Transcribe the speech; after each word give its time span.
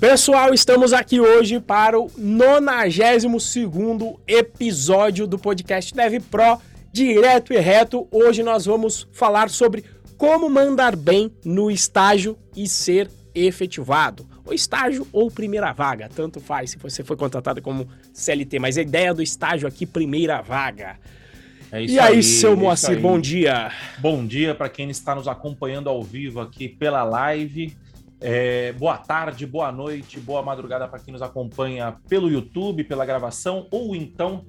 Pessoal, 0.00 0.54
estamos 0.54 0.94
aqui 0.94 1.20
hoje 1.20 1.60
para 1.60 2.00
o 2.00 2.10
92 2.16 3.22
episódio 4.26 5.26
do 5.26 5.38
podcast 5.38 5.92
Dev 5.94 6.22
Pro, 6.22 6.58
direto 6.90 7.52
e 7.52 7.58
reto. 7.58 8.08
Hoje 8.10 8.42
nós 8.42 8.64
vamos 8.64 9.06
falar 9.12 9.50
sobre 9.50 9.84
como 10.16 10.48
mandar 10.48 10.96
bem 10.96 11.30
no 11.44 11.70
estágio 11.70 12.38
e 12.56 12.66
ser 12.66 13.10
efetivado. 13.34 14.26
O 14.46 14.54
estágio 14.54 15.06
ou 15.12 15.30
primeira 15.30 15.70
vaga, 15.74 16.08
tanto 16.08 16.40
faz 16.40 16.70
se 16.70 16.78
você 16.78 17.04
foi 17.04 17.18
contratado 17.18 17.60
como 17.60 17.86
CLT, 18.14 18.58
mas 18.58 18.78
a 18.78 18.82
ideia 18.82 19.12
do 19.12 19.22
estágio 19.22 19.68
aqui, 19.68 19.84
primeira 19.84 20.40
vaga. 20.40 20.96
É 21.70 21.84
e 21.84 22.00
aí, 22.00 22.14
aí 22.14 22.22
seu 22.22 22.56
Moacir, 22.56 22.98
bom 22.98 23.20
dia. 23.20 23.70
Bom 23.98 24.26
dia 24.26 24.54
para 24.54 24.70
quem 24.70 24.88
está 24.88 25.14
nos 25.14 25.28
acompanhando 25.28 25.90
ao 25.90 26.02
vivo 26.02 26.40
aqui 26.40 26.70
pela 26.70 27.04
live. 27.04 27.76
É, 28.22 28.74
boa 28.74 28.98
tarde, 28.98 29.46
boa 29.46 29.72
noite, 29.72 30.20
boa 30.20 30.42
madrugada 30.42 30.86
para 30.86 30.98
quem 30.98 31.10
nos 31.10 31.22
acompanha 31.22 31.96
pelo 32.06 32.28
YouTube, 32.28 32.84
pela 32.84 33.06
gravação, 33.06 33.66
ou 33.70 33.96
então 33.96 34.44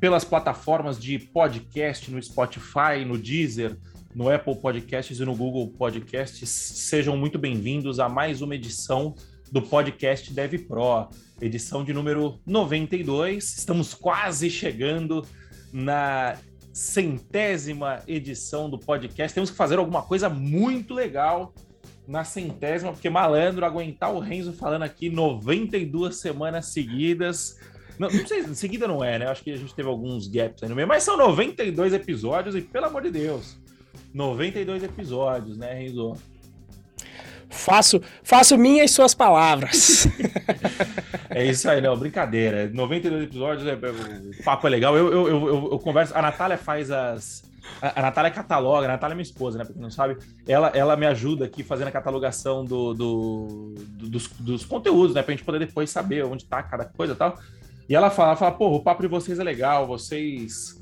pelas 0.00 0.24
plataformas 0.24 0.98
de 0.98 1.18
podcast 1.18 2.10
no 2.10 2.22
Spotify, 2.22 3.04
no 3.06 3.18
Deezer, 3.18 3.76
no 4.14 4.30
Apple 4.30 4.56
Podcasts 4.56 5.20
e 5.20 5.24
no 5.26 5.36
Google 5.36 5.68
Podcasts. 5.68 6.48
Sejam 6.48 7.14
muito 7.14 7.38
bem-vindos 7.38 8.00
a 8.00 8.08
mais 8.08 8.40
uma 8.40 8.54
edição 8.54 9.14
do 9.52 9.60
podcast 9.60 10.32
Dev 10.32 10.54
Pro, 10.66 11.10
edição 11.42 11.84
de 11.84 11.92
número 11.92 12.40
92. 12.46 13.58
Estamos 13.58 13.92
quase 13.92 14.48
chegando 14.48 15.26
na 15.70 16.38
centésima 16.72 18.02
edição 18.08 18.70
do 18.70 18.78
podcast. 18.78 19.34
Temos 19.34 19.50
que 19.50 19.56
fazer 19.56 19.78
alguma 19.78 20.00
coisa 20.00 20.30
muito 20.30 20.94
legal 20.94 21.52
na 22.10 22.24
centésima, 22.24 22.92
porque 22.92 23.08
malandro 23.08 23.64
aguentar 23.64 24.12
o 24.12 24.18
Renzo 24.18 24.52
falando 24.52 24.82
aqui 24.82 25.08
92 25.08 26.16
semanas 26.16 26.66
seguidas. 26.66 27.56
Não, 27.96 28.10
não 28.10 28.26
sei, 28.26 28.42
seguida 28.52 28.88
não 28.88 29.04
é, 29.04 29.16
né? 29.16 29.26
Acho 29.28 29.44
que 29.44 29.52
a 29.52 29.56
gente 29.56 29.72
teve 29.72 29.88
alguns 29.88 30.26
gaps 30.26 30.64
aí 30.64 30.68
no 30.68 30.74
meio, 30.74 30.88
mas 30.88 31.04
são 31.04 31.16
92 31.16 31.92
episódios 31.92 32.56
e, 32.56 32.62
pelo 32.62 32.86
amor 32.86 33.02
de 33.02 33.12
Deus, 33.12 33.56
92 34.12 34.82
episódios, 34.82 35.56
né, 35.56 35.72
Renzo? 35.72 36.14
Faço, 37.48 38.02
faço 38.24 38.58
minhas 38.58 38.90
suas 38.90 39.14
palavras. 39.14 40.08
é 41.30 41.46
isso 41.46 41.70
aí, 41.70 41.80
não, 41.80 41.96
brincadeira. 41.96 42.68
92 42.72 43.22
episódios, 43.22 43.68
é, 43.68 43.72
é, 43.72 44.40
o 44.40 44.42
papo 44.42 44.66
é 44.66 44.70
legal. 44.70 44.96
Eu, 44.96 45.12
eu, 45.12 45.28
eu, 45.28 45.68
eu 45.72 45.78
converso, 45.78 46.16
a 46.16 46.22
Natália 46.22 46.58
faz 46.58 46.90
as, 46.90 47.44
a, 47.80 48.02
Natália 48.02 48.30
cataloga, 48.30 48.86
a 48.86 48.88
Natália 48.88 49.14
é 49.14 49.16
minha 49.16 49.22
esposa, 49.22 49.58
né? 49.58 49.64
Pra 49.64 49.72
quem 49.72 49.82
não 49.82 49.90
sabe, 49.90 50.16
ela, 50.46 50.68
ela 50.68 50.96
me 50.96 51.06
ajuda 51.06 51.44
aqui 51.44 51.62
fazendo 51.62 51.88
a 51.88 51.92
catalogação 51.92 52.64
do, 52.64 52.94
do, 52.94 53.74
do 53.76 54.08
dos, 54.08 54.28
dos, 54.38 54.64
conteúdos, 54.64 55.14
né? 55.14 55.22
Pra 55.22 55.32
gente 55.34 55.44
poder 55.44 55.58
depois 55.58 55.90
saber 55.90 56.24
onde 56.24 56.44
tá 56.44 56.62
cada 56.62 56.84
coisa 56.84 57.12
e 57.12 57.16
tal. 57.16 57.38
E 57.88 57.94
ela 57.94 58.10
fala, 58.10 58.36
fala, 58.36 58.52
pô, 58.52 58.68
o 58.68 58.82
papo 58.82 59.02
de 59.02 59.08
vocês 59.08 59.38
é 59.38 59.44
legal, 59.44 59.86
vocês 59.86 60.80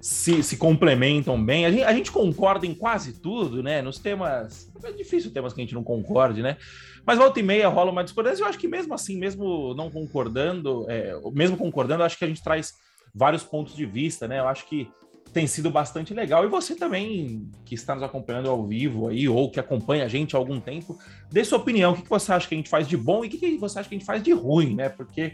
se, 0.00 0.42
se 0.42 0.56
complementam 0.56 1.42
bem. 1.42 1.64
A 1.64 1.70
gente, 1.70 1.82
a 1.82 1.92
gente 1.92 2.12
concorda 2.12 2.66
em 2.66 2.74
quase 2.74 3.20
tudo, 3.20 3.62
né? 3.62 3.80
Nos 3.80 3.98
temas. 3.98 4.70
É 4.84 4.92
difícil 4.92 5.32
temas 5.32 5.52
que 5.52 5.60
a 5.60 5.64
gente 5.64 5.74
não 5.74 5.82
concorde, 5.82 6.42
né? 6.42 6.58
Mas 7.06 7.18
volta 7.18 7.40
e 7.40 7.42
meia 7.42 7.68
rola 7.68 7.90
uma 7.90 8.04
discordância. 8.04 8.42
Eu 8.42 8.46
acho 8.46 8.58
que 8.58 8.68
mesmo 8.68 8.92
assim, 8.92 9.18
mesmo 9.18 9.74
não 9.74 9.90
concordando, 9.90 10.84
é, 10.90 11.18
mesmo 11.32 11.56
concordando, 11.56 12.02
acho 12.02 12.18
que 12.18 12.24
a 12.24 12.28
gente 12.28 12.42
traz 12.42 12.74
vários 13.14 13.42
pontos 13.42 13.74
de 13.74 13.86
vista, 13.86 14.28
né? 14.28 14.40
Eu 14.40 14.48
acho 14.48 14.66
que 14.66 14.90
tem 15.34 15.48
sido 15.48 15.68
bastante 15.68 16.14
legal. 16.14 16.44
E 16.44 16.48
você 16.48 16.76
também, 16.76 17.50
que 17.64 17.74
está 17.74 17.92
nos 17.92 18.04
acompanhando 18.04 18.48
ao 18.48 18.64
vivo 18.64 19.08
aí, 19.08 19.28
ou 19.28 19.50
que 19.50 19.58
acompanha 19.58 20.04
a 20.04 20.08
gente 20.08 20.36
há 20.36 20.38
algum 20.38 20.60
tempo, 20.60 20.96
dê 21.30 21.44
sua 21.44 21.58
opinião. 21.58 21.92
O 21.92 22.00
que 22.00 22.08
você 22.08 22.32
acha 22.32 22.48
que 22.48 22.54
a 22.54 22.56
gente 22.56 22.70
faz 22.70 22.86
de 22.86 22.96
bom 22.96 23.24
e 23.24 23.26
o 23.26 23.30
que 23.30 23.58
você 23.58 23.80
acha 23.80 23.88
que 23.88 23.96
a 23.96 23.98
gente 23.98 24.06
faz 24.06 24.22
de 24.22 24.32
ruim, 24.32 24.76
né? 24.76 24.88
Porque 24.88 25.32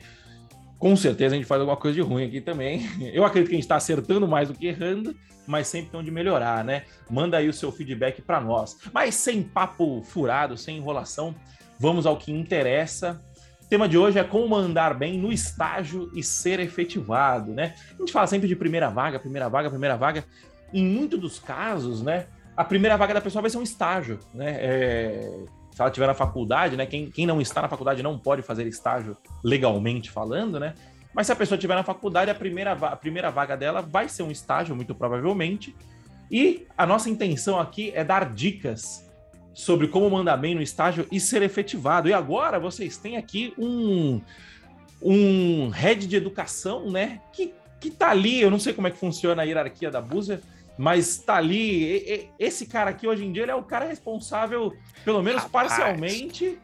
com 0.79 0.97
certeza 0.97 1.35
a 1.35 1.39
gente 1.39 1.47
faz 1.47 1.61
alguma 1.61 1.77
coisa 1.77 1.95
de 1.95 2.01
ruim 2.01 2.25
aqui 2.25 2.41
também. 2.41 2.89
Eu 3.13 3.27
acredito 3.27 3.51
que 3.51 3.55
a 3.55 3.59
gente 3.59 3.65
está 3.65 3.77
acertando 3.77 4.27
mais 4.27 4.49
do 4.49 4.55
que 4.55 4.67
errando, 4.67 5.15
mas 5.47 5.69
sempre 5.69 5.91
tem 5.91 6.01
onde 6.01 6.11
melhorar, 6.11 6.65
né? 6.65 6.85
Manda 7.11 7.37
aí 7.37 7.47
o 7.47 7.53
seu 7.53 7.71
feedback 7.71 8.23
para 8.23 8.41
nós. 8.41 8.79
Mas 8.95 9.15
sem 9.15 9.43
papo 9.43 10.03
furado, 10.03 10.57
sem 10.57 10.79
enrolação, 10.79 11.35
vamos 11.79 12.07
ao 12.07 12.17
que 12.17 12.33
interessa 12.33 13.23
tema 13.71 13.89
de 13.89 13.97
hoje 13.97 14.19
é 14.19 14.25
como 14.25 14.49
mandar 14.49 14.95
bem 14.95 15.17
no 15.17 15.33
estágio 15.33 16.11
e 16.13 16.25
ser 16.25 16.59
efetivado, 16.59 17.53
né? 17.53 17.75
A 17.95 18.01
gente 18.01 18.13
fala 18.13 18.27
sempre 18.27 18.49
de 18.49 18.57
primeira 18.57 18.91
vaga, 18.91 19.21
primeira 19.21 19.49
vaga, 19.49 19.71
primeira 19.71 19.97
vaga. 19.97 20.25
Em 20.75 20.85
muitos 20.85 21.21
dos 21.21 21.39
casos, 21.39 22.03
né? 22.03 22.27
A 22.57 22.65
primeira 22.65 22.97
vaga 22.97 23.15
da 23.15 23.21
pessoa 23.21 23.41
vai 23.41 23.51
ser 23.51 23.59
um 23.59 23.63
estágio, 23.63 24.19
né? 24.35 24.57
É... 24.59 25.45
Se 25.71 25.81
ela 25.81 25.89
estiver 25.89 26.09
na 26.09 26.15
faculdade, 26.15 26.77
né? 26.77 26.85
Quem, 26.85 27.09
quem 27.13 27.27
não 27.27 27.41
está 27.41 27.63
na 27.63 27.69
faculdade 27.69 28.03
não 28.03 28.19
pode 28.19 28.43
fazer 28.43 28.67
estágio 28.67 29.17
legalmente 29.43 30.11
falando, 30.11 30.59
né? 30.59 30.75
Mas 31.15 31.29
se 31.29 31.33
a 31.33 31.37
pessoa 31.37 31.57
estiver 31.57 31.77
na 31.77 31.85
faculdade, 31.85 32.29
a 32.29 32.35
primeira, 32.35 32.73
a 32.73 32.97
primeira 32.97 33.31
vaga 33.31 33.57
dela 33.57 33.81
vai 33.81 34.09
ser 34.09 34.25
um 34.25 34.33
estágio, 34.33 34.75
muito 34.75 34.97
provavelmente. 34.97 35.77
E 36.29 36.67
a 36.77 36.85
nossa 36.85 37.09
intenção 37.09 37.59
aqui 37.59 37.93
é 37.95 38.03
dar 38.03 38.33
dicas 38.35 39.09
sobre 39.53 39.89
como 39.89 40.11
mandar 40.11 40.37
bem 40.37 40.55
no 40.55 40.63
estágio 40.63 41.07
e 41.11 41.19
ser 41.21 41.43
efetivado. 41.43 42.09
E 42.09 42.13
agora 42.13 42.59
vocês 42.59 42.97
têm 42.97 43.17
aqui 43.17 43.53
um, 43.59 44.21
um 45.03 45.69
head 45.71 46.07
de 46.07 46.17
educação, 46.17 46.91
né? 46.91 47.21
Que, 47.33 47.53
que 47.81 47.91
tá 47.91 48.11
ali, 48.11 48.41
eu 48.41 48.51
não 48.51 48.59
sei 48.59 48.73
como 48.73 48.87
é 48.87 48.91
que 48.91 48.99
funciona 48.99 49.43
a 49.43 49.45
hierarquia 49.45 49.91
da 49.91 50.01
Buzer, 50.01 50.41
mas 50.79 51.19
tá 51.19 51.37
ali. 51.37 51.85
E, 51.85 52.15
e, 52.15 52.29
esse 52.39 52.67
cara 52.67 52.91
aqui 52.91 53.07
hoje 53.07 53.25
em 53.25 53.33
dia 53.33 53.43
ele 53.43 53.53
é 53.53 53.55
o 53.55 53.63
cara 53.63 53.87
responsável, 53.87 54.73
pelo 55.05 55.23
menos 55.23 55.43
Rapaz. 55.43 55.69
parcialmente, 55.69 56.59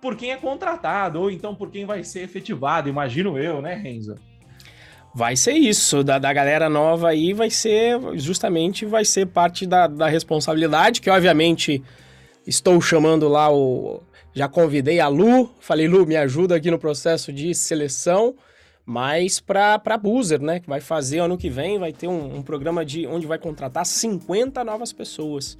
por 0.00 0.16
quem 0.16 0.32
é 0.32 0.36
contratado, 0.36 1.20
ou 1.20 1.30
então 1.30 1.54
por 1.54 1.70
quem 1.70 1.84
vai 1.84 2.02
ser 2.02 2.22
efetivado, 2.22 2.88
imagino 2.88 3.38
eu, 3.38 3.60
né, 3.60 3.74
Renzo? 3.74 4.16
Vai 5.12 5.36
ser 5.36 5.54
isso, 5.54 6.04
da, 6.04 6.18
da 6.20 6.32
galera 6.32 6.68
nova 6.68 7.08
aí 7.08 7.32
vai 7.32 7.50
ser, 7.50 7.98
justamente, 8.14 8.86
vai 8.86 9.04
ser 9.04 9.26
parte 9.26 9.66
da, 9.66 9.88
da 9.88 10.06
responsabilidade, 10.06 11.00
que 11.00 11.10
obviamente 11.10 11.82
Estou 12.46 12.80
chamando 12.80 13.28
lá 13.28 13.52
o. 13.52 14.02
Já 14.32 14.48
convidei 14.48 15.00
a 15.00 15.08
Lu, 15.08 15.50
falei, 15.58 15.88
Lu, 15.88 16.06
me 16.06 16.16
ajuda 16.16 16.54
aqui 16.54 16.70
no 16.70 16.78
processo 16.78 17.32
de 17.32 17.52
seleção, 17.54 18.34
mas 18.86 19.40
para 19.40 19.98
Boozer, 20.00 20.40
né? 20.40 20.60
Que 20.60 20.68
vai 20.68 20.80
fazer 20.80 21.18
ano 21.18 21.36
que 21.36 21.50
vem, 21.50 21.78
vai 21.78 21.92
ter 21.92 22.06
um, 22.06 22.36
um 22.36 22.42
programa 22.42 22.84
de 22.84 23.06
onde 23.06 23.26
vai 23.26 23.38
contratar 23.38 23.84
50 23.84 24.62
novas 24.62 24.92
pessoas. 24.92 25.58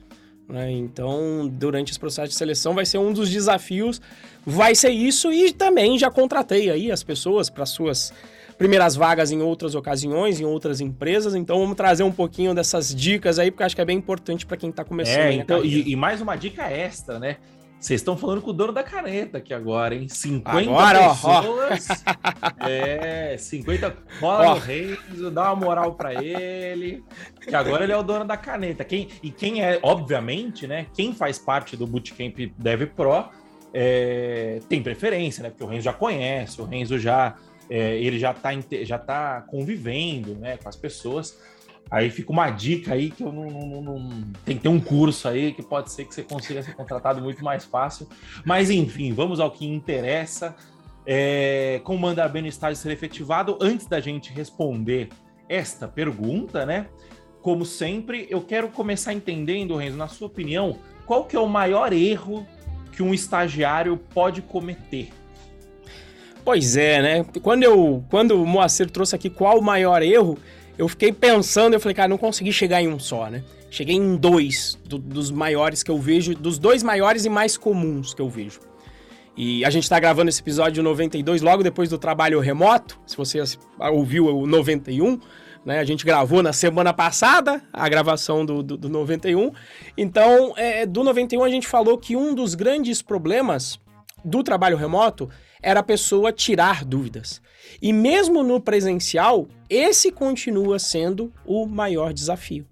Né? 0.50 0.70
Então, 0.72 1.48
durante 1.48 1.90
esse 1.90 1.98
processo 1.98 2.28
de 2.28 2.34
seleção, 2.34 2.74
vai 2.74 2.84
ser 2.84 2.98
um 2.98 3.12
dos 3.12 3.30
desafios, 3.30 4.00
vai 4.44 4.74
ser 4.74 4.90
isso, 4.90 5.32
e 5.32 5.52
também 5.52 5.98
já 5.98 6.10
contratei 6.10 6.70
aí 6.70 6.90
as 6.90 7.04
pessoas 7.04 7.48
para 7.48 7.64
suas 7.64 8.12
primeiras 8.60 8.94
vagas 8.94 9.32
em 9.32 9.40
outras 9.40 9.74
ocasiões, 9.74 10.38
em 10.38 10.44
outras 10.44 10.82
empresas. 10.82 11.34
Então 11.34 11.58
vamos 11.58 11.74
trazer 11.74 12.02
um 12.02 12.12
pouquinho 12.12 12.54
dessas 12.54 12.94
dicas 12.94 13.38
aí, 13.38 13.50
porque 13.50 13.62
acho 13.62 13.74
que 13.74 13.80
é 13.80 13.84
bem 13.86 13.96
importante 13.96 14.44
para 14.44 14.58
quem 14.58 14.68
está 14.68 14.84
começando. 14.84 15.16
É, 15.16 15.32
então, 15.32 15.64
e, 15.64 15.90
e, 15.90 15.96
mais 15.96 16.20
uma 16.20 16.36
dica 16.36 16.70
extra, 16.70 17.18
né? 17.18 17.38
Vocês 17.80 18.02
estão 18.02 18.18
falando 18.18 18.42
com 18.42 18.50
o 18.50 18.52
dono 18.52 18.70
da 18.70 18.82
caneta 18.82 19.38
aqui 19.38 19.54
agora, 19.54 19.94
hein? 19.94 20.10
50 20.10 20.60
agora, 20.60 21.08
pessoas. 21.08 21.88
Ó, 22.60 22.68
É, 22.68 23.38
50. 23.38 23.96
Rola 24.20 24.56
o 24.56 24.58
Renzo, 24.58 25.30
dá 25.30 25.54
uma 25.54 25.64
moral 25.64 25.94
para 25.94 26.22
ele. 26.22 27.02
Que 27.40 27.54
agora 27.54 27.84
ele 27.84 27.94
é 27.94 27.96
o 27.96 28.02
dono 28.02 28.26
da 28.26 28.36
caneta. 28.36 28.84
Quem, 28.84 29.08
e 29.22 29.30
quem 29.30 29.64
é, 29.64 29.78
obviamente, 29.82 30.66
né? 30.66 30.84
Quem 30.92 31.14
faz 31.14 31.38
parte 31.38 31.78
do 31.78 31.86
Bootcamp 31.86 32.36
Dev 32.58 32.82
Pro 32.94 33.30
é, 33.72 34.60
tem 34.68 34.82
preferência, 34.82 35.42
né? 35.42 35.48
Porque 35.48 35.64
o 35.64 35.66
Renzo 35.66 35.84
já 35.84 35.94
conhece, 35.94 36.60
o 36.60 36.66
Renzo 36.66 36.98
já 36.98 37.36
é, 37.70 37.96
ele 37.96 38.18
já 38.18 38.32
está 38.32 38.50
já 38.82 38.98
tá 38.98 39.42
convivendo 39.42 40.34
né, 40.34 40.56
com 40.56 40.68
as 40.68 40.76
pessoas. 40.76 41.38
Aí 41.88 42.10
fica 42.10 42.30
uma 42.30 42.50
dica 42.50 42.94
aí 42.94 43.10
que 43.10 43.22
eu 43.22 43.32
não, 43.32 43.46
não, 43.46 43.82
não, 43.82 44.22
Tem 44.44 44.56
que 44.56 44.62
ter 44.62 44.68
um 44.68 44.80
curso 44.80 45.26
aí 45.28 45.52
que 45.52 45.62
pode 45.62 45.90
ser 45.90 46.04
que 46.04 46.14
você 46.14 46.22
consiga 46.22 46.62
ser 46.62 46.74
contratado 46.74 47.20
muito 47.20 47.42
mais 47.44 47.64
fácil. 47.64 48.08
Mas 48.44 48.70
enfim, 48.70 49.12
vamos 49.12 49.40
ao 49.40 49.50
que 49.50 49.66
interessa. 49.66 50.54
É, 51.06 51.80
como 51.82 51.98
mandar 51.98 52.28
bem 52.28 52.42
no 52.42 52.48
estágio 52.48 52.76
ser 52.76 52.92
efetivado? 52.92 53.58
Antes 53.60 53.86
da 53.86 54.00
gente 54.00 54.32
responder 54.32 55.08
esta 55.48 55.88
pergunta, 55.88 56.66
né? 56.66 56.86
Como 57.42 57.64
sempre, 57.64 58.26
eu 58.30 58.40
quero 58.42 58.68
começar 58.68 59.12
entendendo, 59.12 59.74
Renzo, 59.76 59.96
na 59.96 60.06
sua 60.06 60.26
opinião, 60.28 60.78
qual 61.06 61.24
que 61.24 61.34
é 61.34 61.40
o 61.40 61.48
maior 61.48 61.92
erro 61.92 62.46
que 62.92 63.02
um 63.02 63.14
estagiário 63.14 63.96
pode 63.96 64.42
cometer? 64.42 65.10
Pois 66.44 66.76
é, 66.76 67.02
né? 67.02 67.26
Quando, 67.42 67.62
eu, 67.62 68.04
quando 68.10 68.42
o 68.42 68.46
Moacir 68.46 68.90
trouxe 68.90 69.14
aqui 69.14 69.28
qual 69.28 69.58
o 69.58 69.62
maior 69.62 70.02
erro, 70.02 70.38
eu 70.78 70.88
fiquei 70.88 71.12
pensando, 71.12 71.74
eu 71.74 71.80
falei, 71.80 71.94
cara, 71.94 72.08
não 72.08 72.18
consegui 72.18 72.52
chegar 72.52 72.82
em 72.82 72.88
um 72.88 72.98
só, 72.98 73.28
né? 73.28 73.42
Cheguei 73.70 73.94
em 73.94 74.16
dois 74.16 74.78
do, 74.84 74.98
dos 74.98 75.30
maiores 75.30 75.82
que 75.82 75.90
eu 75.90 75.98
vejo, 75.98 76.34
dos 76.34 76.58
dois 76.58 76.82
maiores 76.82 77.24
e 77.24 77.28
mais 77.28 77.56
comuns 77.56 78.12
que 78.14 78.22
eu 78.22 78.28
vejo. 78.28 78.60
E 79.36 79.64
a 79.64 79.70
gente 79.70 79.84
está 79.84 79.98
gravando 80.00 80.28
esse 80.28 80.40
episódio 80.40 80.82
92 80.82 81.40
logo 81.40 81.62
depois 81.62 81.88
do 81.88 81.96
trabalho 81.96 82.40
remoto. 82.40 82.98
Se 83.06 83.16
você 83.16 83.42
ouviu 83.78 84.26
o 84.26 84.46
91, 84.46 85.20
né? 85.64 85.78
A 85.78 85.84
gente 85.84 86.04
gravou 86.04 86.42
na 86.42 86.52
semana 86.52 86.92
passada 86.92 87.62
a 87.72 87.88
gravação 87.88 88.44
do, 88.44 88.62
do, 88.62 88.76
do 88.76 88.88
91. 88.88 89.52
Então, 89.96 90.54
é, 90.56 90.86
do 90.86 91.04
91 91.04 91.44
a 91.44 91.50
gente 91.50 91.66
falou 91.66 91.96
que 91.98 92.16
um 92.16 92.34
dos 92.34 92.54
grandes 92.54 93.02
problemas 93.02 93.78
do 94.24 94.42
trabalho 94.42 94.76
remoto 94.76 95.28
era 95.62 95.80
a 95.80 95.84
pessoa 95.84 96.32
tirar 96.32 96.84
dúvidas. 96.84 97.40
E 97.80 97.92
mesmo 97.92 98.42
no 98.42 98.60
presencial, 98.60 99.46
esse 99.68 100.10
continua 100.10 100.78
sendo 100.78 101.32
o 101.44 101.66
maior 101.66 102.12
desafio. 102.12 102.66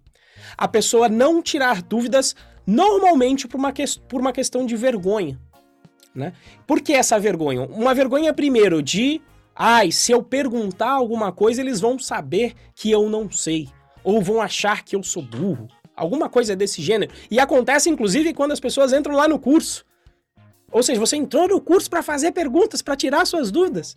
A 0.57 0.67
pessoa 0.67 1.09
não 1.09 1.43
tirar 1.43 1.83
dúvidas 1.83 2.35
normalmente 2.67 3.47
por 3.47 3.59
uma, 3.59 3.73
que, 3.73 3.85
por 4.09 4.21
uma 4.21 4.33
questão 4.33 4.67
de 4.67 4.77
vergonha. 4.77 5.39
Né? 6.15 6.33
Por 6.67 6.81
que 6.81 6.93
essa 6.93 7.19
vergonha? 7.19 7.63
Uma 7.63 7.95
vergonha, 7.95 8.33
primeiro, 8.33 8.83
de 8.83 9.21
ai, 9.55 9.91
se 9.91 10.13
eu 10.13 10.23
perguntar 10.23 10.91
alguma 10.91 11.33
coisa, 11.33 11.61
eles 11.61 11.81
vão 11.81 11.99
saber 11.99 12.55
que 12.75 12.91
eu 12.91 13.09
não 13.09 13.31
sei. 13.31 13.69
Ou 14.03 14.23
vão 14.23 14.41
achar 14.41 14.85
que 14.85 14.97
eu 14.97 15.03
sou 15.03 15.23
burro. 15.23 15.69
Alguma 15.95 16.29
coisa 16.29 16.55
desse 16.55 16.81
gênero. 16.81 17.13
E 17.31 17.41
acontece, 17.41 17.91
inclusive, 17.91 18.33
quando 18.33 18.53
as 18.53 18.61
pessoas 18.61 18.93
entram 18.93 19.15
lá 19.15 19.27
no 19.27 19.39
curso. 19.39 19.85
Ou 20.71 20.83
seja, 20.83 21.01
você 21.01 21.17
entrou 21.17 21.49
no 21.49 21.61
curso 21.61 21.89
para 21.89 22.03
fazer 22.03 22.33
perguntas, 22.33 22.83
para 22.83 22.97
tirar 22.97 23.27
suas 23.27 23.51
dúvidas. 23.51 23.97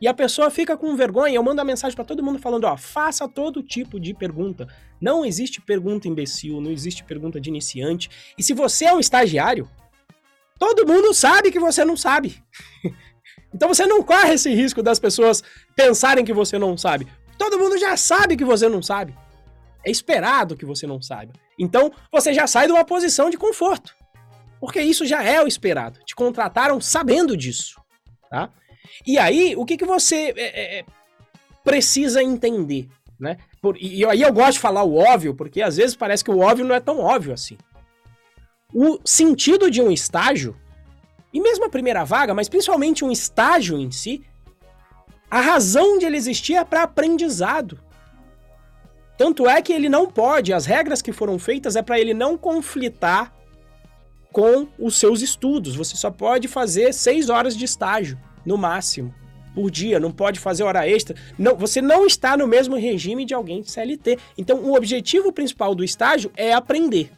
E 0.00 0.06
a 0.06 0.14
pessoa 0.14 0.50
fica 0.50 0.76
com 0.76 0.94
vergonha. 0.96 1.36
Eu 1.36 1.42
mando 1.42 1.60
a 1.60 1.64
mensagem 1.64 1.94
para 1.94 2.04
todo 2.04 2.22
mundo 2.22 2.38
falando: 2.38 2.64
ó, 2.64 2.76
faça 2.76 3.28
todo 3.28 3.62
tipo 3.62 3.98
de 3.98 4.14
pergunta. 4.14 4.66
Não 5.00 5.24
existe 5.24 5.60
pergunta 5.60 6.08
imbecil, 6.08 6.60
não 6.60 6.70
existe 6.70 7.04
pergunta 7.04 7.40
de 7.40 7.48
iniciante. 7.48 8.10
E 8.36 8.42
se 8.42 8.52
você 8.52 8.86
é 8.86 8.94
um 8.94 9.00
estagiário, 9.00 9.68
todo 10.58 10.86
mundo 10.86 11.12
sabe 11.12 11.50
que 11.50 11.58
você 11.58 11.84
não 11.84 11.96
sabe. 11.96 12.42
então 13.54 13.68
você 13.68 13.86
não 13.86 14.02
corre 14.02 14.34
esse 14.34 14.52
risco 14.54 14.82
das 14.82 14.98
pessoas 14.98 15.42
pensarem 15.74 16.24
que 16.24 16.32
você 16.32 16.58
não 16.58 16.76
sabe. 16.76 17.06
Todo 17.36 17.58
mundo 17.58 17.78
já 17.78 17.96
sabe 17.96 18.36
que 18.36 18.44
você 18.44 18.68
não 18.68 18.82
sabe. 18.82 19.14
É 19.84 19.90
esperado 19.90 20.56
que 20.56 20.66
você 20.66 20.86
não 20.86 21.00
saiba. 21.00 21.32
Então 21.58 21.92
você 22.12 22.32
já 22.34 22.46
sai 22.46 22.66
de 22.66 22.72
uma 22.72 22.84
posição 22.84 23.30
de 23.30 23.36
conforto. 23.36 23.97
Porque 24.60 24.80
isso 24.80 25.06
já 25.06 25.22
é 25.22 25.42
o 25.42 25.46
esperado. 25.46 26.00
Te 26.04 26.14
contrataram 26.14 26.80
sabendo 26.80 27.36
disso, 27.36 27.80
tá? 28.30 28.50
E 29.06 29.18
aí, 29.18 29.54
o 29.56 29.64
que, 29.64 29.76
que 29.76 29.84
você 29.84 30.32
é, 30.36 30.42
é, 30.42 30.78
é, 30.78 30.84
precisa 31.62 32.22
entender, 32.22 32.88
né? 33.18 33.36
Por, 33.60 33.76
e 33.80 34.04
aí 34.04 34.22
eu 34.22 34.32
gosto 34.32 34.54
de 34.54 34.60
falar 34.60 34.82
o 34.82 34.96
óbvio, 34.96 35.34
porque 35.34 35.62
às 35.62 35.76
vezes 35.76 35.96
parece 35.96 36.24
que 36.24 36.30
o 36.30 36.38
óbvio 36.38 36.64
não 36.64 36.74
é 36.74 36.80
tão 36.80 36.98
óbvio 36.98 37.32
assim. 37.32 37.56
O 38.72 38.98
sentido 39.04 39.70
de 39.70 39.80
um 39.80 39.90
estágio, 39.90 40.56
e 41.32 41.40
mesmo 41.40 41.64
a 41.64 41.70
primeira 41.70 42.04
vaga, 42.04 42.34
mas 42.34 42.48
principalmente 42.48 43.04
um 43.04 43.10
estágio 43.10 43.78
em 43.78 43.90
si, 43.90 44.24
a 45.30 45.40
razão 45.40 45.98
de 45.98 46.06
ele 46.06 46.16
existir 46.16 46.54
é 46.54 46.64
para 46.64 46.82
aprendizado. 46.82 47.80
Tanto 49.16 49.48
é 49.48 49.60
que 49.60 49.72
ele 49.72 49.88
não 49.88 50.06
pode, 50.06 50.52
as 50.52 50.64
regras 50.64 51.02
que 51.02 51.12
foram 51.12 51.38
feitas 51.38 51.76
é 51.76 51.82
para 51.82 51.98
ele 51.98 52.14
não 52.14 52.38
conflitar 52.38 53.34
com 54.38 54.68
os 54.78 54.94
seus 54.94 55.20
estudos. 55.20 55.74
Você 55.74 55.96
só 55.96 56.12
pode 56.12 56.46
fazer 56.46 56.94
seis 56.94 57.28
horas 57.28 57.56
de 57.56 57.64
estágio, 57.64 58.16
no 58.46 58.56
máximo, 58.56 59.12
por 59.52 59.68
dia. 59.68 59.98
Não 59.98 60.12
pode 60.12 60.38
fazer 60.38 60.62
hora 60.62 60.88
extra. 60.88 61.16
Não, 61.36 61.56
você 61.56 61.82
não 61.82 62.06
está 62.06 62.36
no 62.36 62.46
mesmo 62.46 62.76
regime 62.76 63.24
de 63.24 63.34
alguém 63.34 63.62
de 63.62 63.68
CLT. 63.68 64.16
Então, 64.38 64.58
o 64.58 64.76
objetivo 64.76 65.32
principal 65.32 65.74
do 65.74 65.82
estágio 65.82 66.30
é 66.36 66.52
aprender. 66.52 67.10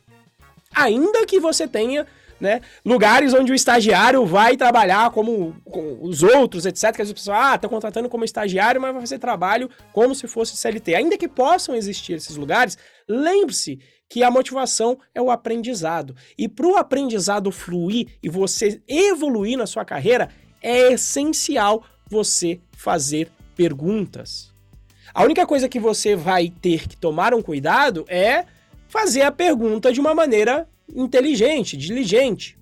Ainda 0.75 1.27
que 1.27 1.39
você 1.39 1.69
tenha 1.69 2.07
né, 2.41 2.63
lugares 2.83 3.35
onde 3.35 3.53
o 3.53 3.55
estagiário 3.55 4.25
vai 4.25 4.57
trabalhar 4.57 5.11
como, 5.11 5.55
os 6.01 6.23
outros, 6.23 6.65
etc. 6.65 6.97
Que 6.97 7.03
as 7.03 7.13
pessoas, 7.13 7.37
ah, 7.39 7.55
estão 7.57 7.69
contratando 7.69 8.09
como 8.09 8.25
estagiário, 8.25 8.81
mas 8.81 8.93
vai 8.93 9.01
fazer 9.03 9.19
trabalho 9.19 9.69
como 9.93 10.15
se 10.15 10.27
fosse 10.27 10.57
CLT. 10.57 10.95
Ainda 10.95 11.19
que 11.19 11.29
possam 11.29 11.75
existir 11.75 12.15
esses 12.15 12.39
lugares, 12.39 12.79
lembre-se 13.07 13.79
que 14.11 14.25
a 14.25 14.31
motivação 14.31 14.99
é 15.15 15.23
o 15.23 15.31
aprendizado. 15.31 16.17
E 16.37 16.49
para 16.49 16.67
o 16.67 16.77
aprendizado 16.77 17.53
fluir 17.53 18.09
e 18.21 18.29
você 18.29 18.83
evoluir 18.89 19.57
na 19.57 19.69
sua 19.69 19.85
carreira, 19.85 20.29
é 20.61 20.93
essencial 20.93 21.85
você 22.11 22.61
fazer 22.73 23.31
perguntas. 23.55 24.53
A 25.15 25.23
única 25.23 25.47
coisa 25.47 25.69
que 25.69 25.79
você 25.79 26.17
vai 26.17 26.51
ter 26.51 26.89
que 26.89 26.97
tomar 26.97 27.33
um 27.33 27.41
cuidado 27.41 28.05
é 28.09 28.47
fazer 28.89 29.23
a 29.23 29.31
pergunta 29.31 29.93
de 29.93 30.01
uma 30.01 30.13
maneira 30.13 30.69
inteligente, 30.93 31.77
diligente. 31.77 32.59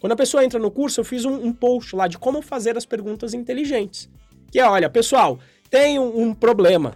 Quando 0.00 0.12
a 0.12 0.16
pessoa 0.16 0.44
entra 0.44 0.60
no 0.60 0.70
curso, 0.70 1.00
eu 1.00 1.04
fiz 1.04 1.24
um, 1.24 1.34
um 1.34 1.52
post 1.52 1.96
lá 1.96 2.06
de 2.06 2.16
como 2.16 2.40
fazer 2.40 2.76
as 2.76 2.86
perguntas 2.86 3.34
inteligentes. 3.34 4.08
Que 4.52 4.60
é, 4.60 4.68
olha, 4.68 4.88
pessoal, 4.88 5.40
tenho 5.68 6.02
um 6.16 6.32
problema. 6.32 6.94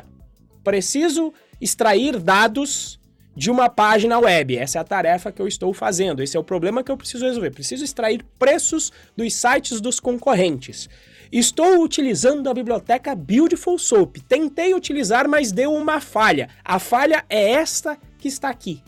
Preciso 0.62 1.32
extrair 1.61 2.20
dados 2.20 3.00
de 3.37 3.50
uma 3.50 3.69
página 3.69 4.19
web. 4.19 4.56
Essa 4.56 4.79
é 4.79 4.81
a 4.81 4.85
tarefa 4.85 5.31
que 5.31 5.43
eu 5.43 5.47
estou 5.47 5.73
fazendo. 5.75 6.23
Esse 6.23 6.37
é 6.37 6.41
o 6.41 6.44
problema 6.44 6.83
que 6.83 6.91
eu 6.91 6.97
preciso 6.97 7.27
resolver. 7.27 7.50
Preciso 7.50 7.85
extrair 7.85 8.25
preços 8.38 8.91
dos 9.17 9.35
sites 9.35 9.81
dos 9.81 10.00
concorrentes. 10.00 10.88
Estou 11.31 11.83
utilizando 11.83 12.49
a 12.49 12.55
biblioteca 12.55 13.15
Beautiful 13.15 13.79
Soap. 13.79 14.17
Tentei 14.29 14.75
utilizar, 14.75 15.29
mas 15.29 15.53
deu 15.53 15.75
uma 15.75 16.00
falha. 16.00 16.49
A 16.65 16.79
falha 16.79 17.25
é 17.29 17.50
esta 17.53 17.99
que 18.19 18.29
está 18.29 18.49
aqui. 18.49 18.83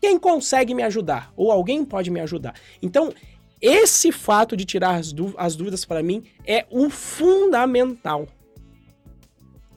Quem 0.00 0.18
consegue 0.18 0.74
me 0.74 0.82
ajudar? 0.82 1.32
Ou 1.36 1.50
alguém 1.50 1.84
pode 1.84 2.10
me 2.10 2.20
ajudar? 2.20 2.54
Então, 2.82 3.12
esse 3.60 4.10
fato 4.10 4.56
de 4.56 4.64
tirar 4.64 4.96
as, 4.96 5.14
as 5.38 5.54
dúvidas 5.54 5.84
para 5.84 6.02
mim 6.02 6.24
é 6.44 6.66
o 6.68 6.90
fundamental. 6.90 8.26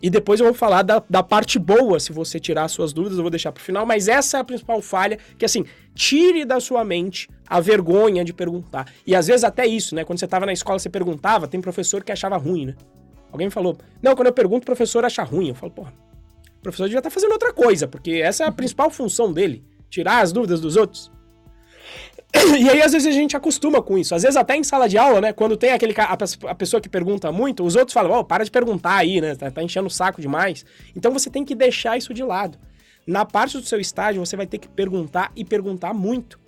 E 0.06 0.10
depois 0.12 0.40
eu 0.40 0.46
vou 0.46 0.54
falar 0.54 0.84
da, 0.84 1.02
da 1.10 1.24
parte 1.24 1.58
boa, 1.58 2.00
se 2.00 2.14
você 2.14 2.40
tirar 2.40 2.68
suas 2.68 2.94
dúvidas, 2.94 3.18
eu 3.18 3.24
vou 3.24 3.32
deixar 3.32 3.52
pro 3.52 3.64
final, 3.64 3.88
mas 3.88 4.08
essa 4.08 4.38
é 4.38 4.40
a 4.40 4.44
principal 4.44 4.80
falha, 4.80 5.18
que 5.36 5.44
assim, 5.44 5.66
tire 5.96 6.46
da 6.46 6.60
sua 6.60 6.86
mente 6.86 7.28
a 7.48 7.60
vergonha 7.60 8.24
de 8.24 8.32
perguntar. 8.32 8.86
E 9.08 9.16
às 9.16 9.26
vezes 9.26 9.44
até 9.44 9.66
isso, 9.66 9.96
né? 9.96 10.04
Quando 10.04 10.20
você 10.20 10.28
tava 10.28 10.46
na 10.46 10.54
escola, 10.54 10.78
você 10.78 10.92
perguntava, 10.92 11.48
tem 11.48 11.60
professor 11.60 12.04
que 12.04 12.12
achava 12.12 12.38
ruim, 12.38 12.68
né? 12.68 12.76
Alguém 13.32 13.48
me 13.48 13.52
falou, 13.52 13.80
não, 14.00 14.16
quando 14.16 14.28
eu 14.28 14.34
pergunto, 14.34 14.62
o 14.62 14.66
professor 14.68 15.04
acha 15.04 15.24
ruim. 15.24 15.48
Eu 15.48 15.56
falo, 15.56 15.72
porra, 15.72 15.92
o 16.60 16.62
professor 16.62 16.84
devia 16.84 17.00
estar 17.00 17.10
tá 17.10 17.14
fazendo 17.14 17.32
outra 17.32 17.52
coisa, 17.52 17.88
porque 17.88 18.22
essa 18.24 18.44
é 18.44 18.48
a 18.48 18.52
principal 18.52 18.92
função 18.92 19.34
dele, 19.34 19.64
tirar 19.90 20.20
as 20.20 20.32
dúvidas 20.32 20.62
dos 20.62 20.76
outros. 20.76 21.12
E 22.60 22.70
aí, 22.70 22.82
às 22.82 22.92
vezes, 22.92 23.08
a 23.08 23.12
gente 23.12 23.36
acostuma 23.36 23.82
com 23.82 23.98
isso. 23.98 24.16
Às 24.16 24.24
vezes, 24.24 24.38
até 24.38 24.56
em 24.56 24.64
sala 24.64 24.88
de 24.88 24.98
aula, 24.98 25.22
né? 25.22 25.34
Quando 25.34 25.58
tem 25.58 25.72
aquele 25.72 25.94
a, 25.98 26.18
a 26.50 26.56
pessoa 26.56 26.82
que 26.82 26.90
pergunta 26.90 27.32
muito, 27.32 27.64
os 27.64 27.76
outros 27.76 27.94
falam, 27.94 28.12
ó, 28.12 28.20
oh, 28.20 28.24
para 28.24 28.44
de 28.44 28.52
perguntar 28.52 28.96
aí, 28.96 29.22
né? 29.22 29.36
Tá, 29.36 29.50
tá 29.52 29.64
enchendo 29.64 29.88
o 29.88 29.92
saco 29.92 30.22
demais. 30.22 30.66
Então 30.96 31.12
você 31.12 31.30
tem 31.30 31.44
que 31.44 31.56
deixar 31.56 31.98
isso 31.98 32.14
de 32.14 32.24
lado. 32.24 32.58
Na 33.06 33.26
parte 33.26 33.58
do 33.58 33.66
seu 33.66 33.80
estágio, 33.80 34.26
você 34.26 34.36
vai 34.36 34.48
ter 34.48 34.58
que 34.58 34.68
perguntar 34.68 35.32
e 35.36 35.46
perguntar 35.46 35.94
muito. 35.94 36.40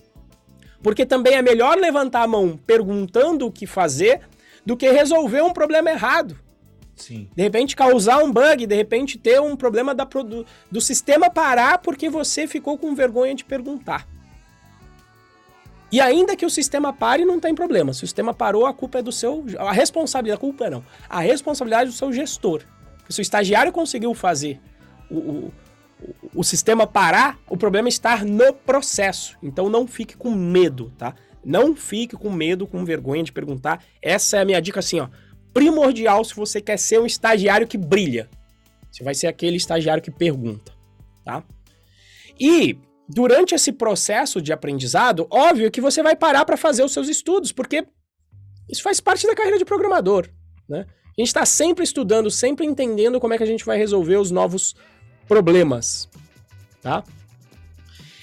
Porque 0.81 1.05
também 1.05 1.35
é 1.35 1.41
melhor 1.41 1.77
levantar 1.77 2.23
a 2.23 2.27
mão 2.27 2.57
perguntando 2.65 3.45
o 3.45 3.51
que 3.51 3.67
fazer 3.67 4.21
do 4.65 4.75
que 4.75 4.89
resolver 4.89 5.41
um 5.41 5.53
problema 5.53 5.89
errado. 5.89 6.37
Sim. 6.95 7.29
De 7.35 7.43
repente 7.43 7.75
causar 7.75 8.23
um 8.23 8.31
bug, 8.31 8.65
de 8.65 8.75
repente 8.75 9.19
ter 9.19 9.39
um 9.39 9.55
problema 9.55 9.93
da, 9.93 10.03
do, 10.03 10.45
do 10.69 10.81
sistema 10.81 11.29
parar 11.29 11.77
porque 11.77 12.09
você 12.09 12.47
ficou 12.47 12.77
com 12.77 12.95
vergonha 12.95 13.35
de 13.35 13.45
perguntar. 13.45 14.07
E 15.91 16.01
ainda 16.01 16.35
que 16.35 16.45
o 16.45 16.49
sistema 16.49 16.91
pare, 16.91 17.23
não 17.23 17.39
tem 17.39 17.55
problema. 17.55 17.93
Se 17.93 18.03
o 18.03 18.07
sistema 18.07 18.33
parou, 18.33 18.65
a 18.65 18.73
culpa 18.73 18.99
é 18.99 19.01
do 19.01 19.11
seu. 19.11 19.45
A 19.57 19.71
responsabilidade, 19.71 20.37
a 20.37 20.39
culpa 20.39 20.69
não. 20.69 20.83
A 21.09 21.19
responsabilidade 21.19 21.83
é 21.83 21.91
do 21.91 21.97
seu 21.97 22.11
gestor. 22.11 22.63
Se 23.09 23.19
o 23.19 23.23
estagiário 23.23 23.71
conseguiu 23.71 24.13
fazer 24.13 24.59
o, 25.09 25.15
o, 25.15 25.53
o 26.35 26.43
sistema 26.43 26.85
parar, 26.85 27.39
o 27.49 27.55
problema 27.55 27.87
é 27.87 28.23
no 28.25 28.53
processo. 28.53 29.37
Então 29.41 29.69
não 29.69 29.87
fique 29.87 30.17
com 30.17 30.31
medo, 30.31 30.91
tá? 30.97 31.15
Não 31.43 31.75
fique 31.75 32.17
com 32.17 32.29
medo, 32.29 32.67
com 32.67 32.83
vergonha 32.83 33.23
de 33.23 33.31
perguntar. 33.31 33.81
Essa 34.01 34.37
é 34.37 34.41
a 34.41 34.45
minha 34.45 34.61
dica 34.61 34.79
assim, 34.79 34.99
ó. 34.99 35.07
Primordial 35.53 36.23
se 36.25 36.35
você 36.35 36.59
quer 36.59 36.77
ser 36.77 36.99
um 36.99 37.05
estagiário 37.05 37.65
que 37.65 37.77
brilha. 37.77 38.29
Você 38.91 39.03
vai 39.03 39.15
ser 39.15 39.27
aquele 39.27 39.55
estagiário 39.55 40.03
que 40.03 40.11
pergunta, 40.11 40.73
tá? 41.23 41.43
E 42.39 42.77
durante 43.07 43.55
esse 43.55 43.71
processo 43.71 44.41
de 44.41 44.51
aprendizado, 44.51 45.27
óbvio 45.29 45.71
que 45.71 45.81
você 45.81 46.03
vai 46.03 46.15
parar 46.15 46.45
para 46.45 46.57
fazer 46.57 46.83
os 46.83 46.91
seus 46.91 47.07
estudos, 47.07 47.51
porque 47.51 47.85
isso 48.69 48.83
faz 48.83 48.99
parte 48.99 49.25
da 49.25 49.35
carreira 49.35 49.57
de 49.57 49.65
programador, 49.65 50.27
né? 50.67 50.85
A 51.17 51.21
gente 51.21 51.27
está 51.27 51.45
sempre 51.45 51.83
estudando, 51.83 52.29
sempre 52.29 52.65
entendendo 52.65 53.19
como 53.19 53.33
é 53.33 53.37
que 53.37 53.43
a 53.43 53.47
gente 53.47 53.65
vai 53.65 53.77
resolver 53.77 54.17
os 54.17 54.29
novos 54.29 54.75
problemas, 55.27 56.07
tá? 56.81 57.03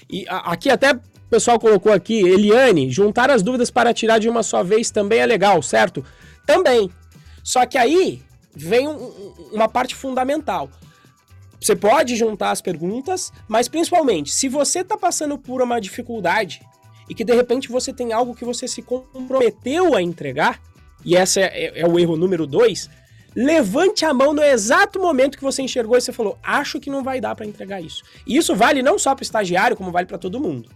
E 0.09 0.25
a, 0.29 0.53
aqui 0.53 0.69
até 0.69 0.93
o 0.93 1.29
pessoal 1.29 1.59
colocou 1.59 1.91
aqui, 1.91 2.21
Eliane, 2.21 2.89
juntar 2.91 3.29
as 3.29 3.41
dúvidas 3.41 3.71
para 3.71 3.93
tirar 3.93 4.19
de 4.19 4.29
uma 4.29 4.43
só 4.43 4.63
vez 4.63 4.91
também 4.91 5.19
é 5.19 5.25
legal, 5.25 5.61
certo? 5.61 6.05
Também. 6.45 6.89
Só 7.43 7.65
que 7.65 7.77
aí 7.77 8.21
vem 8.55 8.87
um, 8.87 9.11
uma 9.51 9.67
parte 9.67 9.95
fundamental. 9.95 10.69
Você 11.65 11.75
pode 11.75 12.15
juntar 12.15 12.51
as 12.51 12.61
perguntas, 12.61 13.33
mas 13.47 13.67
principalmente, 13.67 14.31
se 14.31 14.47
você 14.47 14.81
está 14.81 14.95
passando 14.95 15.35
por 15.35 15.63
uma 15.63 15.81
dificuldade 15.81 16.61
e 17.09 17.15
que 17.15 17.23
de 17.23 17.33
repente 17.33 17.69
você 17.69 17.91
tem 17.91 18.13
algo 18.13 18.35
que 18.35 18.45
você 18.45 18.67
se 18.67 18.83
comprometeu 18.83 19.95
a 19.95 19.99
entregar, 19.99 20.61
e 21.03 21.15
esse 21.15 21.41
é, 21.41 21.45
é, 21.45 21.79
é 21.79 21.87
o 21.87 21.97
erro 21.97 22.15
número 22.15 22.45
dois, 22.45 22.87
levante 23.35 24.05
a 24.05 24.13
mão 24.13 24.31
no 24.31 24.43
exato 24.43 24.99
momento 24.99 25.39
que 25.39 25.43
você 25.43 25.63
enxergou 25.63 25.97
e 25.97 26.01
você 26.01 26.11
falou: 26.11 26.37
acho 26.43 26.79
que 26.79 26.91
não 26.91 27.03
vai 27.03 27.19
dar 27.19 27.33
para 27.33 27.47
entregar 27.47 27.81
isso. 27.81 28.03
E 28.27 28.37
isso 28.37 28.55
vale 28.55 28.83
não 28.83 28.99
só 28.99 29.15
para 29.15 29.23
o 29.23 29.25
estagiário, 29.25 29.75
como 29.75 29.91
vale 29.91 30.05
para 30.05 30.19
todo 30.19 30.39
mundo. 30.39 30.69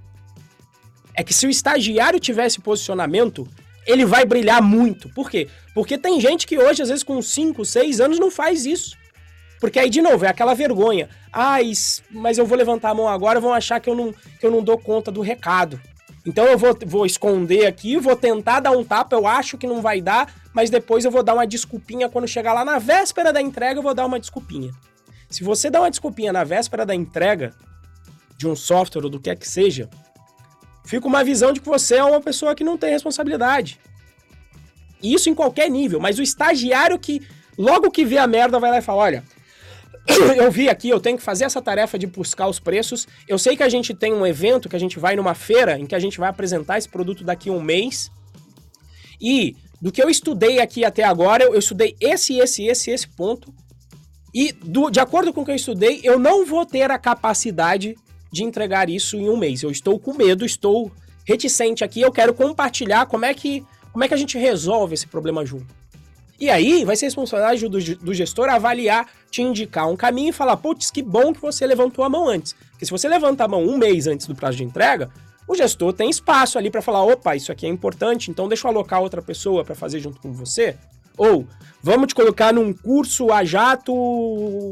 É 1.13 1.23
que 1.23 1.35
se 1.35 1.45
o 1.45 1.51
estagiário 1.51 2.19
tivesse 2.19 2.59
posicionamento, 2.59 3.47
ele 3.85 4.07
vai 4.07 4.25
brilhar 4.25 4.59
muito. 4.59 5.07
Por 5.09 5.29
quê? 5.29 5.47
Porque 5.75 5.99
tem 5.99 6.19
gente 6.19 6.47
que 6.47 6.57
hoje, 6.57 6.81
às 6.81 6.89
vezes, 6.89 7.03
com 7.03 7.21
5, 7.21 7.63
6 7.63 8.01
anos, 8.01 8.17
não 8.17 8.31
faz 8.31 8.65
isso. 8.65 8.97
Porque 9.59 9.79
aí, 9.79 9.89
de 9.89 10.01
novo, 10.01 10.25
é 10.25 10.29
aquela 10.29 10.53
vergonha. 10.53 11.09
Ah, 11.31 11.57
mas 12.09 12.37
eu 12.37 12.45
vou 12.45 12.57
levantar 12.57 12.91
a 12.91 12.93
mão 12.93 13.07
agora, 13.07 13.39
vão 13.39 13.53
achar 13.53 13.79
que 13.79 13.89
eu 13.89 13.95
não, 13.95 14.13
que 14.13 14.45
eu 14.45 14.51
não 14.51 14.63
dou 14.63 14.77
conta 14.77 15.11
do 15.11 15.21
recado. 15.21 15.79
Então 16.25 16.45
eu 16.45 16.57
vou, 16.57 16.77
vou 16.85 17.05
esconder 17.05 17.65
aqui, 17.65 17.97
vou 17.97 18.15
tentar 18.15 18.59
dar 18.59 18.71
um 18.71 18.83
tapa, 18.83 19.15
eu 19.15 19.25
acho 19.25 19.57
que 19.57 19.65
não 19.65 19.81
vai 19.81 20.01
dar, 20.01 20.33
mas 20.53 20.69
depois 20.69 21.05
eu 21.05 21.11
vou 21.11 21.23
dar 21.23 21.33
uma 21.33 21.47
desculpinha 21.47 22.09
quando 22.09 22.27
chegar 22.27 22.53
lá 22.53 22.65
na 22.65 22.77
véspera 22.77 23.31
da 23.31 23.41
entrega, 23.41 23.79
eu 23.79 23.83
vou 23.83 23.93
dar 23.93 24.05
uma 24.05 24.19
desculpinha. 24.19 24.71
Se 25.29 25.43
você 25.43 25.69
dá 25.69 25.79
uma 25.79 25.89
desculpinha 25.89 26.33
na 26.33 26.43
véspera 26.43 26.85
da 26.85 26.93
entrega 26.93 27.53
de 28.37 28.47
um 28.47 28.55
software 28.55 29.03
ou 29.03 29.09
do 29.09 29.19
que 29.19 29.29
é 29.29 29.35
que 29.35 29.47
seja, 29.47 29.89
fica 30.85 31.07
uma 31.07 31.23
visão 31.23 31.53
de 31.53 31.61
que 31.61 31.69
você 31.69 31.95
é 31.95 32.03
uma 32.03 32.21
pessoa 32.21 32.55
que 32.55 32.63
não 32.63 32.77
tem 32.77 32.91
responsabilidade. 32.91 33.79
Isso 35.01 35.29
em 35.29 35.35
qualquer 35.35 35.69
nível, 35.69 35.99
mas 35.99 36.19
o 36.19 36.23
estagiário 36.23 36.99
que 36.99 37.25
logo 37.57 37.91
que 37.91 38.03
vê 38.03 38.17
a 38.17 38.27
merda 38.27 38.59
vai 38.59 38.71
lá 38.71 38.79
e 38.79 38.81
fala: 38.81 39.01
olha, 39.01 39.23
eu 40.37 40.51
vi 40.51 40.69
aqui, 40.69 40.89
eu 40.89 40.99
tenho 40.99 41.17
que 41.17 41.23
fazer 41.23 41.45
essa 41.45 41.61
tarefa 41.61 41.97
de 41.97 42.07
buscar 42.07 42.47
os 42.47 42.59
preços. 42.59 43.07
Eu 43.27 43.37
sei 43.37 43.55
que 43.55 43.63
a 43.63 43.69
gente 43.69 43.93
tem 43.93 44.13
um 44.13 44.25
evento, 44.25 44.69
que 44.69 44.75
a 44.75 44.79
gente 44.79 44.99
vai 44.99 45.15
numa 45.15 45.33
feira, 45.33 45.79
em 45.79 45.85
que 45.85 45.95
a 45.95 45.99
gente 45.99 46.19
vai 46.19 46.29
apresentar 46.29 46.77
esse 46.77 46.89
produto 46.89 47.23
daqui 47.23 47.49
a 47.49 47.53
um 47.53 47.61
mês. 47.61 48.11
E 49.21 49.55
do 49.81 49.91
que 49.91 50.01
eu 50.01 50.09
estudei 50.09 50.59
aqui 50.59 50.83
até 50.83 51.03
agora, 51.03 51.43
eu, 51.43 51.57
estudei 51.57 51.95
esse, 51.99 52.37
esse, 52.37 52.65
esse, 52.65 52.91
esse 52.91 53.07
ponto. 53.07 53.53
E 54.33 54.51
do, 54.51 54.89
de 54.89 54.99
acordo 54.99 55.33
com 55.33 55.41
o 55.41 55.45
que 55.45 55.51
eu 55.51 55.55
estudei, 55.55 56.01
eu 56.03 56.19
não 56.19 56.45
vou 56.45 56.65
ter 56.65 56.91
a 56.91 56.97
capacidade 56.97 57.95
de 58.31 58.43
entregar 58.43 58.89
isso 58.89 59.17
em 59.17 59.29
um 59.29 59.37
mês. 59.37 59.63
Eu 59.63 59.71
estou 59.71 59.99
com 59.99 60.13
medo, 60.13 60.45
estou 60.45 60.91
reticente 61.25 61.83
aqui, 61.83 62.01
eu 62.01 62.11
quero 62.11 62.33
compartilhar 62.33 63.05
como 63.05 63.25
é 63.25 63.33
que, 63.33 63.63
como 63.91 64.03
é 64.03 64.07
que 64.07 64.13
a 64.13 64.17
gente 64.17 64.37
resolve 64.37 64.93
esse 64.93 65.07
problema 65.07 65.45
junto. 65.45 65.78
E 66.39 66.49
aí 66.49 66.85
vai 66.85 66.95
ser 66.95 67.07
responsabilidade 67.07 67.67
do, 67.67 67.95
do 67.97 68.13
gestor 68.13 68.47
avaliar, 68.49 69.07
te 69.29 69.41
indicar 69.41 69.89
um 69.89 69.95
caminho 69.95 70.29
e 70.29 70.33
falar, 70.33 70.55
putz, 70.55 70.89
que 70.89 71.01
bom 71.01 71.33
que 71.33 71.41
você 71.41 71.67
levantou 71.67 72.03
a 72.05 72.09
mão 72.09 72.29
antes. 72.29 72.53
Porque 72.71 72.85
se 72.85 72.91
você 72.91 73.09
levanta 73.09 73.43
a 73.43 73.47
mão 73.47 73.61
um 73.61 73.77
mês 73.77 74.07
antes 74.07 74.25
do 74.25 74.33
prazo 74.33 74.57
de 74.57 74.63
entrega, 74.63 75.09
o 75.45 75.55
gestor 75.55 75.91
tem 75.91 76.09
espaço 76.09 76.57
ali 76.57 76.69
para 76.69 76.81
falar, 76.81 77.03
opa, 77.03 77.35
isso 77.35 77.51
aqui 77.51 77.65
é 77.65 77.69
importante, 77.69 78.31
então 78.31 78.47
deixa 78.47 78.67
eu 78.67 78.71
alocar 78.71 79.01
outra 79.01 79.21
pessoa 79.21 79.65
para 79.65 79.75
fazer 79.75 79.99
junto 79.99 80.21
com 80.21 80.31
você. 80.31 80.77
Ou 81.17 81.45
vamos 81.83 82.07
te 82.07 82.15
colocar 82.15 82.53
num 82.53 82.71
curso 82.71 83.31
a 83.33 83.43
jato 83.43 83.93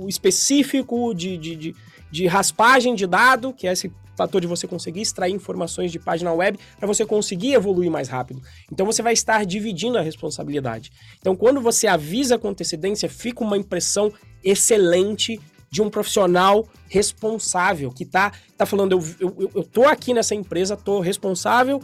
específico 0.08 1.14
de, 1.14 1.38
de, 1.38 1.56
de, 1.56 1.76
de 2.10 2.28
raspagem 2.28 2.96
de 2.96 3.06
dado, 3.06 3.52
que 3.52 3.68
é 3.68 3.74
esse 3.74 3.92
fator 4.18 4.42
de 4.42 4.48
você 4.48 4.68
conseguir 4.68 5.02
extrair 5.02 5.34
informações 5.34 5.92
de 5.92 6.00
página 6.00 6.34
web 6.34 6.60
para 6.78 6.88
você 6.88 7.06
conseguir 7.06 7.54
evoluir 7.54 7.92
mais 7.92 8.10
rápido. 8.10 8.42
Então 8.72 8.86
você 8.86 9.04
vai 9.04 9.14
estar 9.14 9.46
dividindo 9.46 9.98
a 9.98 10.02
responsabilidade. 10.02 10.92
Então 11.20 11.36
quando 11.36 11.62
você 11.62 11.86
avisa 11.86 12.38
com 12.38 12.50
antecedência, 12.50 13.08
fica 13.08 13.44
uma 13.44 13.58
impressão 13.58 14.12
excelente 14.44 15.40
de 15.70 15.82
um 15.82 15.90
profissional 15.90 16.66
responsável 16.90 17.92
que 17.92 18.06
tá, 18.06 18.32
tá 18.58 18.66
falando, 18.66 18.94
eu, 18.94 19.04
eu, 19.20 19.52
eu 19.56 19.64
tô 19.64 19.84
aqui 19.86 20.14
nessa 20.14 20.34
empresa, 20.34 20.76
tô 20.76 21.00
responsável 21.00 21.82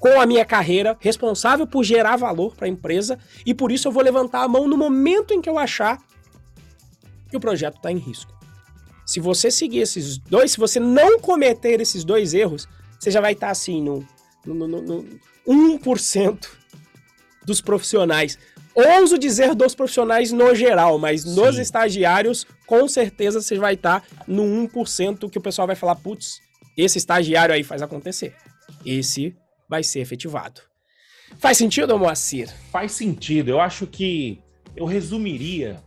com 0.00 0.20
a 0.20 0.26
minha 0.26 0.44
carreira, 0.44 0.96
responsável 1.00 1.66
por 1.66 1.84
gerar 1.84 2.16
valor 2.16 2.54
para 2.54 2.66
a 2.66 2.68
empresa 2.68 3.18
e 3.46 3.54
por 3.54 3.70
isso 3.70 3.88
eu 3.88 3.92
vou 3.92 4.02
levantar 4.02 4.42
a 4.42 4.48
mão 4.48 4.66
no 4.66 4.76
momento 4.76 5.32
em 5.32 5.40
que 5.40 5.48
eu 5.48 5.58
achar 5.58 5.98
que 7.30 7.36
o 7.36 7.40
projeto 7.40 7.76
está 7.76 7.90
em 7.90 7.98
risco. 7.98 8.33
Se 9.06 9.20
você 9.20 9.50
seguir 9.50 9.80
esses 9.80 10.18
dois, 10.18 10.52
se 10.52 10.58
você 10.58 10.80
não 10.80 11.18
cometer 11.18 11.80
esses 11.80 12.04
dois 12.04 12.34
erros, 12.34 12.66
você 12.98 13.10
já 13.10 13.20
vai 13.20 13.32
estar 13.32 13.48
tá, 13.48 13.52
assim 13.52 13.82
no, 13.82 14.06
no, 14.44 14.54
no, 14.54 14.82
no 14.82 15.20
1% 15.78 16.46
dos 17.44 17.60
profissionais. 17.60 18.38
Ouso 18.74 19.18
dizer 19.18 19.54
dos 19.54 19.74
profissionais 19.74 20.32
no 20.32 20.54
geral, 20.54 20.98
mas 20.98 21.22
Sim. 21.22 21.34
nos 21.34 21.58
estagiários, 21.58 22.46
com 22.66 22.88
certeza 22.88 23.40
você 23.40 23.56
vai 23.56 23.74
estar 23.74 24.00
tá 24.00 24.24
no 24.26 24.42
1% 24.42 25.30
que 25.30 25.38
o 25.38 25.42
pessoal 25.42 25.66
vai 25.66 25.76
falar, 25.76 25.96
putz, 25.96 26.40
esse 26.76 26.98
estagiário 26.98 27.54
aí 27.54 27.62
faz 27.62 27.82
acontecer. 27.82 28.34
Esse 28.84 29.36
vai 29.68 29.82
ser 29.82 30.00
efetivado. 30.00 30.60
Faz 31.38 31.58
sentido, 31.58 31.98
Moacir? 31.98 32.52
Faz 32.70 32.92
sentido. 32.92 33.48
Eu 33.48 33.60
acho 33.60 33.86
que 33.86 34.42
eu 34.76 34.86
resumiria 34.86 35.82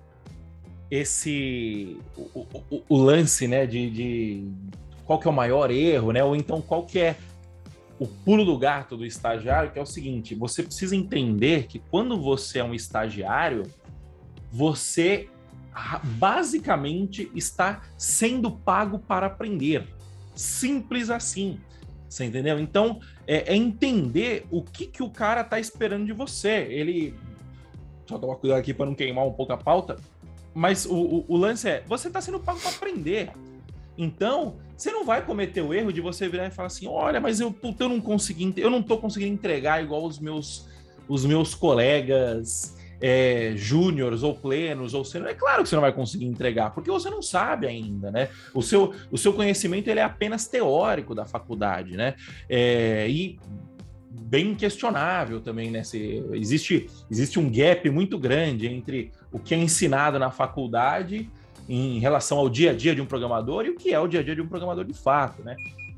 esse 0.90 1.98
o, 2.16 2.46
o, 2.70 2.84
o 2.90 2.98
lance, 2.98 3.48
né, 3.48 3.66
de, 3.66 3.90
de, 3.90 4.48
qual 5.06 5.20
que 5.20 5.28
é 5.28 5.32
o 5.32 5.34
maior 5.34 5.70
erro, 5.72 6.12
né, 6.12 6.24
ou 6.24 6.36
então 6.36 6.62
qual 6.62 6.86
que 6.86 7.00
é 7.00 7.16
o 8.00 8.08
pulo 8.08 8.46
do 8.46 8.58
gato 8.58 8.96
do 8.96 9.06
estagiário, 9.06 9.72
que 9.72 9.80
é 9.80 9.82
o 9.82 9.86
seguinte: 9.86 10.36
você 10.36 10.64
precisa 10.64 10.96
entender 10.96 11.68
que 11.68 11.80
quando 11.80 12.20
você 12.22 12.60
é 12.60 12.64
um 12.64 12.74
estagiário, 12.74 13.64
você 14.52 15.30
basicamente 16.04 17.32
está 17.36 17.82
sendo 17.98 18.52
pago 18.52 19.00
para 19.00 19.28
aprender. 19.28 19.88
Simples 20.36 21.10
assim. 21.10 21.60
Você 22.10 22.26
entendeu? 22.26 22.60
Então, 22.60 23.00
é, 23.26 23.54
é 23.54 23.56
entender 23.56 24.46
o 24.50 24.64
que, 24.64 24.88
que 24.88 25.04
o 25.04 25.10
cara 25.10 25.44
tá 25.44 25.60
esperando 25.60 26.06
de 26.06 26.14
você. 26.14 26.68
Ele. 26.70 27.14
Só 28.06 28.18
tomar 28.18 28.36
cuidado 28.36 28.60
aqui 28.60 28.74
para 28.74 28.86
não 28.86 28.96
queimar 28.96 29.26
um 29.26 29.34
pouco 29.34 29.52
a 29.52 29.58
pauta. 29.58 29.98
Mas 30.58 30.88
o, 30.88 30.96
o, 30.96 31.26
o 31.28 31.38
lance 31.38 31.70
é: 31.70 31.84
você 31.88 32.10
tá 32.10 32.20
sendo 32.20 32.40
pago 32.40 32.60
para 32.60 32.72
aprender. 32.72 33.30
Então, 33.96 34.56
você 34.76 34.92
não 34.92 35.06
vai 35.06 35.24
cometer 35.24 35.62
o 35.62 35.72
erro 35.72 35.94
de 35.94 36.02
você 36.02 36.28
virar 36.28 36.48
e 36.48 36.52
falar 36.52 36.66
assim: 36.66 36.88
olha, 36.88 37.22
mas 37.22 37.40
eu, 37.40 37.56
eu 37.80 37.90
não 37.90 38.02
consegui, 38.02 38.56
eu 38.58 38.70
não 38.72 38.82
tô 38.82 38.98
conseguindo 38.98 39.34
entregar 39.34 39.84
igual 39.84 40.04
os 40.04 40.18
meus, 40.18 40.68
os 41.08 41.24
meus 41.26 41.54
colegas 41.54 42.76
é, 43.00 43.54
júniores 43.56 44.24
ou 44.24 44.34
plenos 44.34 44.96
ou 44.96 45.06
sênior, 45.06 45.30
é 45.30 45.36
claro 45.36 45.62
que 45.62 45.70
você 45.70 45.76
não 45.76 45.84
vai 45.84 45.94
conseguir 45.94 46.26
entregar, 46.26 46.72
porque 46.72 46.90
você 46.90 47.08
não 47.08 47.22
sabe 47.22 47.68
ainda, 47.68 48.10
né? 48.10 48.30
O 48.52 48.64
seu, 48.64 48.96
o 49.12 49.18
seu 49.18 49.34
conhecimento 49.34 49.88
ele 49.88 50.00
é 50.00 50.04
apenas 50.04 50.48
teórico 50.48 51.14
da 51.14 51.26
faculdade, 51.26 51.96
né? 51.96 52.16
É, 52.50 53.08
e 53.08 53.40
bem 54.10 54.56
questionável 54.56 55.42
também, 55.42 55.70
né? 55.70 55.84
Se, 55.84 56.24
existe, 56.34 56.90
existe 57.10 57.40
um 57.40 57.50
gap 57.50 57.90
muito 57.90 58.18
grande 58.18 58.68
entre 58.68 59.12
o 59.32 59.40
que 59.40 59.54
é 59.54 59.58
ensinado 59.58 60.18
na 60.18 60.32
faculdade 60.32 61.30
em 61.68 62.00
relação 62.00 62.38
ao 62.38 62.50
dia 62.50 62.72
a 62.72 62.74
dia 62.74 62.96
de 62.96 63.02
um 63.02 63.06
programador 63.06 63.66
e 63.66 63.70
o 63.70 63.76
que 63.76 63.94
é 63.94 64.00
o 64.00 64.08
dia 64.08 64.22
a 64.22 64.24
dia 64.24 64.36
de 64.36 64.42
um 64.42 64.48
programador 64.48 64.86
de 64.86 64.94
fato, 64.94 65.44
né? 65.44 65.56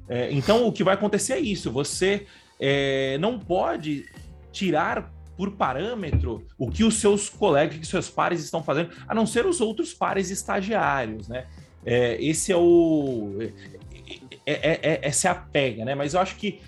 É, 0.07 0.31
então, 0.31 0.67
o 0.67 0.71
que 0.71 0.83
vai 0.83 0.95
acontecer 0.95 1.33
é 1.33 1.39
isso: 1.39 1.71
você 1.71 2.25
é, 2.59 3.17
não 3.19 3.37
pode 3.37 4.05
tirar 4.51 5.13
por 5.37 5.51
parâmetro 5.51 6.45
o 6.57 6.69
que 6.69 6.83
os 6.83 6.95
seus 6.95 7.29
colegas, 7.29 7.77
que 7.77 7.87
seus 7.87 8.09
pares 8.09 8.43
estão 8.43 8.61
fazendo, 8.61 8.89
a 9.07 9.15
não 9.15 9.25
ser 9.25 9.45
os 9.45 9.61
outros 9.61 9.93
pares 9.93 10.29
estagiários, 10.29 11.29
né? 11.29 11.45
É, 11.85 12.21
esse 12.21 12.51
é 12.51 12.57
o. 12.57 13.37
É, 14.45 14.51
é, 14.51 14.79
é, 14.81 14.99
essa 15.03 15.27
é 15.27 15.31
a 15.31 15.35
pega, 15.35 15.85
né? 15.85 15.95
Mas 15.95 16.13
eu 16.13 16.19
acho 16.19 16.35
que, 16.35 16.59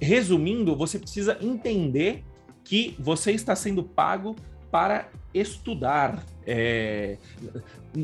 resumindo, 0.00 0.74
você 0.74 0.98
precisa 0.98 1.36
entender 1.40 2.24
que 2.64 2.96
você 2.98 3.32
está 3.32 3.54
sendo 3.54 3.82
pago 3.82 4.34
para 4.70 5.08
estudar. 5.34 6.24
É, 6.46 7.18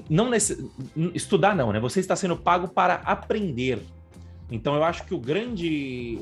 não 0.09 0.29
nesse, 0.31 0.71
estudar 1.15 1.55
não, 1.55 1.73
né? 1.73 1.81
Você 1.81 2.01
está 2.01 2.15
sendo 2.15 2.37
pago 2.37 2.69
para 2.69 2.97
aprender. 2.97 3.81
Então 4.51 4.75
eu 4.75 4.85
acho 4.85 5.05
que 5.05 5.15
o 5.15 5.19
grande 5.19 6.21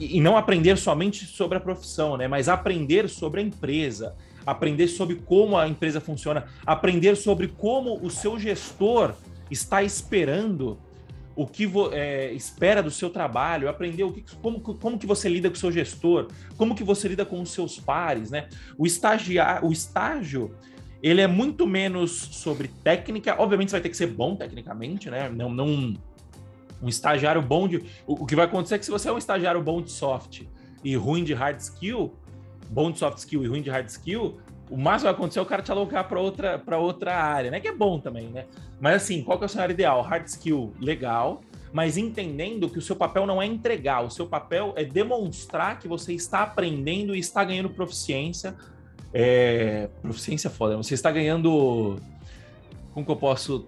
e 0.00 0.20
não 0.20 0.36
aprender 0.36 0.76
somente 0.78 1.26
sobre 1.26 1.58
a 1.58 1.60
profissão, 1.60 2.16
né? 2.16 2.28
Mas 2.28 2.48
aprender 2.48 3.08
sobre 3.08 3.40
a 3.40 3.44
empresa, 3.44 4.14
aprender 4.46 4.86
sobre 4.86 5.16
como 5.16 5.56
a 5.56 5.66
empresa 5.66 6.00
funciona, 6.00 6.46
aprender 6.64 7.16
sobre 7.16 7.48
como 7.48 7.98
o 8.00 8.10
seu 8.10 8.38
gestor 8.38 9.14
está 9.50 9.82
esperando 9.82 10.78
o 11.38 11.46
que 11.46 11.70
é, 11.92 12.32
espera 12.32 12.82
do 12.82 12.90
seu 12.90 13.10
trabalho, 13.10 13.68
aprender 13.68 14.02
o 14.02 14.12
que, 14.12 14.24
como, 14.42 14.60
como 14.60 14.98
que 14.98 15.06
você 15.06 15.28
lida 15.28 15.48
com 15.48 15.54
o 15.54 15.58
seu 15.58 15.70
gestor, 15.70 16.26
como 16.56 16.74
que 16.74 16.82
você 16.82 17.06
lida 17.06 17.24
com 17.24 17.40
os 17.40 17.52
seus 17.52 17.78
pares, 17.78 18.32
né? 18.32 18.48
O 18.76 18.84
estagiário, 18.84 19.68
o 19.68 19.70
estágio, 19.70 20.56
ele 21.00 21.20
é 21.20 21.28
muito 21.28 21.64
menos 21.64 22.10
sobre 22.10 22.66
técnica, 22.82 23.36
obviamente 23.38 23.70
você 23.70 23.76
vai 23.76 23.82
ter 23.82 23.88
que 23.88 23.96
ser 23.96 24.08
bom 24.08 24.34
tecnicamente, 24.34 25.08
né? 25.08 25.28
Não, 25.28 25.48
não 25.48 25.96
um 26.82 26.88
estagiário 26.88 27.40
bom 27.40 27.68
de. 27.68 27.76
O, 28.04 28.24
o, 28.24 28.26
que 28.26 28.34
vai 28.34 28.46
acontecer 28.46 28.74
é 28.74 28.78
que 28.80 28.84
se 28.84 28.90
você 28.90 29.08
é 29.08 29.12
um 29.12 29.18
estagiário 29.18 29.62
bom 29.62 29.80
de 29.80 29.92
soft 29.92 30.42
e 30.82 30.96
ruim 30.96 31.22
de 31.22 31.34
hard 31.34 31.60
skill, 31.60 32.16
bom 32.68 32.90
de 32.90 32.98
soft 32.98 33.18
skill 33.18 33.44
e 33.44 33.46
ruim 33.46 33.62
de 33.62 33.70
hard 33.70 33.86
skill, 33.86 34.38
o 34.70 34.76
máximo 34.76 34.98
que 34.98 35.04
vai 35.04 35.12
acontecer 35.12 35.38
é 35.38 35.42
o 35.42 35.46
cara 35.46 35.62
te 35.62 35.70
alocar 35.70 36.08
para 36.08 36.20
outra, 36.20 36.62
outra 36.76 37.16
área, 37.16 37.50
né? 37.50 37.60
Que 37.60 37.68
é 37.68 37.72
bom 37.72 37.98
também, 37.98 38.28
né? 38.28 38.46
Mas 38.80 39.02
assim, 39.02 39.22
qual 39.22 39.38
que 39.38 39.44
é 39.44 39.46
o 39.46 39.48
cenário 39.48 39.72
ideal? 39.72 40.02
Hard 40.02 40.26
skill 40.26 40.72
legal, 40.80 41.40
mas 41.72 41.96
entendendo 41.96 42.68
que 42.68 42.78
o 42.78 42.82
seu 42.82 42.96
papel 42.96 43.26
não 43.26 43.40
é 43.40 43.46
entregar, 43.46 44.04
o 44.04 44.10
seu 44.10 44.26
papel 44.26 44.72
é 44.76 44.84
demonstrar 44.84 45.78
que 45.78 45.88
você 45.88 46.12
está 46.12 46.42
aprendendo 46.42 47.14
e 47.14 47.18
está 47.18 47.44
ganhando 47.44 47.70
proficiência. 47.70 48.54
É... 49.12 49.88
Proficiência 50.02 50.48
é 50.48 50.50
foda, 50.50 50.76
você 50.76 50.94
está 50.94 51.10
ganhando. 51.10 51.96
Como 52.92 53.06
que 53.06 53.12
eu 53.12 53.16
posso 53.16 53.66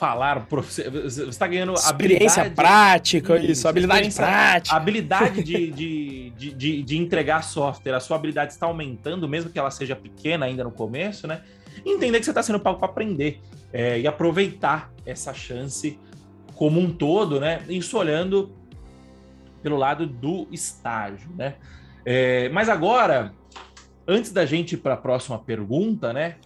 falar, 0.00 0.46
você 0.50 0.88
está 1.28 1.46
ganhando 1.46 1.74
experiência 1.74 2.50
prática, 2.50 3.36
isso, 3.36 3.52
isso 3.52 3.68
habilidade 3.68 4.14
prática. 4.14 4.74
Habilidade 4.74 5.42
de, 5.44 5.70
de, 5.70 6.30
de, 6.30 6.52
de, 6.54 6.82
de 6.82 6.96
entregar 6.96 7.44
software, 7.44 7.92
a 7.92 8.00
sua 8.00 8.16
habilidade 8.16 8.52
está 8.52 8.64
aumentando, 8.64 9.28
mesmo 9.28 9.50
que 9.50 9.58
ela 9.58 9.70
seja 9.70 9.94
pequena 9.94 10.46
ainda 10.46 10.64
no 10.64 10.70
começo, 10.70 11.26
né? 11.26 11.42
Entender 11.84 12.18
que 12.18 12.24
você 12.24 12.30
está 12.30 12.42
sendo 12.42 12.58
pago 12.58 12.78
para 12.78 12.88
aprender 12.88 13.42
é, 13.74 14.00
e 14.00 14.06
aproveitar 14.06 14.90
essa 15.04 15.34
chance 15.34 15.98
como 16.54 16.80
um 16.80 16.90
todo, 16.90 17.38
né? 17.38 17.62
Isso 17.68 17.98
olhando 17.98 18.50
pelo 19.62 19.76
lado 19.76 20.06
do 20.06 20.48
estágio, 20.50 21.28
né? 21.36 21.56
É, 22.06 22.48
mas 22.48 22.70
agora, 22.70 23.34
antes 24.08 24.32
da 24.32 24.46
gente 24.46 24.72
ir 24.72 24.78
para 24.78 24.94
a 24.94 24.96
próxima 24.96 25.38
pergunta, 25.38 26.10
né? 26.14 26.36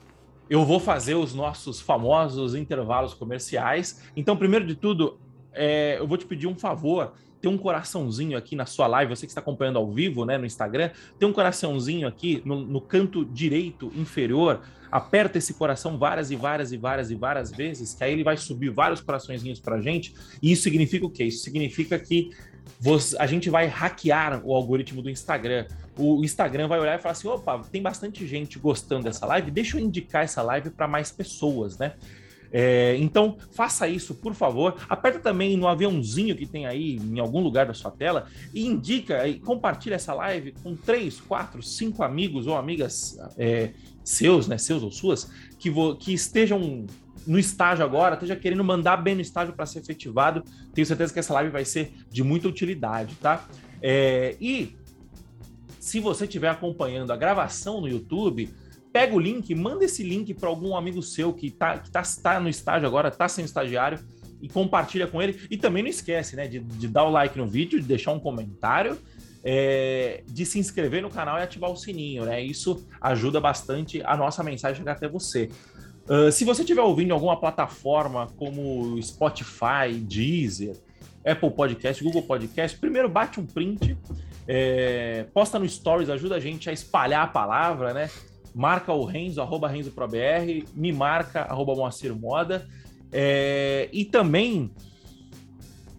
Eu 0.48 0.64
vou 0.64 0.78
fazer 0.78 1.14
os 1.14 1.34
nossos 1.34 1.80
famosos 1.80 2.54
intervalos 2.54 3.14
comerciais. 3.14 4.02
Então, 4.16 4.36
primeiro 4.36 4.66
de 4.66 4.74
tudo, 4.74 5.18
é, 5.52 5.96
eu 5.98 6.06
vou 6.06 6.18
te 6.18 6.26
pedir 6.26 6.46
um 6.46 6.54
favor. 6.54 7.14
Tem 7.40 7.50
um 7.50 7.58
coraçãozinho 7.58 8.38
aqui 8.38 8.56
na 8.56 8.64
sua 8.64 8.86
live, 8.86 9.14
você 9.14 9.26
que 9.26 9.30
está 9.30 9.40
acompanhando 9.40 9.78
ao 9.78 9.90
vivo, 9.90 10.24
né, 10.24 10.38
no 10.38 10.46
Instagram, 10.46 10.90
tem 11.18 11.28
um 11.28 11.32
coraçãozinho 11.32 12.08
aqui 12.08 12.42
no, 12.44 12.60
no 12.60 12.80
canto 12.80 13.24
direito 13.24 13.92
inferior. 13.94 14.62
Aperta 14.90 15.38
esse 15.38 15.54
coração 15.54 15.98
várias 15.98 16.30
e 16.30 16.36
várias 16.36 16.72
e 16.72 16.76
várias 16.76 17.10
e 17.10 17.14
várias 17.14 17.50
vezes, 17.50 17.94
que 17.94 18.04
aí 18.04 18.12
ele 18.12 18.24
vai 18.24 18.36
subir 18.36 18.70
vários 18.70 19.00
coraçõezinhos 19.00 19.60
para 19.60 19.80
gente. 19.80 20.14
E 20.40 20.52
isso 20.52 20.62
significa 20.62 21.04
o 21.04 21.10
quê? 21.10 21.24
Isso 21.24 21.42
significa 21.42 21.98
que 21.98 22.30
você, 22.80 23.16
a 23.18 23.26
gente 23.26 23.48
vai 23.48 23.66
hackear 23.66 24.42
o 24.44 24.54
algoritmo 24.54 25.00
do 25.00 25.10
Instagram. 25.10 25.66
O 25.96 26.24
Instagram 26.24 26.68
vai 26.68 26.80
olhar 26.80 26.98
e 26.98 27.02
falar 27.02 27.12
assim: 27.12 27.28
opa, 27.28 27.62
tem 27.70 27.80
bastante 27.80 28.26
gente 28.26 28.58
gostando 28.58 29.04
dessa 29.04 29.26
live, 29.26 29.50
deixa 29.50 29.76
eu 29.76 29.80
indicar 29.80 30.24
essa 30.24 30.42
live 30.42 30.70
para 30.70 30.88
mais 30.88 31.10
pessoas, 31.10 31.78
né? 31.78 31.94
É, 32.56 32.96
então, 32.98 33.36
faça 33.50 33.88
isso, 33.88 34.14
por 34.14 34.32
favor. 34.32 34.76
Aperta 34.88 35.18
também 35.18 35.56
no 35.56 35.66
aviãozinho 35.66 36.36
que 36.36 36.46
tem 36.46 36.66
aí 36.66 36.96
em 36.96 37.18
algum 37.18 37.40
lugar 37.40 37.66
da 37.66 37.74
sua 37.74 37.90
tela 37.90 38.28
e 38.54 38.64
indica 38.64 39.26
e 39.26 39.40
compartilha 39.40 39.96
essa 39.96 40.14
live 40.14 40.52
com 40.62 40.76
três, 40.76 41.20
quatro, 41.20 41.60
cinco 41.64 42.04
amigos 42.04 42.46
ou 42.46 42.56
amigas 42.56 43.18
é, 43.36 43.72
seus, 44.04 44.46
né? 44.46 44.56
Seus 44.56 44.84
ou 44.84 44.92
suas, 44.92 45.28
que, 45.58 45.68
que 45.98 46.14
estejam 46.14 46.86
no 47.26 47.38
estágio 47.38 47.84
agora, 47.84 48.14
esteja 48.14 48.36
querendo 48.36 48.64
mandar 48.64 48.96
bem 48.96 49.14
no 49.14 49.20
estágio 49.20 49.54
para 49.54 49.66
ser 49.66 49.80
efetivado. 49.80 50.42
Tenho 50.72 50.86
certeza 50.86 51.12
que 51.12 51.18
essa 51.18 51.34
live 51.34 51.50
vai 51.50 51.64
ser 51.64 51.92
de 52.10 52.22
muita 52.22 52.48
utilidade, 52.48 53.14
tá? 53.16 53.46
É, 53.82 54.36
e 54.40 54.76
se 55.78 56.00
você 56.00 56.24
estiver 56.24 56.48
acompanhando 56.48 57.12
a 57.12 57.16
gravação 57.16 57.80
no 57.80 57.88
YouTube, 57.88 58.48
pega 58.92 59.14
o 59.14 59.18
link, 59.18 59.54
manda 59.54 59.84
esse 59.84 60.02
link 60.02 60.32
para 60.34 60.48
algum 60.48 60.76
amigo 60.76 61.02
seu 61.02 61.32
que 61.32 61.48
está 61.48 61.78
que 61.78 61.90
tá, 61.90 62.02
tá 62.22 62.40
no 62.40 62.48
estágio 62.48 62.86
agora, 62.86 63.08
está 63.08 63.28
sendo 63.28 63.46
estagiário, 63.46 63.98
e 64.44 64.48
compartilha 64.48 65.06
com 65.06 65.22
ele. 65.22 65.40
E 65.50 65.56
também 65.56 65.82
não 65.82 65.88
esquece, 65.88 66.36
né, 66.36 66.46
de, 66.46 66.60
de 66.60 66.86
dar 66.86 67.04
o 67.04 67.10
like 67.10 67.36
no 67.38 67.48
vídeo, 67.48 67.80
de 67.80 67.86
deixar 67.86 68.12
um 68.12 68.20
comentário, 68.20 68.98
é, 69.42 70.22
de 70.26 70.44
se 70.44 70.58
inscrever 70.58 71.00
no 71.00 71.08
canal 71.08 71.38
e 71.38 71.42
ativar 71.42 71.70
o 71.70 71.76
sininho, 71.76 72.26
né? 72.26 72.42
Isso 72.42 72.86
ajuda 73.00 73.40
bastante 73.40 74.02
a 74.04 74.14
nossa 74.14 74.42
mensagem 74.42 74.76
chegar 74.76 74.92
até 74.92 75.08
você. 75.08 75.48
Uh, 76.08 76.30
se 76.30 76.44
você 76.44 76.62
estiver 76.62 76.82
ouvindo 76.82 77.14
alguma 77.14 77.38
plataforma 77.38 78.26
como 78.36 79.00
Spotify, 79.02 79.94
Deezer, 79.98 80.76
Apple 81.24 81.50
Podcast, 81.50 82.04
Google 82.04 82.22
Podcast, 82.22 82.78
primeiro 82.78 83.08
bate 83.08 83.40
um 83.40 83.46
print, 83.46 83.96
é, 84.46 85.24
posta 85.32 85.58
no 85.58 85.66
Stories, 85.66 86.10
ajuda 86.10 86.36
a 86.36 86.40
gente 86.40 86.68
a 86.68 86.72
espalhar 86.72 87.24
a 87.24 87.26
palavra, 87.26 87.94
né? 87.94 88.10
Marca 88.54 88.92
o 88.92 89.04
Renzo, 89.04 89.40
arroba 89.40 89.66
RenzoProBR, 89.66 90.64
me 90.74 90.92
marca, 90.92 91.40
arroba 91.42 91.74
Moacir 91.74 92.14
Moda. 92.14 92.68
É, 93.10 93.88
e 93.92 94.04
também 94.04 94.70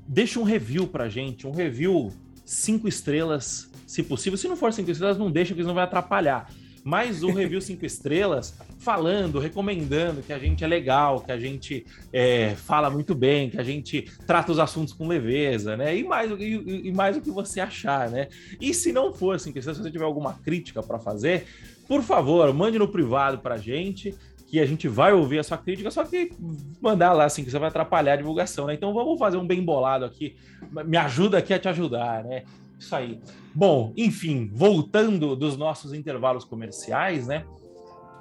deixa 0.07 0.39
um 0.39 0.43
review 0.43 0.87
pra 0.87 1.09
gente, 1.09 1.47
um 1.47 1.51
review 1.51 2.13
cinco 2.45 2.87
estrelas, 2.87 3.71
se 3.87 4.03
possível. 4.03 4.37
Se 4.37 4.47
não 4.47 4.55
for 4.55 4.71
cinco 4.71 4.91
estrelas, 4.91 5.17
não 5.17 5.31
deixa, 5.31 5.49
porque 5.49 5.63
senão 5.63 5.73
vai 5.73 5.83
atrapalhar 5.83 6.47
mais 6.85 7.23
um 7.23 7.33
review 7.33 7.59
cinco 7.59 7.83
estrelas, 7.83 8.55
falando, 8.77 9.39
recomendando 9.39 10.21
que 10.21 10.31
a 10.31 10.37
gente 10.37 10.63
é 10.63 10.67
legal, 10.67 11.19
que 11.19 11.31
a 11.31 11.39
gente 11.39 11.83
é, 12.13 12.51
fala 12.51 12.91
muito 12.91 13.15
bem, 13.15 13.49
que 13.49 13.59
a 13.59 13.63
gente 13.63 14.03
trata 14.27 14.51
os 14.51 14.59
assuntos 14.59 14.93
com 14.93 15.07
leveza, 15.07 15.75
né? 15.75 15.97
E 15.97 16.03
mais, 16.03 16.29
e, 16.39 16.81
e 16.87 16.93
mais 16.93 17.17
o 17.17 17.21
que 17.21 17.31
você 17.31 17.59
achar, 17.59 18.11
né? 18.11 18.27
E 18.61 18.71
se 18.71 18.91
não 18.91 19.11
for 19.11 19.39
cinco 19.39 19.57
estrelas, 19.57 19.77
se 19.77 19.83
você 19.83 19.91
tiver 19.91 20.05
alguma 20.05 20.33
crítica 20.33 20.83
para 20.83 20.99
fazer, 20.99 21.47
por 21.87 22.03
favor, 22.03 22.53
mande 22.53 22.77
no 22.77 22.87
privado 22.87 23.39
para 23.39 23.55
a 23.55 23.57
gente 23.57 24.13
que 24.45 24.59
a 24.59 24.65
gente 24.67 24.87
vai 24.87 25.11
ouvir 25.11 25.39
a 25.39 25.43
sua 25.43 25.57
crítica, 25.57 25.89
só 25.89 26.03
que 26.03 26.31
mandar 26.79 27.13
lá 27.13 27.25
assim, 27.25 27.43
que 27.43 27.49
você 27.49 27.57
vai 27.57 27.69
atrapalhar 27.69 28.13
a 28.13 28.17
divulgação, 28.17 28.67
né? 28.67 28.75
Então 28.75 28.93
vamos 28.93 29.17
fazer 29.17 29.37
um 29.37 29.47
bem 29.47 29.63
bolado 29.63 30.05
aqui. 30.05 30.35
Me 30.85 30.97
ajuda 30.97 31.39
aqui 31.39 31.51
a 31.51 31.57
te 31.57 31.67
ajudar, 31.67 32.23
né? 32.23 32.43
Isso 32.79 32.95
aí. 32.95 33.19
Bom, 33.53 33.93
enfim, 33.95 34.51
voltando 34.53 35.35
dos 35.35 35.57
nossos 35.57 35.93
intervalos 35.93 36.43
comerciais, 36.43 37.27
né? 37.27 37.45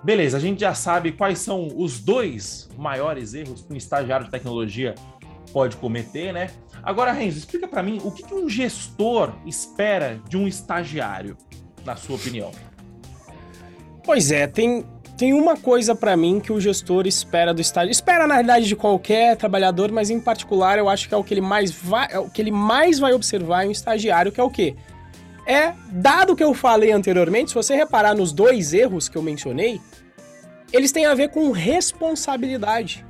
Beleza, 0.03 0.37
a 0.37 0.41
gente 0.41 0.61
já 0.61 0.75
sabe 0.75 1.13
quais 1.13 1.39
são 1.39 1.69
os 1.77 1.99
dois 1.99 2.69
maiores 2.77 3.35
erros 3.35 3.63
que 3.63 3.73
um 3.73 3.77
estagiário 3.77 4.27
de 4.27 4.31
tecnologia 4.31 4.95
pode 5.53 5.77
cometer, 5.77 6.33
né? 6.33 6.51
Agora, 6.83 7.13
Renzo, 7.13 7.39
explica 7.39 7.67
para 7.67 7.83
mim 7.83 8.01
o 8.05 8.11
que, 8.11 8.23
que 8.23 8.35
um 8.35 8.49
gestor 8.49 9.33
espera 9.47 10.21
de 10.29 10.37
um 10.37 10.47
estagiário, 10.47 11.37
na 11.85 11.97
sua 11.97 12.17
opinião. 12.17 12.51
Pois 14.05 14.31
é, 14.31 14.47
tem, 14.47 14.85
tem 15.17 15.33
uma 15.33 15.57
coisa 15.57 15.95
para 15.95 16.17
mim 16.17 16.41
que 16.41 16.53
o 16.53 16.61
gestor 16.61 17.07
espera 17.07 17.55
do 17.55 17.61
estágio. 17.61 17.91
Espera, 17.91 18.27
na 18.27 18.35
realidade, 18.35 18.67
de 18.67 18.75
qualquer 18.75 19.37
trabalhador, 19.37 19.93
mas 19.93 20.11
em 20.11 20.21
particular 20.21 20.79
eu 20.79 20.89
acho 20.89 21.09
que 21.09 21.15
é 21.15 21.17
o 21.17 21.23
que 21.23 21.35
ele 21.35 21.41
mais 21.41 21.71
vai, 21.71 22.09
é 22.11 22.19
o 22.19 22.29
que 22.29 22.43
ele 22.43 22.51
mais 22.51 22.99
vai 22.99 23.13
observar 23.13 23.65
em 23.65 23.69
um 23.69 23.73
estagiário, 23.73 24.33
que 24.33 24.41
é 24.41 24.45
o 24.45 24.51
quê? 24.51 24.75
É, 25.47 25.73
dado 25.91 26.35
que 26.35 26.43
eu 26.43 26.55
falei 26.55 26.91
anteriormente, 26.91 27.51
se 27.51 27.55
você 27.55 27.77
reparar 27.77 28.15
nos 28.15 28.33
dois 28.33 28.73
erros 28.73 29.09
que 29.09 29.17
eu 29.17 29.23
mencionei, 29.23 29.81
eles 30.73 30.91
têm 30.91 31.07
a 31.07 31.15
ver 31.15 31.29
com 31.29 31.53
responsabilidade. 31.53 33.05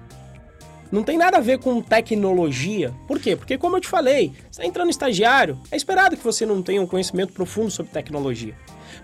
Não 0.93 1.03
tem 1.03 1.17
nada 1.17 1.39
a 1.39 1.41
ver 1.41 1.59
com 1.59 1.81
tecnologia. 1.81 2.93
Por 3.09 3.19
quê? 3.19 3.35
Porque, 3.35 3.57
como 3.57 3.77
eu 3.77 3.81
te 3.81 3.89
falei, 3.89 4.33
você 4.43 4.51
está 4.51 4.67
entrando 4.67 4.91
estagiário, 4.91 5.59
é 5.71 5.77
esperado 5.77 6.17
que 6.17 6.23
você 6.23 6.45
não 6.45 6.63
tenha 6.63 6.83
um 6.83 6.87
conhecimento 6.87 7.33
profundo 7.33 7.71
sobre 7.71 7.91
tecnologia. 7.93 8.55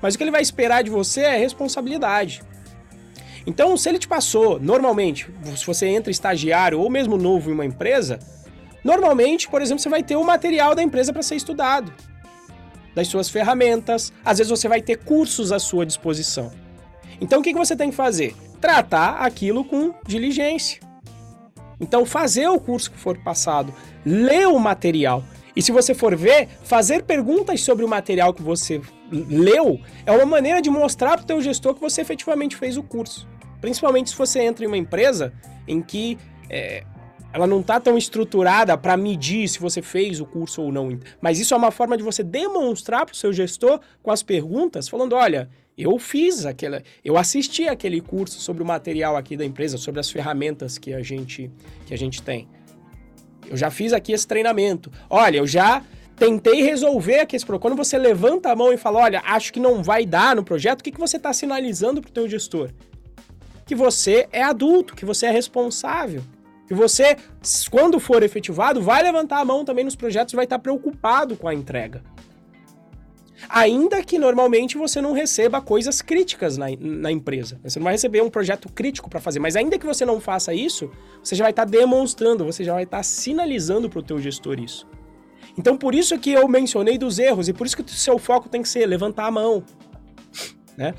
Mas 0.03 0.15
o 0.15 0.19
que 0.19 0.25
ele 0.25 0.31
vai 0.31 0.43
esperar 0.43 0.85
de 0.85 0.91
você 0.91 1.23
é 1.23 1.37
responsabilidade. 1.37 2.43
Então, 3.51 3.77
se 3.77 3.89
ele 3.89 3.99
te 3.99 4.07
passou, 4.07 4.61
normalmente, 4.61 5.29
se 5.57 5.67
você 5.67 5.85
entra 5.89 6.09
estagiário 6.09 6.79
ou 6.79 6.89
mesmo 6.89 7.17
novo 7.17 7.51
em 7.51 7.53
uma 7.53 7.67
empresa, 7.67 8.21
normalmente, 8.85 9.49
por 9.49 9.61
exemplo, 9.61 9.83
você 9.83 9.89
vai 9.89 10.05
ter 10.05 10.15
o 10.15 10.23
material 10.23 10.73
da 10.73 10.85
empresa 10.85 11.13
para 11.13 11.21
ser 11.21 11.35
estudado, 11.35 11.93
das 12.95 13.09
suas 13.09 13.29
ferramentas, 13.29 14.13
às 14.25 14.39
vezes 14.39 14.53
você 14.53 14.69
vai 14.69 14.81
ter 14.81 14.99
cursos 14.99 15.51
à 15.51 15.59
sua 15.59 15.85
disposição. 15.85 16.53
Então, 17.21 17.41
o 17.41 17.43
que 17.43 17.53
você 17.53 17.75
tem 17.75 17.91
que 17.91 17.97
fazer? 17.97 18.37
Tratar 18.61 19.17
aquilo 19.17 19.65
com 19.65 19.93
diligência. 20.07 20.81
Então, 21.81 22.07
fazer 22.07 22.47
o 22.47 22.61
curso 22.61 22.93
que 22.93 22.99
for 22.99 23.19
passado, 23.19 23.75
ler 24.07 24.47
o 24.47 24.61
material. 24.61 25.25
E 25.57 25.61
se 25.61 25.73
você 25.73 25.93
for 25.93 26.15
ver, 26.15 26.47
fazer 26.63 27.03
perguntas 27.03 27.63
sobre 27.63 27.85
o 27.85 27.89
material 27.89 28.33
que 28.33 28.43
você 28.43 28.81
leu 29.11 29.81
é 30.07 30.13
uma 30.13 30.25
maneira 30.25 30.63
de 30.63 30.71
mostrar 30.71 31.17
para 31.17 31.25
o 31.25 31.27
teu 31.27 31.43
gestor 31.43 31.75
que 31.75 31.81
você 31.81 32.01
efetivamente 32.01 32.55
fez 32.55 32.77
o 32.77 32.83
curso. 32.85 33.29
Principalmente 33.61 34.11
se 34.11 34.17
você 34.17 34.41
entra 34.41 34.65
em 34.65 34.67
uma 34.69 34.77
empresa 34.77 35.33
em 35.67 35.81
que 35.83 36.19
é, 36.49 36.85
ela 37.33 37.47
não 37.47 37.61
está 37.61 37.79
tão 37.79 37.97
estruturada 37.97 38.77
para 38.77 38.97
medir 38.97 39.49
se 39.49 39.59
você 39.59 39.81
fez 39.81 40.21
o 40.21 40.27
curso 40.27 40.63
ou 40.63 40.73
não. 40.73 40.99
Mas 41.21 41.39
isso 41.39 41.55
é 41.55 41.57
uma 41.57 41.71
forma 41.71 41.97
de 41.97 42.03
você 42.03 42.23
demonstrar 42.23 43.07
para 43.07 43.13
o 43.13 43.17
seu 43.17 43.33
gestor 43.33 43.81
com 44.03 44.11
as 44.11 44.23
perguntas, 44.23 44.89
falando: 44.89 45.15
olha, 45.15 45.49
eu 45.79 45.99
fiz 45.99 46.45
aquela, 46.45 46.83
eu 47.05 47.17
assisti 47.17 47.69
aquele 47.69 48.01
curso 48.01 48.41
sobre 48.41 48.63
o 48.63 48.67
material 48.67 49.17
aqui 49.17 49.37
da 49.37 49.45
empresa, 49.45 49.79
sobre 49.79 50.01
as 50.01 50.11
ferramentas 50.11 50.77
que 50.77 50.93
a 50.93 51.03
gente 51.03 51.51
que 51.87 51.95
a 51.95 51.99
gente 51.99 52.23
tem. 52.23 52.49
Eu 53.49 53.57
já 53.57 53.71
fiz 53.71 53.93
aqui 53.93 54.13
esse 54.13 54.27
treinamento. 54.27 54.91
Olha, 55.09 55.39
eu 55.39 55.47
já 55.47 55.83
tentei 56.17 56.63
resolver 56.63 57.21
aqui 57.21 57.35
esse 57.35 57.45
problema. 57.45 57.63
Quando 57.63 57.77
você 57.77 57.97
levanta 57.97 58.53
a 58.53 58.57
mão 58.57 58.73
e 58.73 58.77
fala, 58.77 59.01
olha, 59.01 59.23
acho 59.25 59.53
que 59.53 59.59
não 59.59 59.83
vai 59.83 60.05
dar 60.05 60.37
no 60.37 60.45
projeto, 60.45 60.81
o 60.81 60.85
que, 60.85 60.93
que 60.93 61.01
você 61.01 61.17
está 61.17 61.33
sinalizando 61.33 62.01
para 62.01 62.11
o 62.11 62.13
teu 62.13 62.29
gestor? 62.29 62.71
Que 63.71 63.75
você 63.77 64.27
é 64.33 64.43
adulto, 64.43 64.97
que 64.97 65.05
você 65.05 65.27
é 65.27 65.31
responsável. 65.31 66.25
Que 66.67 66.75
você, 66.75 67.17
quando 67.71 68.01
for 68.01 68.21
efetivado, 68.21 68.83
vai 68.83 69.01
levantar 69.01 69.39
a 69.39 69.45
mão 69.45 69.65
também 69.65 69.85
nos 69.85 69.95
projetos 69.95 70.33
e 70.33 70.37
vai 70.37 70.45
estar 70.45 70.59
preocupado 70.59 71.37
com 71.37 71.47
a 71.47 71.55
entrega. 71.55 72.03
Ainda 73.49 74.03
que 74.03 74.19
normalmente 74.19 74.77
você 74.77 75.01
não 75.01 75.13
receba 75.13 75.61
coisas 75.61 76.03
críticas 76.03 76.59
na, 76.59 76.67
na 76.81 77.13
empresa. 77.13 77.61
Você 77.63 77.79
não 77.79 77.85
vai 77.85 77.93
receber 77.93 78.21
um 78.25 78.29
projeto 78.29 78.69
crítico 78.69 79.09
para 79.09 79.21
fazer, 79.21 79.39
mas 79.39 79.55
ainda 79.55 79.79
que 79.79 79.87
você 79.87 80.05
não 80.05 80.19
faça 80.19 80.53
isso, 80.53 80.91
você 81.23 81.37
já 81.37 81.45
vai 81.45 81.53
estar 81.53 81.65
demonstrando, 81.65 82.45
você 82.45 82.65
já 82.65 82.75
vai 82.75 82.83
estar 82.83 83.05
sinalizando 83.05 83.89
para 83.89 84.01
o 84.01 84.03
teu 84.03 84.19
gestor 84.19 84.59
isso. 84.59 84.85
Então, 85.57 85.77
por 85.77 85.95
isso 85.95 86.19
que 86.19 86.33
eu 86.33 86.49
mencionei 86.49 86.99
dos 86.99 87.21
erros 87.21 87.49
e 87.49 87.53
por 87.53 87.69
isso 87.69 87.77
que 87.77 87.83
o 87.85 87.89
seu 87.89 88.19
foco 88.19 88.49
tem 88.49 88.63
que 88.63 88.69
ser 88.69 88.85
levantar 88.85 89.27
a 89.27 89.31
mão, 89.31 89.63
né? 90.77 90.93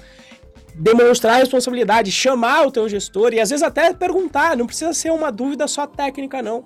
Demonstrar 0.76 1.38
responsabilidade, 1.38 2.12
chamar 2.12 2.66
o 2.66 2.72
teu 2.72 2.88
gestor 2.88 3.34
e 3.34 3.40
às 3.40 3.50
vezes 3.50 3.64
até 3.64 3.94
perguntar, 3.94 4.56
não 4.56 4.66
precisa 4.66 4.94
ser 4.94 5.12
uma 5.12 5.32
dúvida 5.32 5.68
só 5.68 5.86
técnica 5.86 6.42
não. 6.42 6.66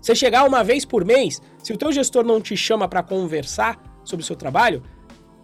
Você 0.00 0.14
chegar 0.14 0.44
uma 0.44 0.64
vez 0.64 0.84
por 0.84 1.04
mês, 1.04 1.40
se 1.62 1.72
o 1.72 1.76
teu 1.76 1.92
gestor 1.92 2.24
não 2.24 2.40
te 2.40 2.56
chama 2.56 2.88
para 2.88 3.02
conversar 3.02 3.80
sobre 4.04 4.24
o 4.24 4.26
seu 4.26 4.34
trabalho, 4.34 4.82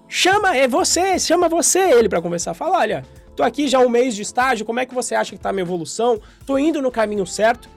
chama 0.08 0.56
é 0.56 0.66
você, 0.66 1.18
chama 1.18 1.48
você 1.48 1.78
ele 1.92 2.08
para 2.08 2.20
conversar, 2.20 2.54
fala, 2.54 2.78
olha, 2.78 3.04
tô 3.36 3.42
aqui 3.42 3.68
já 3.68 3.78
um 3.78 3.88
mês 3.88 4.16
de 4.16 4.22
estágio, 4.22 4.66
como 4.66 4.80
é 4.80 4.86
que 4.86 4.94
você 4.94 5.14
acha 5.14 5.36
que 5.36 5.40
tá 5.40 5.50
a 5.50 5.52
minha 5.52 5.62
evolução? 5.62 6.20
Tô 6.44 6.58
indo 6.58 6.82
no 6.82 6.90
caminho 6.90 7.24
certo? 7.26 7.68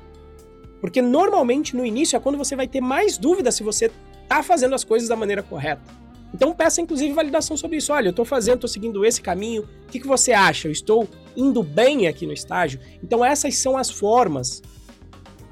Porque 0.80 1.02
normalmente 1.02 1.76
no 1.76 1.86
início 1.86 2.18
é 2.18 2.20
quando 2.20 2.38
você 2.38 2.56
vai 2.56 2.68
ter 2.68 2.82
mais 2.82 3.18
dúvidas 3.18 3.54
se 3.54 3.62
você 3.62 3.92
tá 4.28 4.42
fazendo 4.42 4.74
as 4.74 4.84
coisas 4.84 5.08
da 5.08 5.16
maneira 5.16 5.44
correta. 5.44 5.84
Então 6.34 6.54
peça 6.54 6.82
inclusive 6.82 7.14
validação 7.14 7.58
sobre 7.58 7.78
isso. 7.78 7.92
Olha, 7.92 8.08
eu 8.08 8.12
estou 8.12 8.26
fazendo, 8.26 8.56
estou 8.56 8.68
seguindo 8.68 9.06
esse 9.06 9.22
caminho. 9.22 9.64
O 9.64 9.92
que, 9.92 10.00
que 10.00 10.08
você 10.08 10.32
acha? 10.32 10.68
Eu 10.68 10.72
estou 10.72 11.08
indo 11.36 11.62
bem 11.62 12.08
aqui 12.08 12.26
no 12.26 12.34
estágio? 12.34 12.80
Então 13.04 13.24
essas 13.24 13.56
são 13.58 13.78
as 13.78 13.90
formas 13.90 14.62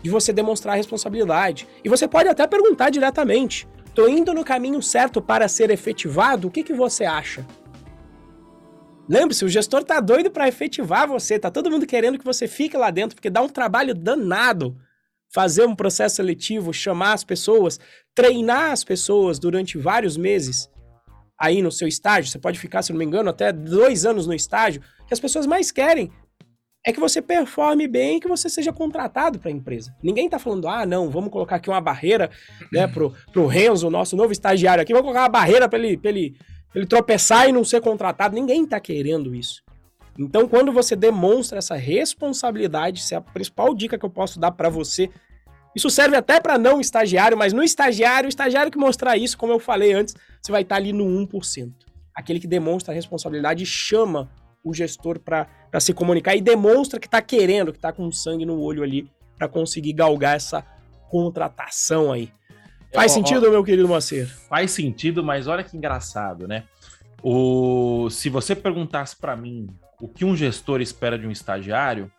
de 0.01 0.09
você 0.09 0.31
demonstrar 0.31 0.77
responsabilidade. 0.77 1.67
E 1.83 1.89
você 1.89 2.07
pode 2.07 2.29
até 2.29 2.47
perguntar 2.47 2.89
diretamente: 2.89 3.67
estou 3.85 4.07
indo 4.09 4.33
no 4.33 4.43
caminho 4.43 4.81
certo 4.81 5.21
para 5.21 5.47
ser 5.47 5.69
efetivado? 5.69 6.47
O 6.47 6.51
que, 6.51 6.63
que 6.63 6.73
você 6.73 7.03
acha? 7.03 7.45
Lembre-se, 9.07 9.43
o 9.43 9.49
gestor 9.49 9.83
tá 9.83 9.99
doido 9.99 10.29
para 10.29 10.47
efetivar 10.47 11.07
você, 11.07 11.39
tá 11.39 11.49
todo 11.49 11.71
mundo 11.71 11.87
querendo 11.87 12.19
que 12.19 12.23
você 12.23 12.47
fique 12.47 12.77
lá 12.77 12.91
dentro, 12.91 13.15
porque 13.15 13.29
dá 13.29 13.41
um 13.41 13.49
trabalho 13.49 13.95
danado 13.95 14.77
fazer 15.33 15.65
um 15.65 15.75
processo 15.75 16.17
seletivo, 16.17 16.73
chamar 16.73 17.13
as 17.13 17.23
pessoas, 17.23 17.79
treinar 18.15 18.71
as 18.71 18.83
pessoas 18.83 19.39
durante 19.39 19.77
vários 19.77 20.17
meses 20.17 20.69
aí 21.39 21.61
no 21.61 21.71
seu 21.71 21.87
estágio. 21.87 22.29
Você 22.29 22.39
pode 22.39 22.59
ficar, 22.59 22.81
se 22.81 22.91
não 22.91 22.99
me 22.99 23.05
engano, 23.05 23.29
até 23.29 23.51
dois 23.51 24.05
anos 24.05 24.27
no 24.27 24.33
estágio. 24.33 24.81
que 25.07 25.13
as 25.13 25.19
pessoas 25.19 25.45
mais 25.45 25.71
querem 25.71 26.11
é 26.85 26.93
que 26.93 26.99
você 26.99 27.21
performe 27.21 27.87
bem 27.87 28.17
e 28.17 28.19
que 28.19 28.27
você 28.27 28.49
seja 28.49 28.71
contratado 28.71 29.37
para 29.37 29.49
a 29.49 29.53
empresa. 29.53 29.93
Ninguém 30.01 30.29
tá 30.29 30.39
falando, 30.39 30.67
ah, 30.67 30.85
não, 30.85 31.09
vamos 31.09 31.29
colocar 31.29 31.57
aqui 31.57 31.69
uma 31.69 31.81
barreira, 31.81 32.29
né, 32.71 32.87
pro, 32.87 33.13
pro 33.31 33.47
Renzo, 33.47 33.89
nosso 33.89 34.15
novo 34.15 34.31
estagiário 34.31 34.81
aqui, 34.81 34.93
vamos 34.93 35.05
colocar 35.05 35.23
uma 35.23 35.29
barreira 35.29 35.67
para 35.67 35.77
ele, 35.77 35.99
ele, 36.03 36.35
ele 36.73 36.85
tropeçar 36.85 37.49
e 37.49 37.51
não 37.51 37.63
ser 37.63 37.81
contratado. 37.81 38.33
Ninguém 38.33 38.65
tá 38.65 38.79
querendo 38.79 39.35
isso. 39.35 39.61
Então, 40.19 40.49
quando 40.49 40.69
você 40.73 40.97
demonstra 40.97 41.59
essa 41.59 41.75
responsabilidade, 41.75 42.99
isso 42.99 43.13
é 43.13 43.17
a 43.17 43.21
principal 43.21 43.73
dica 43.73 43.97
que 43.97 44.03
eu 44.03 44.09
posso 44.09 44.37
dar 44.37 44.51
para 44.51 44.67
você. 44.67 45.09
Isso 45.73 45.89
serve 45.89 46.17
até 46.17 46.41
para 46.41 46.57
não 46.57 46.81
estagiário, 46.81 47.37
mas 47.37 47.53
no 47.53 47.63
estagiário, 47.63 48.27
o 48.27 48.29
estagiário 48.29 48.69
que 48.69 48.77
mostrar 48.77 49.15
isso, 49.15 49.37
como 49.37 49.53
eu 49.53 49.59
falei 49.59 49.93
antes, 49.93 50.13
você 50.41 50.51
vai 50.51 50.63
estar 50.63 50.75
tá 50.75 50.81
ali 50.81 50.91
no 50.91 51.05
1%. 51.05 51.71
Aquele 52.13 52.37
que 52.37 52.47
demonstra 52.47 52.93
a 52.93 52.95
responsabilidade 52.95 53.65
chama 53.65 54.29
o 54.61 54.73
gestor 54.73 55.19
para 55.19 55.47
se 55.79 55.93
comunicar 55.93 56.35
e 56.35 56.41
demonstra 56.41 56.99
que 56.99 57.07
está 57.07 57.21
querendo, 57.21 57.71
que 57.71 57.77
está 57.77 57.93
com 57.93 58.11
sangue 58.11 58.45
no 58.45 58.59
olho 58.59 58.83
ali 58.83 59.09
para 59.37 59.47
conseguir 59.47 59.93
galgar 59.93 60.35
essa 60.35 60.65
contratação 61.09 62.11
aí. 62.11 62.29
Faz 62.93 63.13
sentido, 63.13 63.49
meu 63.49 63.63
querido 63.63 63.87
Moacir? 63.87 64.27
Faz 64.49 64.71
sentido, 64.71 65.23
mas 65.23 65.47
olha 65.47 65.63
que 65.63 65.77
engraçado, 65.77 66.45
né? 66.45 66.65
O... 67.23 68.09
Se 68.09 68.29
você 68.29 68.53
perguntasse 68.53 69.15
para 69.15 69.33
mim 69.37 69.69
o 70.01 70.07
que 70.07 70.25
um 70.25 70.35
gestor 70.35 70.81
espera 70.81 71.17
de 71.17 71.27
um 71.27 71.31
estagiário, 71.31 72.11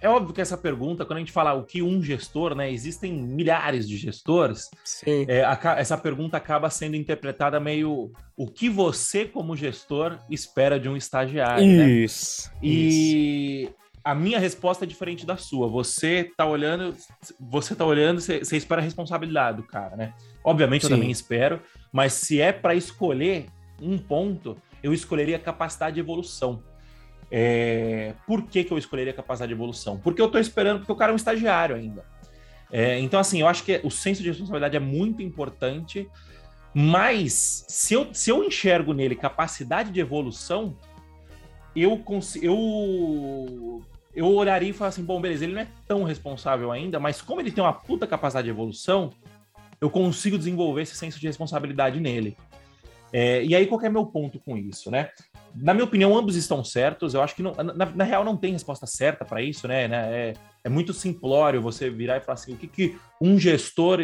é 0.00 0.08
óbvio 0.08 0.34
que 0.34 0.40
essa 0.40 0.56
pergunta, 0.56 1.04
quando 1.04 1.18
a 1.18 1.20
gente 1.20 1.32
fala 1.32 1.54
o 1.54 1.64
que 1.64 1.82
um 1.82 2.02
gestor, 2.02 2.54
né? 2.54 2.70
Existem 2.70 3.12
milhares 3.12 3.88
de 3.88 3.96
gestores. 3.96 4.68
É, 5.06 5.44
a, 5.44 5.58
essa 5.78 5.96
pergunta 5.96 6.36
acaba 6.36 6.68
sendo 6.70 6.96
interpretada 6.96 7.60
meio 7.60 8.12
o 8.36 8.46
que 8.46 8.68
você, 8.68 9.24
como 9.24 9.56
gestor, 9.56 10.18
espera 10.28 10.78
de 10.78 10.88
um 10.88 10.96
estagiário. 10.96 11.64
Isso. 11.64 12.50
Né? 12.50 12.58
E 12.62 13.62
isso. 13.62 13.74
a 14.04 14.14
minha 14.14 14.38
resposta 14.38 14.84
é 14.84 14.88
diferente 14.88 15.24
da 15.24 15.36
sua. 15.36 15.68
Você 15.68 16.30
tá 16.36 16.44
olhando, 16.44 16.94
você 17.38 17.74
tá 17.74 17.84
olhando, 17.84 18.20
você, 18.20 18.40
você 18.40 18.56
espera 18.56 18.80
a 18.80 18.84
responsabilidade 18.84 19.58
do 19.58 19.62
cara, 19.62 19.96
né? 19.96 20.14
Obviamente 20.44 20.86
Sim. 20.86 20.92
eu 20.92 20.96
também 20.96 21.10
espero, 21.10 21.60
mas 21.92 22.12
se 22.12 22.40
é 22.40 22.52
para 22.52 22.74
escolher 22.74 23.46
um 23.80 23.98
ponto, 23.98 24.56
eu 24.82 24.92
escolheria 24.92 25.38
capacidade 25.38 25.94
de 25.94 26.00
evolução. 26.00 26.62
É, 27.30 28.14
por 28.26 28.42
que, 28.42 28.64
que 28.64 28.72
eu 28.72 28.78
escolheria 28.78 29.12
capacidade 29.12 29.48
de 29.48 29.54
evolução? 29.54 29.98
Porque 29.98 30.20
eu 30.20 30.26
estou 30.26 30.40
esperando, 30.40 30.78
porque 30.78 30.92
o 30.92 30.96
cara 30.96 31.10
é 31.10 31.14
um 31.14 31.16
estagiário 31.16 31.76
ainda. 31.76 32.04
É, 32.70 32.98
então, 32.98 33.18
assim, 33.18 33.40
eu 33.40 33.46
acho 33.46 33.64
que 33.64 33.80
o 33.84 33.90
senso 33.90 34.22
de 34.22 34.28
responsabilidade 34.28 34.76
é 34.76 34.80
muito 34.80 35.22
importante, 35.22 36.08
mas 36.74 37.64
se 37.68 37.94
eu, 37.94 38.12
se 38.12 38.30
eu 38.30 38.44
enxergo 38.44 38.92
nele 38.92 39.14
capacidade 39.14 39.90
de 39.90 40.00
evolução, 40.00 40.76
eu, 41.74 42.02
eu, 42.42 43.82
eu 44.14 44.26
olharia 44.26 44.70
e 44.70 44.72
falaria 44.72 44.88
assim: 44.88 45.04
bom, 45.04 45.20
beleza, 45.20 45.44
ele 45.44 45.54
não 45.54 45.62
é 45.62 45.68
tão 45.86 46.02
responsável 46.02 46.72
ainda, 46.72 46.98
mas 46.98 47.22
como 47.22 47.40
ele 47.40 47.52
tem 47.52 47.62
uma 47.62 47.72
puta 47.72 48.06
capacidade 48.06 48.46
de 48.46 48.50
evolução, 48.50 49.12
eu 49.80 49.90
consigo 49.90 50.38
desenvolver 50.38 50.82
esse 50.82 50.96
senso 50.96 51.20
de 51.20 51.26
responsabilidade 51.26 52.00
nele. 52.00 52.36
É, 53.18 53.42
e 53.42 53.54
aí, 53.54 53.66
qual 53.66 53.80
é 53.80 53.88
meu 53.88 54.04
ponto 54.04 54.38
com 54.38 54.58
isso, 54.58 54.90
né? 54.90 55.08
Na 55.54 55.72
minha 55.72 55.86
opinião, 55.86 56.14
ambos 56.14 56.36
estão 56.36 56.62
certos. 56.62 57.14
Eu 57.14 57.22
acho 57.22 57.34
que, 57.34 57.42
não, 57.42 57.54
na, 57.54 57.86
na, 57.86 58.04
real, 58.04 58.22
não 58.22 58.36
tem 58.36 58.52
resposta 58.52 58.86
certa 58.86 59.24
para 59.24 59.40
isso, 59.40 59.66
né? 59.66 59.84
É, 59.84 60.34
é, 60.62 60.68
muito 60.68 60.92
simplório 60.92 61.62
você 61.62 61.88
virar 61.88 62.18
e 62.18 62.20
falar 62.20 62.34
assim, 62.34 62.52
o 62.52 62.58
que, 62.58 62.66
que 62.68 62.98
um 63.18 63.38
gestor, 63.38 64.00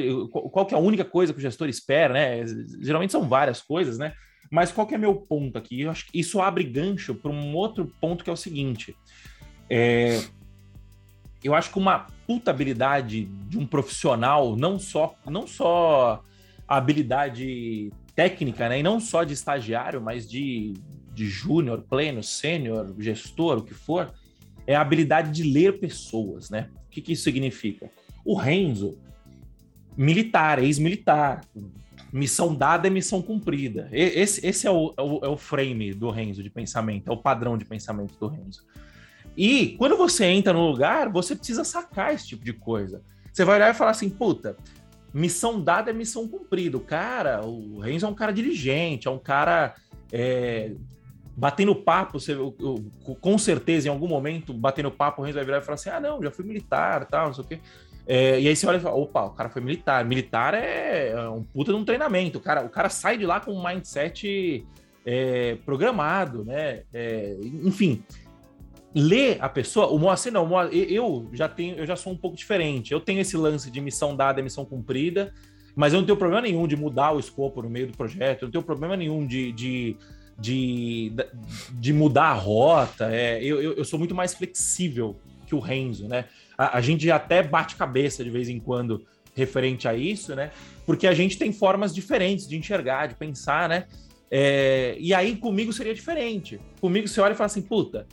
qual 0.51 0.65
que 0.65 0.75
é 0.75 0.79
a 0.79 0.81
única 0.81 1.05
coisa 1.05 1.31
que 1.31 1.39
o 1.39 1.43
gestor 1.43 1.69
espera, 1.69 2.15
né? 2.15 2.43
Geralmente 2.81 3.13
são 3.13 3.29
várias 3.29 3.61
coisas, 3.61 3.99
né? 3.99 4.15
Mas 4.51 4.73
qual 4.73 4.87
que 4.87 4.95
é 4.95 4.99
meu 4.99 5.15
ponto 5.15 5.59
aqui? 5.59 5.83
Eu 5.83 5.91
acho 5.91 6.11
que 6.11 6.19
isso 6.19 6.41
abre 6.41 6.65
gancho 6.65 7.15
para 7.15 7.31
um 7.31 7.55
outro 7.55 7.93
ponto 8.01 8.25
que 8.25 8.31
é 8.31 8.33
o 8.33 8.37
seguinte. 8.37 8.97
É, 9.69 10.23
eu 11.45 11.55
acho 11.55 11.71
que 11.71 11.79
uma 11.79 12.07
puta 12.27 12.51
habilidade 12.51 13.27
de 13.27 13.59
um 13.59 13.67
profissional, 13.67 14.57
não 14.57 14.79
só, 14.79 15.15
não 15.27 15.47
só 15.47 16.25
a 16.67 16.79
habilidade 16.79 17.93
técnica, 18.15 18.69
né? 18.69 18.81
E 18.81 18.83
não 18.83 19.01
só 19.01 19.25
de 19.25 19.33
estagiário, 19.33 20.01
mas 20.01 20.29
de, 20.29 20.75
de 21.13 21.27
júnior, 21.27 21.85
pleno, 21.89 22.23
sênior, 22.23 22.95
gestor, 22.99 23.59
o 23.59 23.63
que 23.63 23.75
for, 23.75 24.13
é 24.67 24.75
a 24.75 24.81
habilidade 24.81 25.31
de 25.31 25.51
ler 25.51 25.79
pessoas, 25.79 26.51
né? 26.51 26.69
O 26.87 26.91
que, 26.91 27.01
que 27.01 27.13
isso 27.13 27.25
significa? 27.25 27.91
O 28.25 28.37
Renzo, 28.37 28.99
militar, 29.97 30.63
ex-militar, 30.63 31.43
missão 32.13 32.55
dada 32.55 32.87
é 32.87 32.91
missão 32.91 33.23
cumprida. 33.23 33.89
Esse, 33.91 34.47
esse 34.47 34.67
é, 34.67 34.71
o, 34.71 34.95
é, 34.97 35.03
o, 35.03 35.21
é 35.25 35.29
o 35.29 35.37
frame 35.37 35.95
do 35.95 36.11
Renzo 36.11 36.43
de 36.43 36.51
pensamento, 36.51 37.09
é 37.09 37.13
o 37.13 37.17
padrão 37.17 37.57
de 37.57 37.65
pensamento 37.65 38.15
do 38.19 38.29
Renzo. 38.29 38.65
E 39.37 39.75
quando 39.79 39.97
você 39.97 40.27
entra 40.27 40.53
no 40.53 40.69
lugar, 40.69 41.11
você 41.11 41.35
precisa 41.35 41.65
sacar 41.65 42.15
esse 42.15 42.29
tipo 42.29 42.45
de 42.45 42.53
coisa. 42.53 43.03
Você 43.33 43.45
vai 43.47 43.57
olhar 43.57 43.71
e 43.71 43.75
falar 43.75 43.93
assim, 43.93 44.11
puta, 44.11 44.57
missão 45.13 45.61
dada 45.61 45.91
é 45.91 45.95
missão 45.95 46.27
cumprida. 46.27 46.77
O 46.77 46.81
cara, 46.81 47.45
o 47.45 47.81
Renzo 47.81 48.07
é 48.07 48.09
um 48.09 48.15
cara 48.15 48.33
dirigente, 48.33 49.09
é 49.09 49.11
um 49.11 49.19
cara 49.19 49.75
é, 50.13 50.73
batendo 51.37 51.75
papo, 51.75 52.21
você, 52.21 52.35
eu, 52.35 52.55
eu, 52.59 52.85
com 53.21 53.39
certeza, 53.39 53.89
em 53.89 53.91
algum 53.91 54.09
momento, 54.09 54.53
batendo 54.53 54.91
papo, 54.91 55.23
o 55.23 55.25
Renzo 55.25 55.37
vai 55.37 55.45
virar 55.45 55.59
e 55.59 55.63
falar 55.63 55.75
assim: 55.75 55.91
ah, 55.91 56.01
não, 56.01 56.23
já 56.23 56.31
fui 56.31 56.45
militar, 56.45 57.05
tal, 57.07 57.27
não 57.27 57.35
sei 57.35 57.45
o 57.45 57.47
quê. 57.47 57.61
É, 58.07 58.41
e 58.41 58.49
aí 58.49 58.57
você 58.57 58.67
olha 58.67 58.79
e 58.79 58.81
fala, 58.81 58.97
opa, 58.97 59.23
o 59.25 59.31
cara 59.31 59.49
foi 59.49 59.63
militar. 59.63 60.05
Militar 60.05 60.55
é, 60.55 61.11
é 61.11 61.29
um 61.29 61.43
puta 61.43 61.73
de 61.73 61.79
um 61.79 61.85
treinamento. 61.85 62.39
O 62.39 62.41
cara, 62.41 62.65
o 62.65 62.69
cara 62.69 62.89
sai 62.89 63.17
de 63.17 63.25
lá 63.25 63.39
com 63.41 63.53
um 63.53 63.65
mindset 63.65 64.67
é, 65.07 65.57
programado, 65.65 66.45
né? 66.45 66.83
É, 66.93 67.37
enfim, 67.63 68.03
ler 68.95 69.39
a 69.41 69.49
pessoa, 69.49 69.87
o 69.89 69.99
Moacir 69.99 70.33
não, 70.33 70.49
eu 70.71 71.29
já 71.33 71.49
tenho, 71.49 71.77
eu 71.77 71.87
já 71.87 71.97
sou 71.97 72.13
um 72.13 72.17
pouco 72.17 72.37
diferente. 72.37 72.93
Eu 72.93 73.01
tenho 73.01 73.21
esse 73.21 73.37
lance 73.37 73.71
de 73.71 73.81
missão 73.81 74.15
dada, 74.15 74.43
missão 74.43 74.65
cumprida, 74.65 75.33
mas 75.75 75.93
eu 75.93 76.01
não 76.01 76.07
tenho 76.07 76.19
problema 76.19 76.43
nenhum 76.43 76.67
de 76.67 76.77
mudar 76.77 77.13
o 77.13 77.19
escopo 77.19 77.63
no 77.63 77.71
meio 77.71 77.87
do 77.87 77.97
projeto, 77.97 78.43
eu 78.43 78.47
não 78.47 78.53
tenho 78.53 78.65
problema 78.65 78.97
nenhum 78.97 79.27
de, 79.27 79.53
de, 79.53 79.97
de, 80.39 81.13
de 81.73 81.93
mudar 81.93 82.27
a 82.27 82.35
rota. 82.35 83.09
É, 83.11 83.43
eu, 83.43 83.63
eu, 83.63 83.73
eu, 83.75 83.85
sou 83.85 83.99
muito 83.99 84.15
mais 84.15 84.35
flexível 84.35 85.19
que 85.47 85.55
o 85.55 85.59
Renzo, 85.59 86.07
né? 86.07 86.27
A, 86.59 86.79
a 86.79 86.81
gente 86.81 87.11
até 87.11 87.43
bate 87.43 87.77
cabeça 87.77 88.23
de 88.23 88.31
vez 88.31 88.49
em 88.49 88.61
quando 88.61 89.05
referente 89.35 89.89
a 89.89 89.95
isso, 89.95 90.35
né? 90.35 90.51
Porque 90.85 91.07
a 91.07 91.15
gente 91.15 91.39
tem 91.39 91.53
formas 91.53 91.95
diferentes 91.95 92.47
de 92.47 92.57
enxergar, 92.57 93.07
de 93.07 93.15
pensar, 93.15 93.69
né? 93.69 93.87
É, 94.31 94.97
e 94.99 95.13
aí 95.15 95.37
comigo 95.37 95.73
seria 95.73 95.95
diferente. 95.95 96.61
Comigo 96.81 97.09
você 97.09 97.21
olha 97.21 97.33
e 97.33 97.37
fala 97.37 97.47
assim, 97.47 97.63
puta, 97.63 98.07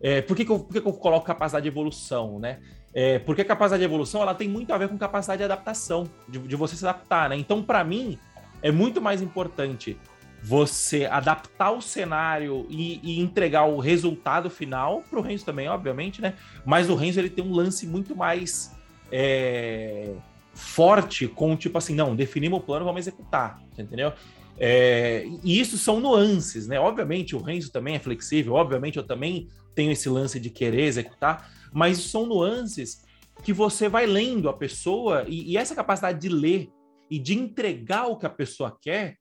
é, 0.00 0.22
por 0.22 0.36
que, 0.36 0.44
que, 0.44 0.50
eu, 0.50 0.58
por 0.58 0.72
que, 0.72 0.80
que 0.80 0.88
eu 0.88 0.92
coloco 0.92 1.26
capacidade 1.26 1.64
de 1.64 1.68
evolução, 1.68 2.38
né? 2.38 2.58
É, 2.92 3.18
porque 3.20 3.42
a 3.42 3.44
capacidade 3.44 3.80
de 3.80 3.84
evolução 3.84 4.20
ela 4.22 4.34
tem 4.34 4.48
muito 4.48 4.72
a 4.72 4.78
ver 4.78 4.88
com 4.88 4.98
capacidade 4.98 5.38
de 5.38 5.44
adaptação, 5.44 6.08
de, 6.28 6.38
de 6.38 6.56
você 6.56 6.74
se 6.74 6.84
adaptar, 6.84 7.28
né? 7.28 7.36
Então, 7.36 7.62
para 7.62 7.84
mim, 7.84 8.18
é 8.62 8.70
muito 8.70 9.00
mais 9.00 9.22
importante 9.22 9.96
você 10.42 11.04
adaptar 11.04 11.70
o 11.70 11.82
cenário 11.82 12.66
e, 12.70 12.98
e 13.02 13.20
entregar 13.20 13.66
o 13.66 13.78
resultado 13.78 14.48
final 14.48 15.02
para 15.08 15.18
o 15.18 15.22
Renzo 15.22 15.44
também, 15.44 15.68
obviamente, 15.68 16.22
né? 16.22 16.34
Mas 16.64 16.88
o 16.88 16.94
Renzo 16.94 17.20
ele 17.20 17.30
tem 17.30 17.44
um 17.44 17.52
lance 17.52 17.86
muito 17.86 18.16
mais 18.16 18.74
é, 19.12 20.14
forte 20.54 21.28
com 21.28 21.56
tipo 21.56 21.76
assim, 21.76 21.94
não, 21.94 22.16
definimos 22.16 22.58
o 22.58 22.62
plano, 22.62 22.84
vamos 22.84 23.00
executar, 23.00 23.62
entendeu? 23.78 24.12
É, 24.58 25.24
e 25.44 25.60
isso 25.60 25.78
são 25.78 26.00
nuances, 26.00 26.66
né? 26.66 26.80
Obviamente 26.80 27.36
o 27.36 27.40
Renzo 27.40 27.70
também 27.70 27.96
é 27.96 27.98
flexível, 27.98 28.54
obviamente 28.54 28.96
eu 28.96 29.04
também 29.04 29.48
tenho 29.74 29.92
esse 29.92 30.08
lance 30.08 30.38
de 30.38 30.50
querer 30.50 30.84
executar, 30.84 31.50
mas 31.72 31.98
são 31.98 32.26
nuances 32.26 33.04
que 33.42 33.52
você 33.52 33.88
vai 33.88 34.06
lendo 34.06 34.48
a 34.48 34.52
pessoa 34.52 35.24
e, 35.26 35.52
e 35.52 35.56
essa 35.56 35.74
capacidade 35.74 36.20
de 36.20 36.28
ler 36.28 36.70
e 37.10 37.18
de 37.18 37.34
entregar 37.34 38.06
o 38.06 38.16
que 38.16 38.26
a 38.26 38.30
pessoa 38.30 38.76
quer 38.80 39.18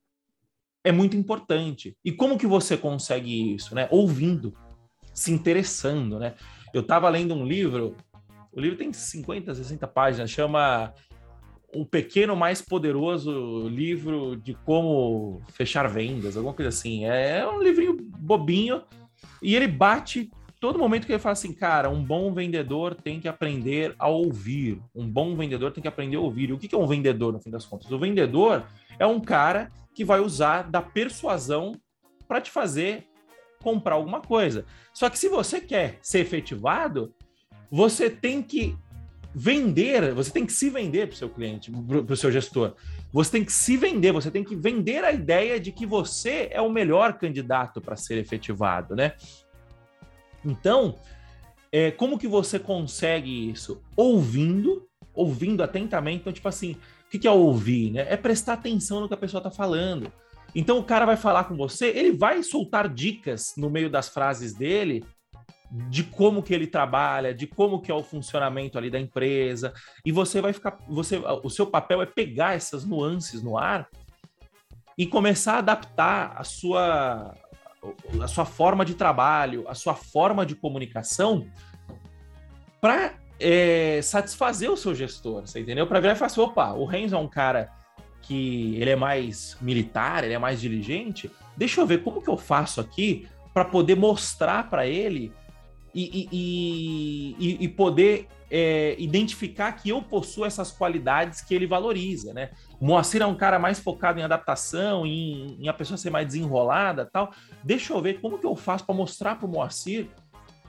é 0.84 0.92
muito 0.92 1.18
importante. 1.18 1.96
E 2.04 2.12
como 2.12 2.38
que 2.38 2.48
você 2.48 2.78
consegue 2.78 3.56
isso, 3.56 3.76
né? 3.76 3.88
Ouvindo, 3.92 4.54
se 5.14 5.32
interessando, 5.32 6.20
né? 6.20 6.36
Eu 6.74 6.82
estava 6.82 7.10
lendo 7.10 7.34
um 7.34 7.46
livro, 7.46 7.96
o 8.52 8.60
livro 8.60 8.78
tem 8.78 8.92
50, 8.92 9.54
60 9.56 9.88
páginas, 9.88 10.30
chama 10.30 10.94
um 11.74 11.86
pequeno 11.86 12.36
mais 12.36 12.62
poderoso 12.62 13.68
livro 13.68 14.36
de 14.36 14.54
como 14.54 15.42
fechar 15.52 15.88
vendas, 15.88 16.36
alguma 16.36 16.54
coisa 16.54 16.70
assim. 16.70 17.06
É 17.06 17.48
um 17.48 17.62
livrinho 17.62 17.98
bobinho 18.18 18.84
e 19.42 19.56
ele 19.56 19.68
bate 19.68 20.32
todo 20.60 20.78
momento 20.78 21.06
que 21.06 21.14
ele 21.14 21.20
fala 21.20 21.34
assim, 21.34 21.54
cara, 21.54 21.90
um 21.90 22.04
bom 22.04 22.34
vendedor 22.34 22.94
tem 22.94 23.20
que 23.20 23.28
aprender 23.28 23.96
a 23.98 24.08
ouvir. 24.08 24.82
Um 24.94 25.10
bom 25.10 25.36
vendedor 25.36 25.72
tem 25.72 25.82
que 25.82 25.88
aprender 25.88 26.18
a 26.18 26.22
ouvir. 26.22 26.50
E 26.50 26.54
o 26.54 26.58
que 26.58 26.74
é 26.76 26.78
um 26.78 26.88
vendedor, 26.88 27.32
no 27.32 27.40
fim 27.40 27.50
das 27.50 27.66
contas? 27.66 27.90
O 27.92 28.00
vendedor 28.00 28.66
é 28.98 29.06
um 29.06 29.20
cara 29.20 29.72
que 29.94 30.04
vai 30.04 30.20
usar 30.20 30.70
da 30.70 30.82
persuasão 30.82 31.72
para 32.28 32.42
te 32.42 32.52
fazer 32.52 33.08
comprar 33.62 33.96
alguma 33.96 34.22
coisa. 34.22 34.66
Só 34.94 35.10
que 35.10 35.18
se 35.18 35.30
você 35.30 35.60
quer 35.60 35.98
ser 36.02 36.20
efetivado, 36.20 37.14
você 37.72 38.10
tem 38.10 38.42
que 38.42 38.78
vender, 39.34 40.14
você 40.14 40.32
tem 40.32 40.46
que 40.46 40.54
se 40.54 40.70
vender 40.70 41.08
para 41.08 41.14
o 41.14 41.18
seu 41.18 41.30
cliente, 41.30 41.72
para 41.72 42.14
o 42.14 42.18
seu 42.18 42.32
gestor. 42.32 42.76
Você 43.12 43.32
tem 43.32 43.46
que 43.46 43.52
se 43.52 43.78
vender, 43.78 44.12
você 44.12 44.32
tem 44.32 44.44
que 44.44 44.56
vender 44.56 45.04
a 45.04 45.12
ideia 45.12 45.60
de 45.60 45.72
que 45.72 45.86
você 45.86 46.50
é 46.52 46.62
o 46.62 46.70
melhor 46.70 47.18
candidato 47.18 47.80
para 47.80 47.96
ser 47.96 48.18
efetivado, 48.18 48.96
né? 48.96 49.14
Então, 50.44 50.96
é, 51.72 51.92
como 51.92 52.18
que 52.18 52.28
você 52.28 52.60
consegue 52.60 53.50
isso? 53.50 53.82
Ouvindo, 53.96 54.88
ouvindo 55.14 55.62
atentamente. 55.62 56.22
Então, 56.22 56.34
tipo 56.34 56.48
assim, 56.48 56.76
o 57.06 57.20
que 57.20 57.28
é 57.28 57.32
ouvir? 57.32 57.92
Né? 57.92 58.06
É 58.10 58.18
prestar 58.18 58.54
atenção 58.54 59.02
no 59.02 59.08
que 59.08 59.14
a 59.14 59.18
pessoa 59.18 59.40
está 59.40 59.52
falando. 59.52 60.12
Então, 60.56 60.80
o 60.80 60.84
cara 60.84 61.06
vai 61.06 61.18
falar 61.18 61.44
com 61.44 61.56
você, 61.56 61.90
ele 61.90 62.12
vai 62.12 62.42
soltar 62.42 62.88
dicas 62.90 63.54
no 63.56 63.70
meio 63.70 63.90
das 63.90 64.10
frases 64.10 64.54
dele 64.54 65.04
de 65.72 66.04
como 66.04 66.42
que 66.42 66.54
ele 66.54 66.66
trabalha, 66.66 67.34
de 67.34 67.46
como 67.46 67.80
que 67.80 67.92
é 67.92 67.94
o 67.94 68.04
funcionamento 68.04 68.78
ali 68.78 68.90
da 68.90 69.00
empresa, 69.00 69.72
e 70.04 70.12
você 70.12 70.42
vai 70.42 70.52
ficar, 70.52 70.80
você, 70.88 71.22
o 71.44 71.50
seu 71.50 71.68
papel 71.68 72.02
é 72.02 72.08
pegar 72.08 72.56
essas 72.56 72.84
nuances 72.84 73.44
no 73.44 73.56
ar 73.56 73.88
e 74.98 75.06
começar 75.06 75.54
a 75.54 75.60
adaptar 75.60 76.34
a 76.36 76.44
sua 76.44 77.36
a 78.22 78.28
sua 78.28 78.46
forma 78.46 78.84
de 78.84 78.96
trabalho, 78.96 79.66
a 79.68 79.76
sua 79.76 79.96
forma 79.96 80.46
de 80.46 80.56
comunicação 80.56 81.48
para 82.82 83.14
é, 83.40 84.02
satisfazer 84.02 84.70
o 84.70 84.78
seu 84.78 84.94
gestor, 84.94 85.42
você 85.42 85.60
entendeu? 85.60 85.88
Para 85.88 86.00
virar 86.00 86.14
e 86.14 86.16
falar 86.16 86.28
assim, 86.28 86.42
opa, 86.42 86.74
o 86.74 86.86
Renzo 86.86 87.16
é 87.16 87.20
um 87.20 87.28
cara 87.28 87.72
que 88.22 88.76
ele 88.80 88.92
é 88.92 88.96
mais 88.96 89.58
militar, 89.62 90.24
ele 90.24 90.34
é 90.34 90.40
mais 90.40 90.62
diligente, 90.62 91.32
deixa 91.56 91.82
eu 91.82 91.88
ver 91.88 92.04
como 92.04 92.22
que 92.22 92.30
eu 92.30 92.38
faço 92.38 92.80
aqui 92.80 93.28
para 93.54 93.66
poder 93.66 93.96
mostrar 93.96 94.70
para 94.70 94.86
ele 94.86 95.34
e, 95.94 96.30
e, 96.32 97.36
e, 97.40 97.64
e 97.64 97.68
poder 97.68 98.28
é, 98.52 98.96
identificar 98.98 99.72
que 99.74 99.90
eu 99.90 100.02
possuo 100.02 100.46
essas 100.46 100.72
qualidades 100.72 101.42
que 101.42 101.54
ele 101.54 101.68
valoriza, 101.68 102.34
né? 102.34 102.50
O 102.80 102.86
Moacir 102.86 103.22
é 103.22 103.26
um 103.26 103.36
cara 103.36 103.60
mais 103.60 103.80
focado 103.80 104.20
em 104.20 104.24
adaptação, 104.24 105.06
em, 105.06 105.58
em 105.60 105.68
a 105.68 105.74
pessoa 105.74 105.98
ser 105.98 106.10
mais 106.10 106.28
desenrolada 106.28 107.06
tal. 107.06 107.32
Deixa 107.64 107.94
eu 107.94 108.02
ver 108.02 108.20
como 108.22 108.38
que 108.38 108.46
eu 108.46 108.56
faço 108.56 108.86
para 108.86 108.96
mostrar 108.96 109.36
para 109.36 109.46
o 109.46 109.50
Moacir 109.50 110.08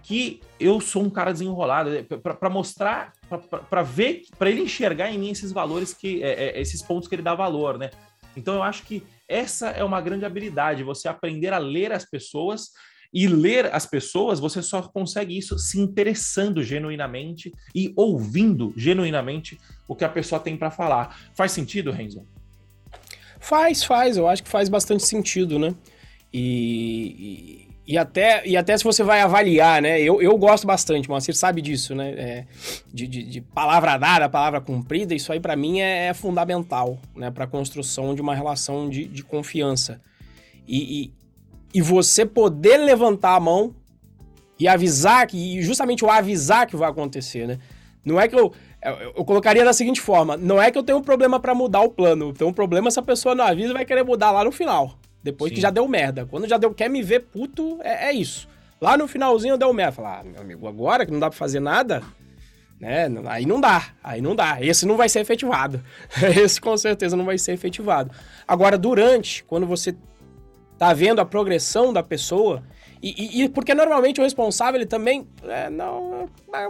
que 0.02 0.40
eu 0.58 0.80
sou 0.80 1.02
um 1.02 1.10
cara 1.10 1.32
desenrolado, 1.32 1.94
é, 1.94 2.02
para 2.02 2.50
mostrar, 2.50 3.12
para 3.68 3.82
ver, 3.82 4.22
para 4.38 4.50
ele 4.50 4.62
enxergar 4.62 5.10
em 5.10 5.18
mim 5.18 5.30
esses 5.30 5.52
valores 5.52 5.92
que, 5.92 6.22
é, 6.22 6.46
é, 6.46 6.60
esses 6.60 6.82
pontos 6.82 7.08
que 7.08 7.14
ele 7.14 7.22
dá 7.22 7.34
valor, 7.34 7.78
né? 7.78 7.90
Então 8.36 8.54
eu 8.54 8.62
acho 8.62 8.84
que 8.84 9.02
essa 9.28 9.68
é 9.68 9.84
uma 9.84 10.00
grande 10.00 10.24
habilidade, 10.24 10.82
você 10.82 11.08
aprender 11.08 11.52
a 11.52 11.58
ler 11.58 11.92
as 11.92 12.04
pessoas 12.04 12.70
e 13.12 13.26
ler 13.26 13.74
as 13.74 13.86
pessoas, 13.86 14.38
você 14.38 14.62
só 14.62 14.82
consegue 14.82 15.36
isso 15.36 15.58
se 15.58 15.80
interessando 15.80 16.62
genuinamente 16.62 17.52
e 17.74 17.92
ouvindo 17.96 18.72
genuinamente 18.76 19.58
o 19.88 19.96
que 19.96 20.04
a 20.04 20.08
pessoa 20.08 20.40
tem 20.40 20.56
para 20.56 20.70
falar. 20.70 21.30
Faz 21.34 21.50
sentido, 21.52 21.90
Renzo? 21.90 22.24
Faz, 23.40 23.82
faz. 23.82 24.16
Eu 24.16 24.28
acho 24.28 24.44
que 24.44 24.48
faz 24.48 24.68
bastante 24.68 25.02
sentido, 25.02 25.58
né? 25.58 25.74
E, 26.32 27.66
e, 27.86 27.92
e, 27.94 27.98
até, 27.98 28.46
e 28.46 28.56
até 28.56 28.76
se 28.76 28.84
você 28.84 29.02
vai 29.02 29.20
avaliar, 29.20 29.82
né? 29.82 30.00
Eu, 30.00 30.22
eu 30.22 30.36
gosto 30.38 30.66
bastante, 30.66 31.08
você 31.08 31.32
sabe 31.32 31.60
disso, 31.60 31.94
né? 31.94 32.10
É, 32.10 32.46
de, 32.92 33.06
de, 33.06 33.22
de, 33.24 33.40
palavra 33.40 33.96
dada, 33.96 34.28
palavra 34.28 34.60
cumprida, 34.60 35.14
isso 35.14 35.32
aí 35.32 35.40
para 35.40 35.56
mim 35.56 35.80
é, 35.80 36.06
é, 36.06 36.14
fundamental, 36.14 36.98
né? 37.16 37.30
Para 37.30 37.44
a 37.44 37.48
construção 37.48 38.14
de 38.14 38.20
uma 38.20 38.34
relação 38.34 38.88
de, 38.88 39.04
de 39.06 39.24
confiança. 39.24 40.00
E, 40.68 41.12
e 41.74 41.82
você 41.82 42.24
poder 42.24 42.76
levantar 42.76 43.34
a 43.34 43.40
mão 43.40 43.74
e 44.58 44.68
avisar 44.68 45.26
que, 45.26 45.58
e 45.58 45.62
justamente 45.62 46.04
o 46.04 46.10
avisar 46.10 46.66
que 46.66 46.76
vai 46.76 46.90
acontecer, 46.90 47.46
né? 47.46 47.58
Não 48.04 48.20
é 48.20 48.28
que 48.28 48.34
eu, 48.34 48.52
eu, 49.16 49.24
colocaria 49.24 49.64
da 49.64 49.72
seguinte 49.72 50.00
forma: 50.00 50.36
não 50.36 50.60
é 50.60 50.70
que 50.70 50.78
eu 50.78 50.82
tenho 50.82 50.98
um 50.98 51.02
problema 51.02 51.38
para 51.38 51.54
mudar 51.54 51.80
o 51.80 51.90
plano, 51.90 52.28
eu 52.28 52.32
tenho 52.32 52.50
um 52.50 52.52
problema 52.52 52.90
se 52.90 52.98
a 52.98 53.02
pessoa 53.02 53.34
não 53.34 53.44
avisa 53.44 53.72
vai 53.72 53.84
querer 53.84 54.04
mudar 54.04 54.30
lá 54.30 54.44
no 54.44 54.52
final. 54.52 54.98
Depois 55.22 55.50
Sim. 55.50 55.56
que 55.56 55.60
já 55.60 55.70
deu 55.70 55.86
merda. 55.86 56.26
Quando 56.26 56.48
já 56.48 56.56
deu, 56.56 56.72
quer 56.72 56.88
me 56.88 57.02
ver 57.02 57.20
puto, 57.20 57.78
é, 57.82 58.08
é 58.08 58.12
isso. 58.12 58.48
Lá 58.80 58.96
no 58.96 59.06
finalzinho 59.06 59.58
deu 59.58 59.72
merda. 59.72 59.92
Falar, 59.92 60.20
ah, 60.20 60.24
meu 60.24 60.40
amigo, 60.40 60.66
agora 60.66 61.04
que 61.04 61.12
não 61.12 61.20
dá 61.20 61.28
pra 61.28 61.38
fazer 61.38 61.60
nada, 61.60 62.02
né? 62.80 63.06
Aí 63.26 63.44
não 63.44 63.60
dá, 63.60 63.88
aí 64.02 64.22
não 64.22 64.34
dá. 64.34 64.58
Esse 64.60 64.86
não 64.86 64.96
vai 64.96 65.08
ser 65.08 65.20
efetivado. 65.20 65.82
Esse 66.42 66.60
com 66.60 66.76
certeza 66.76 67.16
não 67.16 67.24
vai 67.24 67.36
ser 67.36 67.52
efetivado. 67.52 68.10
Agora, 68.48 68.78
durante, 68.78 69.44
quando 69.44 69.66
você 69.66 69.94
tá 70.78 70.94
vendo 70.94 71.20
a 71.20 71.26
progressão 71.26 71.92
da 71.92 72.02
pessoa. 72.02 72.62
E, 73.02 73.40
e, 73.40 73.42
e 73.42 73.48
porque 73.50 73.74
normalmente 73.74 74.18
o 74.18 74.24
responsável 74.24 74.80
ele 74.80 74.86
também. 74.86 75.28
É, 75.44 75.68
não, 75.68 76.26
é, 76.54 76.68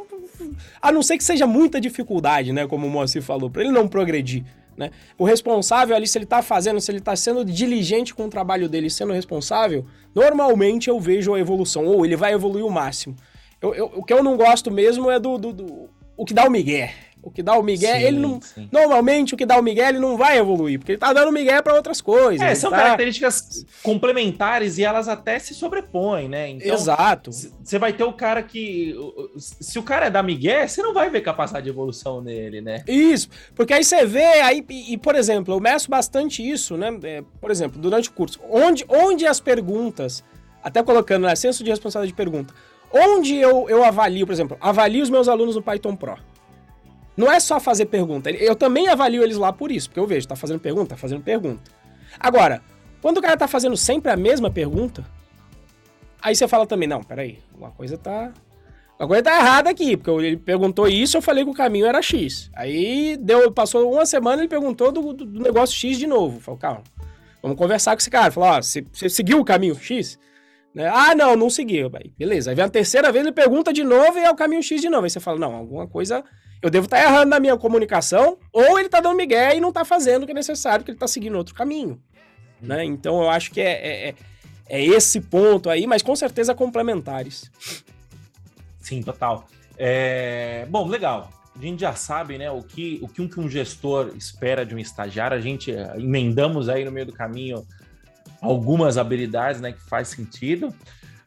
a 0.83 0.91
não 0.91 1.01
ser 1.01 1.17
que 1.17 1.23
seja 1.23 1.47
muita 1.47 1.81
dificuldade, 1.81 2.53
né? 2.53 2.67
Como 2.67 2.89
o 2.89 2.91
Moacir 2.91 3.23
falou, 3.23 3.49
para 3.49 3.63
ele 3.63 3.71
não 3.71 3.87
progredir. 3.87 4.45
Né? 4.77 4.91
O 5.19 5.25
responsável 5.25 5.95
ali, 5.95 6.07
se 6.07 6.17
ele 6.19 6.25
está 6.25 6.43
fazendo, 6.43 6.81
se 6.81 6.91
ele 6.91 6.99
está 6.99 7.15
sendo 7.15 7.45
diligente 7.45 8.15
com 8.15 8.27
o 8.27 8.31
trabalho 8.31 8.69
dele, 8.69 8.89
sendo 8.89 9.13
responsável, 9.13 9.85
normalmente 10.15 10.89
eu 10.89 10.99
vejo 10.99 11.35
a 11.35 11.41
evolução, 11.41 11.87
ou 11.87 12.05
ele 12.05 12.17
vai 12.17 12.33
evoluir 12.33 12.65
o 12.65 12.71
máximo. 12.71 13.17
Eu, 13.61 13.75
eu, 13.75 13.93
o 13.95 14.03
que 14.03 14.13
eu 14.13 14.23
não 14.23 14.37
gosto 14.37 14.71
mesmo 14.71 15.11
é 15.11 15.19
do, 15.19 15.37
do, 15.37 15.53
do 15.53 15.91
o 16.21 16.25
que 16.27 16.35
dá 16.35 16.45
o 16.45 16.51
migué. 16.51 16.93
O 17.23 17.31
que 17.31 17.43
dá 17.43 17.59
o 17.59 17.63
Miguel, 17.63 17.97
sim, 17.97 18.03
ele 18.03 18.19
não. 18.19 18.41
Sim. 18.41 18.69
Normalmente, 18.73 19.35
o 19.35 19.37
que 19.37 19.45
dá 19.45 19.59
o 19.59 19.63
Miguel, 19.63 19.91
ele 19.91 19.99
não 19.99 20.17
vai 20.17 20.39
evoluir, 20.39 20.79
porque 20.79 20.93
ele 20.93 20.99
tá 20.99 21.13
dando 21.13 21.31
Miguel 21.31 21.63
para 21.63 21.75
outras 21.75 22.01
coisas. 22.01 22.41
É, 22.41 22.55
são 22.55 22.71
tá... 22.71 22.79
características 22.79 23.67
complementares 23.83 24.79
e 24.79 24.85
elas 24.85 25.07
até 25.07 25.39
se 25.39 25.55
sobrepõem, 25.55 26.31
né? 26.31 26.49
Então, 26.49 26.75
Exato. 26.75 27.31
Você 27.31 27.79
vai 27.79 27.93
ter 27.93 28.05
o 28.05 28.13
cara 28.13 28.43
que. 28.43 28.95
Se 29.37 29.79
o 29.79 29.83
cara 29.83 30.07
é 30.07 30.11
da 30.11 30.23
Miguel, 30.23 30.67
você 30.67 30.83
não 30.83 30.95
vai 30.95 31.11
ver 31.11 31.21
capacidade 31.21 31.65
de 31.65 31.71
evolução 31.71 32.23
nele, 32.23 32.63
né? 32.63 32.83
Isso. 32.89 33.29
Porque 33.55 33.75
aí 33.75 33.85
você 33.85 34.07
vê, 34.07 34.41
aí, 34.41 34.65
e, 34.71 34.97
por 34.97 35.15
exemplo, 35.15 35.55
eu 35.55 35.61
meço 35.61 35.91
bastante 35.91 36.49
isso, 36.49 36.77
né? 36.79 36.89
É, 37.03 37.23
por 37.39 37.51
exemplo, 37.51 37.79
durante 37.79 38.09
o 38.09 38.13
curso. 38.13 38.41
Onde, 38.49 38.85
onde 38.89 39.27
as 39.27 39.41
perguntas, 39.41 40.25
até 40.63 40.83
colocando, 40.83 41.27
né? 41.27 41.35
Senso 41.35 41.63
de 41.63 41.71
responsabilidade 41.71 42.13
de 42.13 42.17
pergunta. 42.17 42.55
Onde 42.93 43.37
eu, 43.37 43.69
eu 43.69 43.85
avalio, 43.85 44.27
por 44.27 44.33
exemplo, 44.33 44.57
avalio 44.61 45.03
os 45.03 45.11
meus 45.11 45.29
alunos 45.29 45.55
no 45.55 45.63
Python 45.63 45.95
Pro. 45.95 46.19
Não 47.17 47.31
é 47.31 47.39
só 47.39 47.61
fazer 47.61 47.87
pergunta. 47.87 48.31
Eu 48.31 48.57
também 48.57 48.89
avalio 48.89 49.23
eles 49.23 49.37
lá 49.37 49.53
por 49.53 49.71
isso, 49.71 49.89
porque 49.89 50.01
eu 50.01 50.07
vejo, 50.07 50.27
tá 50.27 50.35
fazendo 50.35 50.59
pergunta, 50.59 50.91
tá 50.91 50.97
fazendo 50.97 51.23
pergunta. 51.23 51.71
Agora, 52.19 52.63
quando 53.01 53.19
o 53.19 53.23
cara 53.23 53.37
tá 53.37 53.47
fazendo 53.47 53.77
sempre 53.77 54.11
a 54.11 54.17
mesma 54.17 54.51
pergunta, 54.51 55.05
aí 56.21 56.35
você 56.35 56.49
fala 56.49 56.67
também, 56.67 56.89
não, 56.89 57.03
peraí, 57.03 57.39
uma 57.57 57.71
coisa 57.71 57.97
tá. 57.97 58.33
Uma 58.99 59.09
coisa 59.09 59.23
tá 59.23 59.39
errada 59.39 59.71
aqui, 59.71 59.97
porque 59.97 60.11
ele 60.11 60.37
perguntou 60.37 60.87
isso, 60.87 61.17
eu 61.17 61.23
falei 61.23 61.43
que 61.43 61.51
o 61.51 61.55
caminho 61.55 61.87
era 61.87 62.03
X. 62.03 62.51
Aí 62.55 63.17
deu, 63.17 63.51
passou 63.51 63.91
uma 63.91 64.05
semana, 64.05 64.43
ele 64.43 64.49
perguntou 64.49 64.93
do, 64.93 65.15
do 65.15 65.41
negócio 65.41 65.75
X 65.75 65.99
de 65.99 66.07
novo. 66.07 66.39
Falei, 66.39 66.61
calma, 66.61 66.83
vamos 67.43 67.57
conversar 67.57 67.93
com 67.93 67.99
esse 67.99 68.11
cara. 68.11 68.31
Falou, 68.31 68.51
ó, 68.51 68.61
você, 68.61 68.85
você 68.93 69.09
seguiu 69.09 69.41
o 69.41 69.45
caminho 69.45 69.75
X? 69.75 70.19
Né? 70.75 70.89
Ah, 70.89 71.15
não, 71.15 71.37
não 71.37 71.51
seguiu. 71.51 71.91
Aí, 71.95 72.13
beleza. 72.19 72.51
Aí 72.51 72.57
vem 72.57 72.65
a 72.65 72.69
terceira 72.69 73.11
vez, 73.11 73.25
ele 73.25 73.33
pergunta 73.33 73.73
de 73.73 73.83
novo 73.83 74.19
e 74.19 74.25
é 74.25 74.31
o 74.31 74.37
caminho 74.37 74.63
X 74.63 74.81
de 74.81 74.89
novo. 74.89 75.05
Aí 75.05 75.11
você 75.11 75.21
fala, 75.21 75.39
não, 75.39 75.55
alguma 75.55 75.87
coisa 75.87 76.25
eu 76.63 76.69
devo 76.69 76.85
estar 76.85 76.99
tá 76.99 77.05
errando 77.05 77.31
na 77.31 77.41
minha 77.41 77.57
comunicação, 77.57 78.37
ou 78.53 78.79
ele 78.79 78.87
está 78.87 79.01
dando 79.01 79.17
migué 79.17 79.57
e 79.57 79.61
não 79.61 79.71
está 79.71 79.85
fazendo 79.85 80.25
o 80.25 80.27
que 80.27 80.33
é 80.33 80.35
necessário, 80.35 80.81
porque 80.81 80.91
ele 80.91 80.97
está 80.97 81.09
seguindo 81.09 81.37
outro 81.37 81.55
caminho. 81.55 82.01
Né? 82.61 82.85
Então 82.85 83.23
eu 83.23 83.31
acho 83.31 83.51
que 83.51 83.61
é, 83.61 83.71
é, 83.71 84.09
é, 84.09 84.15
é 84.69 84.85
esse 84.85 85.21
ponto 85.23 85.71
aí, 85.71 85.87
mas 85.87 86.03
com 86.03 86.15
certeza 86.15 86.55
complementares. 86.55 87.51
Sim, 88.79 89.03
total. 89.03 89.47
É... 89.79 90.67
Bom, 90.69 90.87
legal. 90.87 91.33
A 91.57 91.63
gente 91.63 91.81
já 91.81 91.95
sabe, 91.95 92.39
né, 92.39 92.51
o 92.51 92.63
que, 92.63 93.01
o 93.03 93.23
um, 93.23 93.29
que 93.29 93.41
um 93.41 93.49
gestor 93.49 94.13
espera 94.17 94.65
de 94.65 94.75
um 94.75 94.79
estagiário. 94.79 95.37
A 95.37 95.41
gente 95.41 95.73
eh, 95.73 95.93
emendamos 95.97 96.69
aí 96.69 96.85
no 96.85 96.93
meio 96.93 97.07
do 97.07 97.13
caminho 97.13 97.67
algumas 98.41 98.97
habilidades, 98.99 99.61
né, 99.61 99.73
que 99.73 99.83
faz 99.83 100.09
sentido. 100.09 100.75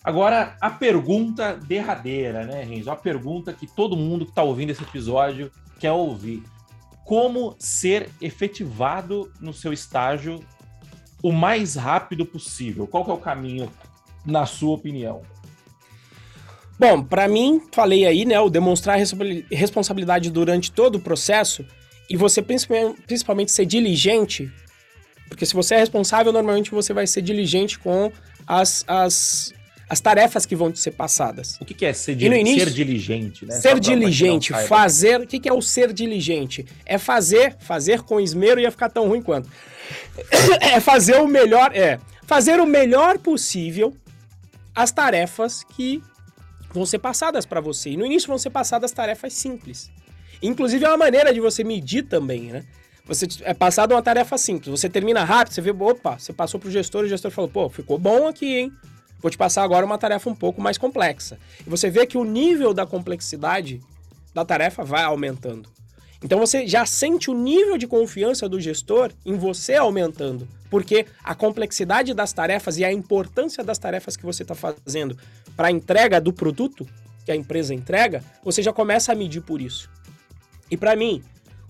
Agora, 0.04 0.58
a 0.60 0.70
pergunta 0.70 1.56
derradeira, 1.56 2.46
né, 2.46 2.64
Renzo? 2.64 2.92
A 2.92 2.96
pergunta 2.96 3.54
que 3.54 3.68
todo 3.68 3.96
mundo 3.96 4.26
que 4.26 4.32
está 4.32 4.44
ouvindo 4.44 4.72
esse 4.72 4.84
episódio 4.84 5.52
quer 5.80 5.92
ouvir. 5.92 6.44
Como 7.06 7.56
ser 7.60 8.10
efetivado 8.22 9.32
no 9.40 9.54
seu 9.54 9.72
estágio 9.72 10.44
o 11.22 11.32
mais 11.32 11.76
rápido 11.76 12.26
possível? 12.26 12.86
Qual 12.88 13.06
é 13.10 13.14
o 13.14 13.18
caminho, 13.18 13.72
na 14.26 14.46
sua 14.46 14.76
opinião? 14.76 15.22
Bom, 16.78 17.04
para 17.04 17.28
mim, 17.28 17.62
falei 17.72 18.06
aí, 18.06 18.26
né, 18.26 18.40
o 18.40 18.50
demonstrar 18.50 18.98
responsabilidade 19.52 20.30
durante 20.32 20.72
todo 20.72 20.96
o 20.96 21.00
processo 21.00 21.66
e 22.10 22.18
você 22.18 22.42
principalmente 22.42 23.52
ser 23.52 23.66
diligente, 23.66 24.52
porque 25.34 25.48
se 25.48 25.56
você 25.56 25.74
é 25.74 25.80
responsável, 25.80 26.32
normalmente 26.32 26.70
você 26.70 26.94
vai 26.94 27.08
ser 27.08 27.24
diligente 27.24 27.80
com 27.80 28.12
as, 28.46 28.86
as, 28.88 29.52
as 29.90 30.00
tarefas 30.00 30.46
que 30.46 30.56
vão 30.56 30.72
te 30.72 30.78
ser 30.78 30.92
passadas. 30.92 31.58
O 31.60 31.66
que, 31.66 31.74
que 31.74 31.88
é 31.88 31.92
ser, 31.92 32.22
início, 32.22 32.60
ser 32.60 32.70
diligente? 32.70 33.44
Né? 33.44 33.56
Ser 33.56 33.80
diligente, 33.80 34.54
fazer. 34.68 35.22
O 35.22 35.26
que, 35.26 35.40
que 35.40 35.50
é 35.50 35.54
o 35.54 35.60
ser 35.60 35.92
diligente? 35.92 36.68
É 36.86 37.00
fazer, 37.00 37.58
fazer 37.58 38.04
com 38.04 38.20
esmero 38.20 38.60
ia 38.60 38.70
ficar 38.70 38.90
tão 38.90 39.08
ruim 39.08 39.24
quanto. 39.24 39.50
é 40.62 40.80
fazer 40.80 41.16
o 41.16 41.28
melhor, 41.28 41.76
é 41.76 42.00
fazer 42.28 42.60
o 42.60 42.66
melhor 42.68 43.18
possível 43.18 43.92
as 44.76 44.92
tarefas 44.92 45.64
que 45.64 46.00
vão 46.72 46.86
ser 46.86 47.00
passadas 47.00 47.44
para 47.44 47.60
você. 47.60 47.90
E 47.90 47.98
no 47.98 48.06
início 48.06 48.28
vão 48.28 48.38
ser 48.38 48.52
passadas 48.52 48.92
tarefas 48.92 49.34
simples. 49.34 49.90
Inclusive 50.44 50.86
é 50.86 50.90
uma 50.90 50.98
maneira 50.98 51.34
de 51.34 51.40
você 51.40 51.64
medir 51.64 52.04
também, 52.04 52.52
né? 52.52 52.64
Você 53.06 53.28
é 53.42 53.54
passado 53.54 53.92
uma 53.92 54.02
tarefa 54.02 54.38
simples, 54.38 54.70
você 54.70 54.90
termina 54.90 55.26
rápido, 55.26 55.54
você 55.54 55.62
vê, 55.62 55.72
opa, 55.72 56.18
você 56.18 56.32
passou 56.32 56.58
pro 56.58 56.72
gestor, 56.72 57.04
o 57.04 57.08
gestor 57.08 57.32
falou, 57.32 57.50
pô, 57.50 57.70
ficou 57.70 57.98
bom 57.98 58.28
aqui, 58.28 58.60
hein? 58.60 58.72
Vou 59.20 59.30
te 59.30 59.38
passar 59.38 59.64
agora 59.64 59.86
uma 59.86 59.98
tarefa 59.98 60.30
um 60.30 60.36
pouco 60.36 60.62
mais 60.62 60.78
complexa. 60.78 61.38
E 61.66 61.70
você 61.70 61.90
vê 61.90 62.06
que 62.06 62.18
o 62.18 62.24
nível 62.24 62.74
da 62.74 62.86
complexidade 62.86 63.82
da 64.34 64.46
tarefa 64.46 64.84
vai 64.84 65.04
aumentando. 65.04 65.70
Então 66.24 66.40
você 66.40 66.66
já 66.66 66.86
sente 66.86 67.30
o 67.30 67.34
nível 67.34 67.78
de 67.78 67.86
confiança 67.86 68.48
do 68.48 68.60
gestor 68.60 69.12
em 69.26 69.36
você 69.36 69.76
aumentando, 69.76 70.48
porque 70.70 71.06
a 71.22 71.36
complexidade 71.36 72.14
das 72.14 72.32
tarefas 72.32 72.78
e 72.78 72.86
a 72.86 72.92
importância 72.92 73.64
das 73.64 73.78
tarefas 73.78 74.16
que 74.16 74.26
você 74.26 74.44
está 74.44 74.56
fazendo 74.56 75.18
para 75.58 75.68
a 75.68 75.72
entrega 75.72 76.22
do 76.22 76.32
produto 76.32 76.88
que 77.26 77.32
a 77.32 77.36
empresa 77.36 77.74
entrega, 77.74 78.24
você 78.44 78.62
já 78.62 78.72
começa 78.72 79.12
a 79.12 79.16
medir 79.16 79.42
por 79.42 79.62
isso. 79.62 79.90
E 80.70 80.78
para 80.78 80.96
mim, 80.96 81.24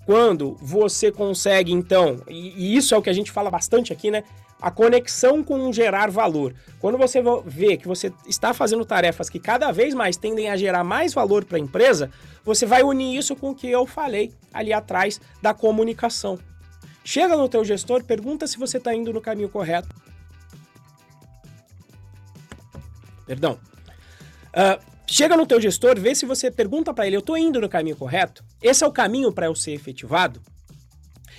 quando 0.06 0.58
você 0.62 1.12
consegue, 1.12 1.72
então, 1.72 2.22
e, 2.28 2.74
e, 2.74 2.76
isso 2.76 2.94
é 2.94 2.98
o 2.98 3.02
que 3.02 3.10
a 3.10 3.14
gente 3.14 3.32
fala 3.32 3.50
bastante 3.50 3.94
aqui, 3.94 4.12
né? 4.12 4.24
A 4.62 4.72
conexão 4.72 5.44
com 5.44 5.72
gerar 5.74 6.10
valor. 6.10 6.54
Quando 6.80 6.98
você 6.98 7.22
vê 7.46 7.76
que 7.76 7.88
você 7.88 8.14
está 8.26 8.54
fazendo 8.54 8.86
tarefas 8.86 9.30
que 9.30 9.40
cada 9.40 9.72
vez 9.72 9.94
mais 9.94 10.16
tendem 10.16 10.50
a 10.50 10.56
gerar 10.56 10.84
mais 10.84 11.14
valor 11.14 11.44
para 11.44 11.58
a 11.58 11.60
empresa, 11.60 12.10
você 12.46 12.66
vai 12.66 12.82
unir 12.84 13.18
isso 13.18 13.36
com 13.36 13.52
o 13.52 13.56
que 13.56 13.70
eu 13.70 13.86
falei 13.86 14.34
ali 14.54 14.72
atrás 14.72 15.20
da 15.42 15.54
comunicação. 15.54 16.40
Chega 17.04 17.36
no 17.36 17.50
teu 17.50 17.66
gestor, 17.66 18.04
pergunta 18.04 18.48
se 18.48 18.58
você 18.58 18.78
está 18.78 18.94
indo 18.96 19.12
no 19.12 19.20
caminho 19.20 19.50
correto. 19.50 19.90
Perdão. 23.26 23.60
Uh, 24.54 24.93
chega 25.08 25.38
no 25.38 25.46
teu 25.46 25.60
gestor, 25.60 26.00
vê 26.00 26.16
se 26.16 26.26
você 26.26 26.50
pergunta 26.50 26.94
para 26.94 27.06
ele, 27.08 27.16
eu 27.16 27.20
estou 27.20 27.38
indo 27.38 27.60
no 27.60 27.70
caminho 27.70 27.96
correto? 27.96 28.44
Esse 28.62 28.84
é 28.84 28.88
o 28.88 28.92
caminho 28.92 29.32
para 29.32 29.48
eu 29.48 29.56
ser 29.56 29.72
efetivado? 29.72 30.42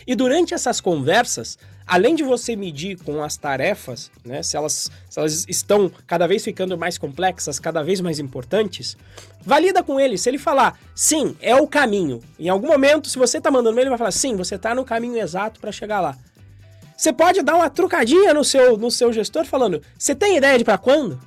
E 0.06 0.14
durante 0.14 0.52
essas 0.52 0.80
conversas, 0.80 1.58
além 1.86 2.14
de 2.14 2.22
você 2.22 2.54
medir 2.54 2.98
com 2.98 3.22
as 3.22 3.36
tarefas, 3.36 4.10
né, 4.24 4.42
se 4.42 4.56
elas, 4.56 4.90
se 5.08 5.18
elas 5.18 5.46
estão 5.48 5.90
cada 6.06 6.26
vez 6.26 6.44
ficando 6.44 6.76
mais 6.76 6.98
complexas, 6.98 7.58
cada 7.58 7.82
vez 7.82 8.00
mais 8.00 8.18
importantes, 8.18 8.96
valida 9.40 9.82
com 9.82 9.98
ele. 9.98 10.18
Se 10.18 10.28
ele 10.28 10.38
falar, 10.38 10.78
sim, 10.94 11.36
é 11.40 11.56
o 11.56 11.66
caminho. 11.66 12.20
Em 12.38 12.48
algum 12.48 12.68
momento, 12.68 13.08
se 13.08 13.18
você 13.18 13.38
está 13.38 13.50
mandando 13.50 13.80
ele, 13.80 13.88
vai 13.88 13.98
falar, 13.98 14.12
sim, 14.12 14.36
você 14.36 14.56
está 14.56 14.74
no 14.74 14.84
caminho 14.84 15.18
exato 15.18 15.60
para 15.60 15.72
chegar 15.72 16.00
lá. 16.00 16.16
Você 16.96 17.12
pode 17.12 17.42
dar 17.42 17.56
uma 17.56 17.70
trucadinha 17.70 18.32
no 18.32 18.44
seu, 18.44 18.76
no 18.76 18.90
seu 18.90 19.12
gestor 19.12 19.44
falando, 19.44 19.82
você 19.98 20.14
tem 20.14 20.36
ideia 20.36 20.56
de 20.58 20.64
para 20.64 20.78
quando? 20.78 21.20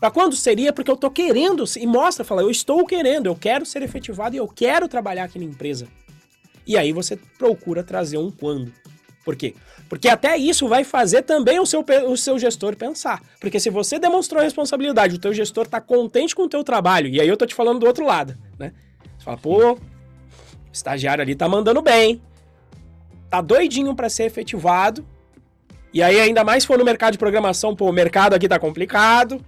Para 0.00 0.10
quando 0.10 0.34
seria? 0.34 0.72
Porque 0.72 0.90
eu 0.90 0.96
tô 0.96 1.10
querendo 1.10 1.62
e 1.76 1.86
mostra, 1.86 2.24
fala, 2.24 2.40
eu 2.40 2.50
estou 2.50 2.86
querendo, 2.86 3.26
eu 3.26 3.36
quero 3.36 3.66
ser 3.66 3.82
efetivado 3.82 4.34
e 4.34 4.38
eu 4.38 4.48
quero 4.48 4.88
trabalhar 4.88 5.24
aqui 5.24 5.38
na 5.38 5.44
empresa. 5.44 5.86
E 6.66 6.76
aí 6.78 6.90
você 6.90 7.18
procura 7.38 7.84
trazer 7.84 8.16
um 8.16 8.30
quando. 8.30 8.72
Por 9.22 9.36
quê? 9.36 9.54
Porque 9.90 10.08
até 10.08 10.36
isso 10.38 10.66
vai 10.68 10.84
fazer 10.84 11.22
também 11.22 11.60
o 11.60 11.66
seu, 11.66 11.84
o 12.06 12.16
seu 12.16 12.38
gestor 12.38 12.76
pensar. 12.76 13.20
Porque 13.38 13.60
se 13.60 13.68
você 13.68 13.98
demonstrou 13.98 14.42
responsabilidade, 14.42 15.16
o 15.16 15.18
teu 15.18 15.34
gestor 15.34 15.66
tá 15.66 15.80
contente 15.80 16.34
com 16.34 16.44
o 16.44 16.48
teu 16.48 16.64
trabalho, 16.64 17.08
e 17.08 17.20
aí 17.20 17.28
eu 17.28 17.36
tô 17.36 17.44
te 17.44 17.54
falando 17.54 17.80
do 17.80 17.86
outro 17.86 18.06
lado, 18.06 18.38
né? 18.58 18.72
Você 19.18 19.24
fala, 19.24 19.36
pô, 19.36 19.72
o 19.72 19.78
estagiário 20.72 21.20
ali 21.20 21.34
tá 21.34 21.48
mandando 21.48 21.82
bem, 21.82 22.22
tá 23.28 23.42
doidinho 23.42 23.94
para 23.94 24.08
ser 24.08 24.24
efetivado, 24.24 25.04
e 25.92 26.02
aí 26.02 26.20
ainda 26.20 26.44
mais 26.44 26.62
se 26.62 26.66
for 26.68 26.78
no 26.78 26.84
mercado 26.84 27.12
de 27.12 27.18
programação, 27.18 27.74
pô, 27.74 27.90
o 27.90 27.92
mercado 27.92 28.34
aqui 28.34 28.48
tá 28.48 28.58
complicado, 28.58 29.44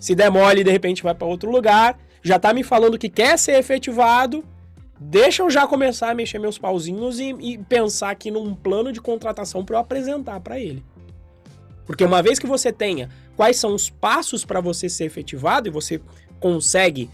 se 0.00 0.14
demole, 0.14 0.64
de 0.64 0.70
repente 0.70 1.02
vai 1.02 1.14
para 1.14 1.28
outro 1.28 1.50
lugar, 1.50 1.96
já 2.22 2.38
tá 2.38 2.52
me 2.52 2.64
falando 2.64 2.98
que 2.98 3.08
quer 3.08 3.38
ser 3.38 3.52
efetivado, 3.52 4.42
deixa 4.98 5.42
eu 5.42 5.50
já 5.50 5.66
começar 5.66 6.10
a 6.10 6.14
mexer 6.14 6.38
meus 6.38 6.58
pauzinhos 6.58 7.20
e, 7.20 7.36
e 7.38 7.58
pensar 7.58 8.10
aqui 8.10 8.30
num 8.30 8.54
plano 8.54 8.92
de 8.92 9.00
contratação 9.00 9.64
para 9.64 9.76
eu 9.76 9.80
apresentar 9.80 10.40
para 10.40 10.58
ele. 10.58 10.82
Porque 11.84 12.04
uma 12.04 12.22
vez 12.22 12.38
que 12.38 12.46
você 12.46 12.72
tenha 12.72 13.10
quais 13.36 13.56
são 13.56 13.74
os 13.74 13.90
passos 13.90 14.44
para 14.44 14.60
você 14.60 14.88
ser 14.88 15.04
efetivado 15.04 15.68
e 15.68 15.70
você 15.70 16.00
consegue 16.38 17.10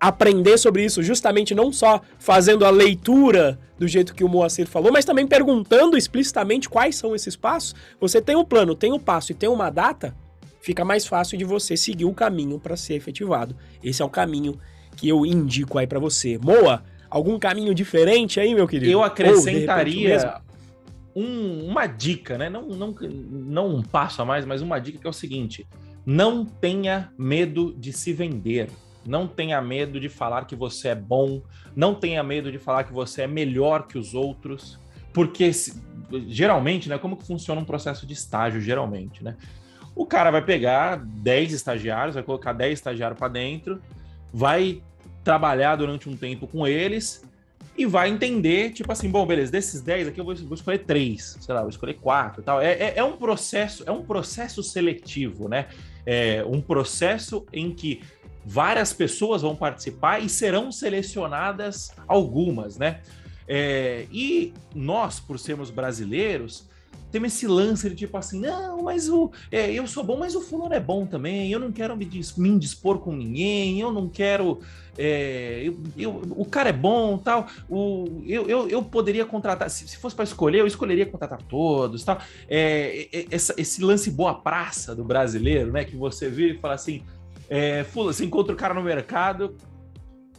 aprender 0.00 0.56
sobre 0.58 0.84
isso 0.84 1.02
justamente 1.02 1.54
não 1.54 1.72
só 1.72 2.00
fazendo 2.18 2.64
a 2.64 2.70
leitura 2.70 3.58
do 3.76 3.88
jeito 3.88 4.14
que 4.14 4.22
o 4.22 4.28
Moacir 4.28 4.66
falou, 4.66 4.92
mas 4.92 5.04
também 5.04 5.26
perguntando 5.26 5.96
explicitamente 5.96 6.68
quais 6.68 6.96
são 6.96 7.14
esses 7.14 7.36
passos, 7.36 7.74
você 8.00 8.20
tem 8.20 8.36
um 8.36 8.44
plano, 8.44 8.74
tem 8.74 8.92
um 8.92 8.98
passo 8.98 9.32
e 9.32 9.34
tem 9.34 9.48
uma 9.48 9.70
data, 9.70 10.14
fica 10.60 10.84
mais 10.84 11.06
fácil 11.06 11.38
de 11.38 11.44
você 11.44 11.76
seguir 11.76 12.04
o 12.04 12.12
caminho 12.12 12.58
para 12.58 12.76
ser 12.76 12.94
efetivado. 12.94 13.56
Esse 13.82 14.02
é 14.02 14.04
o 14.04 14.10
caminho 14.10 14.58
que 14.96 15.08
eu 15.08 15.24
indico 15.24 15.78
aí 15.78 15.86
para 15.86 15.98
você. 15.98 16.38
Moa, 16.38 16.82
algum 17.08 17.38
caminho 17.38 17.74
diferente 17.74 18.40
aí, 18.40 18.54
meu 18.54 18.66
querido? 18.66 18.90
Eu 18.90 19.02
acrescentaria 19.02 20.40
um, 21.14 21.66
uma 21.66 21.86
dica, 21.86 22.38
né? 22.38 22.48
Não, 22.48 22.66
não, 22.68 22.94
não 23.30 23.76
um 23.76 23.82
passo 23.82 24.22
a 24.22 24.24
mais, 24.24 24.44
mas 24.44 24.62
uma 24.62 24.78
dica 24.78 24.98
que 24.98 25.06
é 25.06 25.10
o 25.10 25.12
seguinte: 25.12 25.66
não 26.04 26.44
tenha 26.44 27.12
medo 27.18 27.74
de 27.76 27.92
se 27.92 28.12
vender. 28.12 28.70
Não 29.06 29.26
tenha 29.26 29.60
medo 29.62 29.98
de 29.98 30.08
falar 30.08 30.44
que 30.44 30.54
você 30.54 30.88
é 30.88 30.94
bom, 30.94 31.40
não 31.74 31.94
tenha 31.94 32.22
medo 32.22 32.52
de 32.52 32.58
falar 32.58 32.84
que 32.84 32.92
você 32.92 33.22
é 33.22 33.26
melhor 33.26 33.86
que 33.86 33.96
os 33.96 34.12
outros, 34.12 34.78
porque 35.14 35.50
geralmente, 36.26 36.90
né, 36.90 36.98
como 36.98 37.16
que 37.16 37.26
funciona 37.26 37.58
um 37.58 37.64
processo 37.64 38.06
de 38.06 38.12
estágio 38.12 38.60
geralmente, 38.60 39.24
né? 39.24 39.36
O 39.98 40.06
cara 40.06 40.30
vai 40.30 40.40
pegar 40.40 40.94
10 40.96 41.52
estagiários, 41.52 42.14
vai 42.14 42.22
colocar 42.22 42.52
10 42.52 42.74
estagiários 42.74 43.18
para 43.18 43.26
dentro, 43.26 43.82
vai 44.32 44.80
trabalhar 45.24 45.74
durante 45.74 46.08
um 46.08 46.16
tempo 46.16 46.46
com 46.46 46.64
eles 46.68 47.24
e 47.76 47.84
vai 47.84 48.08
entender, 48.08 48.70
tipo 48.70 48.92
assim, 48.92 49.10
bom, 49.10 49.26
beleza, 49.26 49.50
desses 49.50 49.80
10 49.80 50.06
aqui 50.06 50.20
eu 50.20 50.24
vou, 50.24 50.36
vou 50.36 50.54
escolher 50.54 50.78
3, 50.78 51.38
sei 51.40 51.52
lá, 51.52 51.62
vou 51.62 51.70
escolher 51.70 51.94
4 51.94 52.40
e 52.40 52.44
tal. 52.44 52.60
É, 52.60 52.74
é, 52.74 52.92
é, 52.98 53.02
um 53.02 53.16
processo, 53.16 53.82
é 53.86 53.90
um 53.90 54.04
processo 54.04 54.62
seletivo, 54.62 55.48
né? 55.48 55.66
É 56.06 56.44
um 56.46 56.60
processo 56.60 57.44
em 57.52 57.74
que 57.74 58.00
várias 58.46 58.92
pessoas 58.92 59.42
vão 59.42 59.56
participar 59.56 60.20
e 60.20 60.28
serão 60.28 60.70
selecionadas 60.70 61.90
algumas, 62.06 62.78
né? 62.78 63.00
É, 63.48 64.06
e 64.12 64.54
nós, 64.72 65.18
por 65.18 65.40
sermos 65.40 65.70
brasileiros, 65.72 66.68
tem 67.10 67.24
esse 67.24 67.46
lance 67.46 67.88
de 67.88 67.96
tipo 67.96 68.16
assim, 68.16 68.40
não, 68.40 68.82
mas 68.82 69.08
o, 69.08 69.30
é, 69.50 69.72
eu 69.72 69.86
sou 69.86 70.04
bom, 70.04 70.18
mas 70.18 70.34
o 70.34 70.40
fulano 70.40 70.74
é 70.74 70.80
bom 70.80 71.06
também, 71.06 71.50
eu 71.50 71.58
não 71.58 71.72
quero 71.72 71.96
me, 71.96 72.08
me 72.36 72.48
indispor 72.48 72.98
com 72.98 73.14
ninguém, 73.14 73.80
eu 73.80 73.92
não 73.92 74.08
quero. 74.08 74.60
É, 74.96 75.62
eu, 75.64 75.78
eu, 75.96 76.22
o 76.30 76.44
cara 76.44 76.70
é 76.70 76.72
bom 76.72 77.16
tal. 77.16 77.46
O, 77.68 78.22
eu, 78.26 78.48
eu, 78.48 78.68
eu 78.68 78.82
poderia 78.82 79.24
contratar, 79.24 79.70
se, 79.70 79.86
se 79.86 79.96
fosse 79.96 80.14
para 80.14 80.24
escolher, 80.24 80.60
eu 80.60 80.66
escolheria 80.66 81.06
contratar 81.06 81.40
todos 81.42 82.04
tal. 82.04 82.18
É, 82.48 83.08
é, 83.12 83.26
essa, 83.30 83.54
esse 83.56 83.82
lance 83.82 84.10
boa 84.10 84.34
praça 84.34 84.94
do 84.94 85.04
brasileiro, 85.04 85.72
né? 85.72 85.84
Que 85.84 85.96
você 85.96 86.28
vê 86.28 86.52
e 86.52 86.58
fala 86.58 86.74
assim. 86.74 87.02
É, 87.50 87.82
você 87.84 88.26
encontra 88.26 88.52
o 88.52 88.56
cara 88.56 88.74
no 88.74 88.82
mercado, 88.82 89.56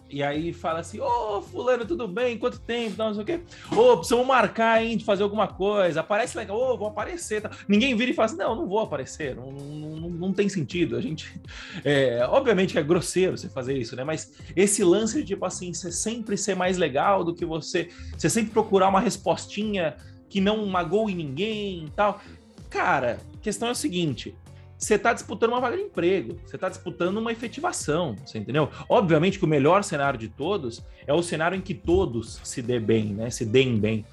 e 0.10 0.24
aí 0.24 0.52
fala 0.52 0.80
assim, 0.80 1.00
ô 1.00 1.38
oh, 1.38 1.42
fulano, 1.42 1.86
tudo 1.86 2.08
bem? 2.08 2.38
Quanto 2.38 2.60
tempo? 2.60 2.96
Não, 2.98 3.14
sei 3.14 3.24
o 3.24 3.26
quê. 3.26 3.40
Ô, 3.72 3.92
oh, 3.92 3.98
precisamos 3.98 4.26
marcar, 4.26 4.84
hein, 4.84 4.98
de 4.98 5.06
fazer 5.06 5.24
alguma 5.24 5.48
coisa. 5.48 6.00
Aparece 6.00 6.36
legal, 6.36 6.58
ô, 6.58 6.74
oh, 6.74 6.78
vou 6.78 6.88
aparecer. 6.88 7.42
Tá? 7.42 7.52
Ninguém 7.68 7.96
vira 7.96 8.12
e 8.12 8.14
fala 8.14 8.26
assim, 8.26 8.38
não, 8.38 8.56
não 8.56 8.68
vou 8.68 8.80
aparecer. 8.80 9.36
Não, 9.36 9.52
não, 9.52 10.10
não 10.10 10.34
tem 10.34 10.50
sentido. 10.50 10.98
A 10.98 11.02
gente... 11.02 11.40
É, 11.86 12.26
obviamente 12.28 12.74
que 12.74 12.80
é 12.80 12.84
grosseiro 12.84 13.38
você 13.38 13.48
fazer 13.50 13.78
isso, 13.78 13.96
né? 13.96 14.04
Mas 14.04 14.34
esse 14.56 14.84
lance 14.84 15.20
de, 15.20 15.28
tipo 15.28 15.46
assim, 15.46 15.74
você 15.74 15.92
sempre 15.92 16.38
ser 16.38 16.56
mais 16.56 16.78
legal 16.78 17.24
do 17.24 17.34
que 17.34 17.46
você... 17.46 17.90
Você 18.18 18.30
sempre 18.30 18.52
procurar 18.52 18.90
uma 18.90 19.00
respostinha 19.00 19.96
que 20.30 20.40
não 20.40 20.66
magoe 20.66 21.14
ninguém 21.14 21.86
e 21.86 21.90
tal. 21.92 22.22
Cara, 22.70 23.20
a 23.34 23.38
questão 23.42 23.68
é 23.68 23.72
o 23.72 23.76
seguinte: 23.76 24.36
você 24.80 24.96
está 24.96 25.12
disputando 25.12 25.52
uma 25.52 25.60
vaga 25.60 25.76
de 25.76 25.84
emprego, 25.84 26.40
você 26.46 26.56
está 26.56 26.70
disputando 26.70 27.18
uma 27.18 27.34
efetivação, 27.34 28.16
você 28.26 28.38
entendeu? 28.38 28.70
Obviamente 28.88 29.38
que 29.38 29.44
o 29.44 29.48
melhor 29.48 29.84
cenário 29.84 30.18
de 30.18 30.30
todos 30.30 30.82
é 31.06 31.14
o 31.14 31.22
cenário 31.22 31.58
em 31.58 31.62
que 31.62 31.74
todos 31.74 32.40
se 32.46 32.62
dê 32.62 32.80
bem, 32.80 33.14
né? 33.14 33.30
Se 33.30 33.46
deem 33.46 33.78
bem. 33.78 34.06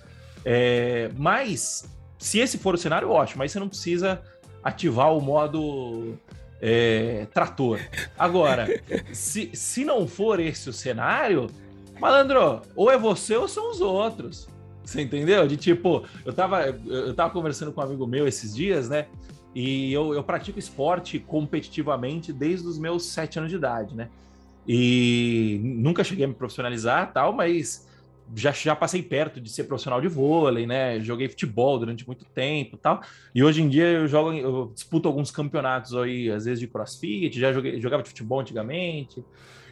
É, 0.45 1.09
mas, 1.17 1.89
se 2.19 2.41
esse 2.41 2.59
for 2.59 2.75
o 2.75 2.79
cenário, 2.79 3.09
ótimo, 3.11 3.45
aí 3.45 3.49
você 3.49 3.61
não 3.61 3.69
precisa 3.69 4.21
ativar 4.63 5.17
o 5.17 5.21
modo 5.21 6.19
é, 6.61 7.29
trator. 7.33 7.79
Agora, 8.19 8.67
se, 9.15 9.51
se 9.55 9.85
não 9.85 10.09
for 10.09 10.41
esse 10.41 10.69
o 10.69 10.73
cenário, 10.73 11.47
malandro, 12.01 12.63
ou 12.75 12.91
é 12.91 12.99
você 12.99 13.37
ou 13.37 13.47
são 13.47 13.71
os 13.71 13.81
outros. 13.81 14.49
Você 14.85 15.01
entendeu? 15.01 15.47
De 15.47 15.57
tipo, 15.57 16.05
eu 16.25 16.33
tava, 16.33 16.67
eu 16.87 17.15
tava 17.15 17.33
conversando 17.33 17.73
com 17.73 17.81
um 17.81 17.85
amigo 17.85 18.07
meu 18.07 18.27
esses 18.27 18.55
dias, 18.55 18.89
né? 18.89 19.07
E 19.59 19.91
eu, 19.91 20.13
eu 20.13 20.23
pratico 20.23 20.59
esporte 20.59 21.19
competitivamente 21.19 22.31
desde 22.31 22.69
os 22.69 22.79
meus 22.79 23.07
sete 23.07 23.39
anos 23.39 23.51
de 23.51 23.57
idade, 23.57 23.95
né? 23.95 24.11
E 24.69 25.59
nunca 25.63 26.05
cheguei 26.05 26.27
a 26.27 26.29
me 26.29 26.35
profissionalizar 26.35 27.11
tal, 27.11 27.33
mas 27.33 27.89
já, 28.35 28.53
já 28.53 28.77
passei 28.77 29.03
perto 29.03 29.41
de 29.41 29.49
ser 29.49 29.65
profissional 29.65 29.99
de 29.99 30.09
vôlei, 30.09 30.67
né? 30.67 31.01
Joguei 31.01 31.27
futebol 31.27 31.79
durante 31.79 32.07
muito 32.07 32.27
tempo 32.27 32.77
tal. 32.77 33.01
E 33.35 33.43
hoje 33.43 33.63
em 33.63 33.69
dia 33.71 33.87
eu 33.87 34.07
jogo, 34.07 34.35
eu 34.35 34.73
disputo 34.75 35.09
alguns 35.09 35.31
campeonatos 35.31 35.97
aí, 35.97 36.31
às 36.31 36.45
vezes 36.45 36.61
de 36.61 36.67
crossfit, 36.67 37.41
já 37.41 37.51
joguei, 37.51 37.81
jogava 37.81 38.03
de 38.03 38.11
futebol 38.11 38.41
antigamente, 38.41 39.25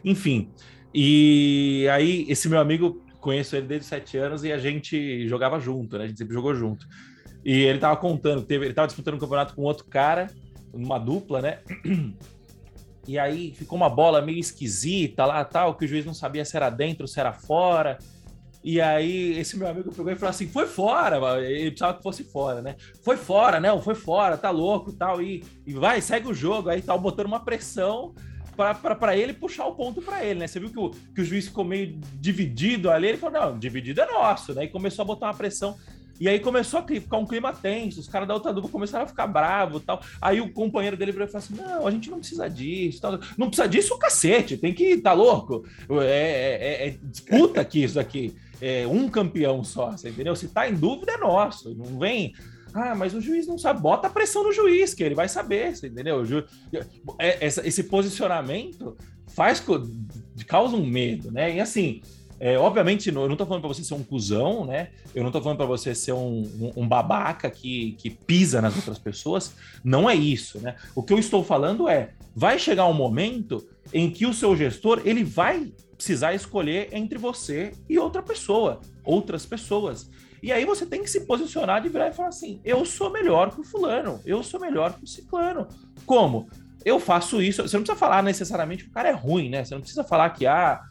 enfim. 0.03 0.49
E 0.91 1.87
aí, 1.91 2.25
esse 2.27 2.49
meu 2.49 2.59
amigo, 2.59 3.05
conheço 3.21 3.55
ele 3.55 3.67
desde 3.67 3.85
sete 3.85 4.17
anos 4.17 4.43
e 4.43 4.51
a 4.51 4.57
gente 4.57 5.27
jogava 5.27 5.59
junto, 5.59 5.95
né? 5.95 6.05
A 6.05 6.07
gente 6.07 6.17
sempre 6.17 6.33
jogou 6.33 6.55
junto. 6.55 6.87
E 7.45 7.61
ele 7.61 7.77
tava 7.77 7.95
contando, 7.95 8.41
teve, 8.41 8.65
ele 8.65 8.73
tava 8.73 8.87
disputando 8.87 9.13
um 9.13 9.19
campeonato 9.19 9.53
com 9.53 9.61
outro 9.61 9.85
cara, 9.85 10.31
uma 10.73 10.97
dupla, 10.97 11.41
né? 11.41 11.59
E 13.07 13.19
aí 13.19 13.53
ficou 13.53 13.77
uma 13.77 13.87
bola 13.87 14.19
meio 14.19 14.39
esquisita 14.39 15.27
lá, 15.27 15.45
tal, 15.45 15.75
que 15.75 15.85
o 15.85 15.87
juiz 15.87 16.03
não 16.03 16.13
sabia 16.13 16.43
se 16.43 16.57
era 16.57 16.71
dentro, 16.71 17.07
se 17.07 17.19
era 17.19 17.31
fora. 17.31 17.99
E 18.63 18.81
aí 18.81 19.37
esse 19.37 19.55
meu 19.59 19.67
amigo 19.67 19.91
pegou 19.91 20.11
e 20.11 20.15
falou 20.15 20.31
assim: 20.31 20.47
foi 20.47 20.65
fora, 20.65 21.17
ele 21.39 21.69
precisava 21.69 21.97
que 21.97 22.01
fosse 22.01 22.23
fora, 22.23 22.63
né? 22.63 22.75
Foi 23.03 23.15
fora, 23.15 23.59
não, 23.59 23.79
foi 23.79 23.93
fora, 23.93 24.37
tá 24.37 24.49
louco 24.49 24.91
tal. 24.91 25.21
E, 25.21 25.43
e 25.67 25.73
vai, 25.73 26.01
segue 26.01 26.27
o 26.27 26.33
jogo. 26.33 26.69
Aí 26.69 26.81
tal, 26.81 26.99
botando 26.99 27.27
uma 27.27 27.45
pressão 27.45 28.15
para 28.55 29.15
ele 29.15 29.33
puxar 29.33 29.67
o 29.67 29.75
ponto 29.75 30.01
para 30.01 30.25
ele, 30.25 30.39
né? 30.39 30.47
Você 30.47 30.59
viu 30.59 30.71
que 30.71 30.79
o, 30.79 30.89
que 30.89 31.21
o 31.21 31.25
juiz 31.25 31.45
ficou 31.45 31.63
meio 31.63 31.99
dividido 32.15 32.89
ali, 32.89 33.09
ele 33.09 33.17
falou: 33.19 33.39
não, 33.39 33.59
dividido 33.59 34.01
é 34.01 34.11
nosso, 34.11 34.51
né? 34.55 34.63
E 34.63 34.67
começou 34.67 35.03
a 35.03 35.05
botar 35.05 35.27
uma 35.27 35.35
pressão 35.35 35.77
e 36.19 36.29
aí 36.29 36.39
começou 36.39 36.79
a 36.79 36.83
ficar 36.83 37.17
um 37.17 37.25
clima 37.25 37.53
tenso, 37.53 37.99
os 37.99 38.07
caras 38.07 38.27
da 38.27 38.33
outra 38.33 38.53
dupla 38.53 38.69
começaram 38.69 39.05
a 39.05 39.07
ficar 39.07 39.27
bravos 39.27 39.83
tal. 39.83 40.01
Aí 40.21 40.39
o 40.39 40.51
companheiro 40.51 40.95
dele 40.95 41.11
falou 41.11 41.29
assim: 41.33 41.55
não, 41.55 41.85
a 41.85 41.91
gente 41.91 42.09
não 42.09 42.19
precisa 42.19 42.49
disso. 42.49 43.01
Tal. 43.01 43.19
Não 43.37 43.47
precisa 43.47 43.67
disso 43.67 43.93
o 43.93 43.99
cacete, 43.99 44.57
tem 44.57 44.73
que. 44.73 44.97
Tá 44.97 45.13
louco? 45.13 45.65
É, 45.89 46.05
é, 46.05 46.85
é, 46.85 46.87
é 46.87 46.97
disputa 47.03 47.61
aqui 47.61 47.83
isso 47.83 47.99
aqui. 47.99 48.35
É 48.61 48.87
um 48.87 49.09
campeão 49.09 49.63
só, 49.63 49.91
você 49.91 50.09
entendeu? 50.09 50.35
Se 50.35 50.47
tá 50.47 50.69
em 50.69 50.73
dúvida, 50.73 51.13
é 51.13 51.17
nosso. 51.17 51.75
Não 51.75 51.99
vem. 51.99 52.33
Ah, 52.73 52.95
mas 52.95 53.13
o 53.13 53.21
juiz 53.21 53.47
não 53.47 53.57
sabe. 53.57 53.81
Bota 53.81 54.07
a 54.07 54.09
pressão 54.09 54.43
no 54.43 54.51
juiz, 54.51 54.93
que 54.93 55.03
ele 55.03 55.15
vai 55.15 55.29
saber, 55.29 55.75
você 55.75 55.87
entendeu? 55.87 56.25
Ju... 56.25 56.43
É, 57.19 57.45
esse 57.45 57.83
posicionamento 57.83 58.97
faz. 59.27 59.63
causa 60.47 60.75
um 60.75 60.85
medo, 60.85 61.31
né? 61.31 61.55
E 61.55 61.59
assim, 61.59 62.01
é, 62.39 62.57
obviamente, 62.57 63.09
eu 63.09 63.29
não 63.29 63.35
tô 63.35 63.45
falando 63.45 63.61
para 63.61 63.69
você 63.69 63.83
ser 63.83 63.93
um 63.93 64.03
cuzão, 64.03 64.65
né? 64.65 64.89
Eu 65.13 65.23
não 65.23 65.31
tô 65.31 65.41
falando 65.41 65.57
para 65.57 65.65
você 65.65 65.95
ser 65.95 66.11
um, 66.11 66.71
um, 66.75 66.87
babaca 66.87 67.49
que, 67.49 67.93
que 67.93 68.09
pisa 68.09 68.61
nas 68.61 68.75
outras 68.75 68.99
pessoas. 68.99 69.55
Não 69.83 70.09
é 70.09 70.15
isso, 70.15 70.59
né? 70.59 70.75
O 70.93 71.01
que 71.01 71.13
eu 71.13 71.19
estou 71.19 71.43
falando 71.43 71.87
é, 71.87 72.11
vai 72.35 72.59
chegar 72.59 72.85
um 72.87 72.93
momento 72.93 73.65
em 73.93 74.09
que 74.09 74.25
o 74.25 74.33
seu 74.33 74.55
gestor, 74.55 75.01
ele 75.05 75.23
vai 75.23 75.71
precisar 75.95 76.33
escolher 76.33 76.89
entre 76.91 77.17
você 77.17 77.71
e 77.89 77.97
outra 77.97 78.21
pessoa, 78.21 78.81
outras 79.03 79.45
pessoas. 79.45 80.09
E 80.43 80.51
aí 80.51 80.65
você 80.65 80.85
tem 80.85 81.01
que 81.01 81.09
se 81.09 81.21
posicionar 81.21 81.81
de 81.81 81.89
virar 81.89 82.09
e 82.09 82.13
falar 82.13 82.29
assim, 82.29 82.59
eu 82.63 82.85
sou 82.85 83.09
melhor 83.09 83.53
que 83.53 83.61
o 83.61 83.63
fulano, 83.63 84.19
eu 84.25 84.43
sou 84.43 84.59
melhor 84.59 84.93
que 84.93 85.03
o 85.03 85.07
ciclano. 85.07 85.67
Como? 86.05 86.47
Eu 86.83 86.99
faço 86.99 87.41
isso, 87.41 87.63
você 87.63 87.75
não 87.75 87.83
precisa 87.83 87.97
falar 87.97 88.21
necessariamente 88.21 88.83
que 88.83 88.89
o 88.91 88.93
cara 88.93 89.09
é 89.09 89.11
ruim, 89.11 89.49
né? 89.49 89.63
Você 89.63 89.73
não 89.73 89.81
precisa 89.81 90.03
falar 90.03 90.29
que, 90.31 90.45
ah, 90.45 90.83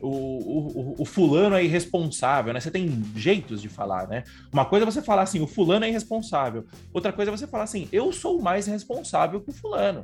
o, 0.00 0.08
o, 0.08 0.94
o, 0.98 1.04
fulano 1.04 1.54
é 1.54 1.64
irresponsável, 1.64 2.52
né? 2.52 2.60
Você 2.60 2.70
tem 2.70 3.02
jeitos 3.14 3.60
de 3.60 3.68
falar, 3.68 4.08
né? 4.08 4.24
Uma 4.52 4.64
coisa 4.64 4.84
é 4.84 4.90
você 4.90 5.02
falar 5.02 5.22
assim, 5.22 5.40
o 5.40 5.46
fulano 5.46 5.84
é 5.84 5.88
irresponsável. 5.88 6.64
Outra 6.92 7.12
coisa 7.12 7.30
é 7.30 7.36
você 7.36 7.46
falar 7.46 7.64
assim, 7.64 7.88
eu 7.92 8.12
sou 8.12 8.40
mais 8.40 8.66
responsável 8.66 9.40
que 9.40 9.50
o 9.50 9.54
fulano. 9.54 10.02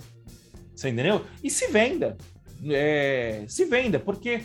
Você 0.75 0.91
entendeu? 0.91 1.25
E 1.43 1.51
se 1.51 1.69
venda. 1.69 2.17
É, 2.69 3.45
se 3.49 3.65
venda, 3.65 3.99
porque 3.99 4.43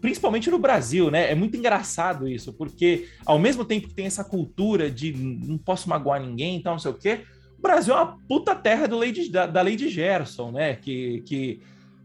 principalmente 0.00 0.50
no 0.50 0.58
Brasil, 0.58 1.10
né? 1.10 1.30
É 1.30 1.34
muito 1.34 1.56
engraçado 1.56 2.26
isso, 2.26 2.52
porque 2.52 3.08
ao 3.24 3.38
mesmo 3.38 3.64
tempo 3.64 3.88
que 3.88 3.94
tem 3.94 4.06
essa 4.06 4.24
cultura 4.24 4.90
de 4.90 5.12
não 5.12 5.58
posso 5.58 5.88
magoar 5.88 6.20
ninguém, 6.20 6.56
então 6.56 6.72
não 6.72 6.78
sei 6.78 6.90
o 6.90 6.94
quê, 6.94 7.20
o 7.58 7.62
Brasil 7.62 7.94
é 7.94 7.96
uma 7.98 8.18
puta 8.26 8.54
terra 8.54 8.88
do 8.88 9.04
de, 9.12 9.30
da, 9.30 9.46
da 9.46 9.60
lei 9.60 9.76
de 9.76 9.88
Gerson, 9.88 10.50
né? 10.50 10.76
Que, 10.76 11.22
que 11.26 11.60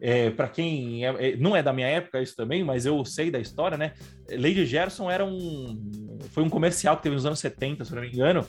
é, 0.08 0.30
para 0.30 0.48
quem 0.48 1.04
é, 1.04 1.32
é, 1.32 1.36
não 1.36 1.56
é 1.56 1.64
da 1.64 1.74
minha 1.74 1.88
época 1.88 2.22
isso 2.22 2.36
também, 2.36 2.64
mas 2.64 2.86
eu 2.86 3.04
sei 3.04 3.32
da 3.32 3.40
história, 3.40 3.76
né? 3.76 3.94
Lady 4.30 4.64
Gerson 4.64 5.10
era 5.10 5.26
um 5.26 5.82
foi 6.30 6.44
um 6.44 6.50
comercial 6.50 6.96
que 6.96 7.02
teve 7.02 7.16
nos 7.16 7.26
anos 7.26 7.40
70, 7.40 7.84
se 7.84 7.96
não 7.96 8.04
me 8.04 8.10
engano, 8.10 8.46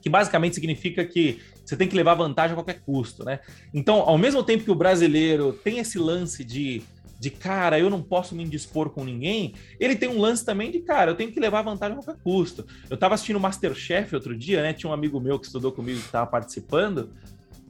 que 0.00 0.08
basicamente 0.08 0.54
significa 0.54 1.04
que 1.04 1.42
você 1.62 1.76
tem 1.76 1.86
que 1.86 1.94
levar 1.94 2.14
vantagem 2.14 2.52
a 2.52 2.56
qualquer 2.56 2.80
custo, 2.80 3.22
né? 3.22 3.40
Então, 3.74 3.96
ao 4.00 4.16
mesmo 4.16 4.42
tempo 4.42 4.64
que 4.64 4.70
o 4.70 4.74
brasileiro 4.74 5.52
tem 5.52 5.78
esse 5.78 5.98
lance 5.98 6.42
de 6.42 6.82
de 7.22 7.30
cara, 7.30 7.78
eu 7.78 7.88
não 7.88 8.02
posso 8.02 8.34
me 8.34 8.42
indispor 8.42 8.90
com 8.90 9.04
ninguém, 9.04 9.54
ele 9.78 9.94
tem 9.94 10.08
um 10.08 10.18
lance 10.18 10.44
também 10.44 10.72
de 10.72 10.80
cara, 10.80 11.12
eu 11.12 11.14
tenho 11.14 11.30
que 11.30 11.38
levar 11.38 11.62
vantagem 11.62 11.96
a 11.96 12.02
qualquer 12.02 12.20
custo. 12.20 12.66
Eu 12.90 12.96
tava 12.96 13.14
assistindo 13.14 13.38
Masterchef 13.38 14.12
outro 14.12 14.36
dia, 14.36 14.60
né? 14.60 14.72
Tinha 14.72 14.90
um 14.90 14.92
amigo 14.92 15.20
meu 15.20 15.38
que 15.38 15.46
estudou 15.46 15.70
comigo 15.70 16.00
que 16.00 16.06
estava 16.06 16.26
participando, 16.26 17.12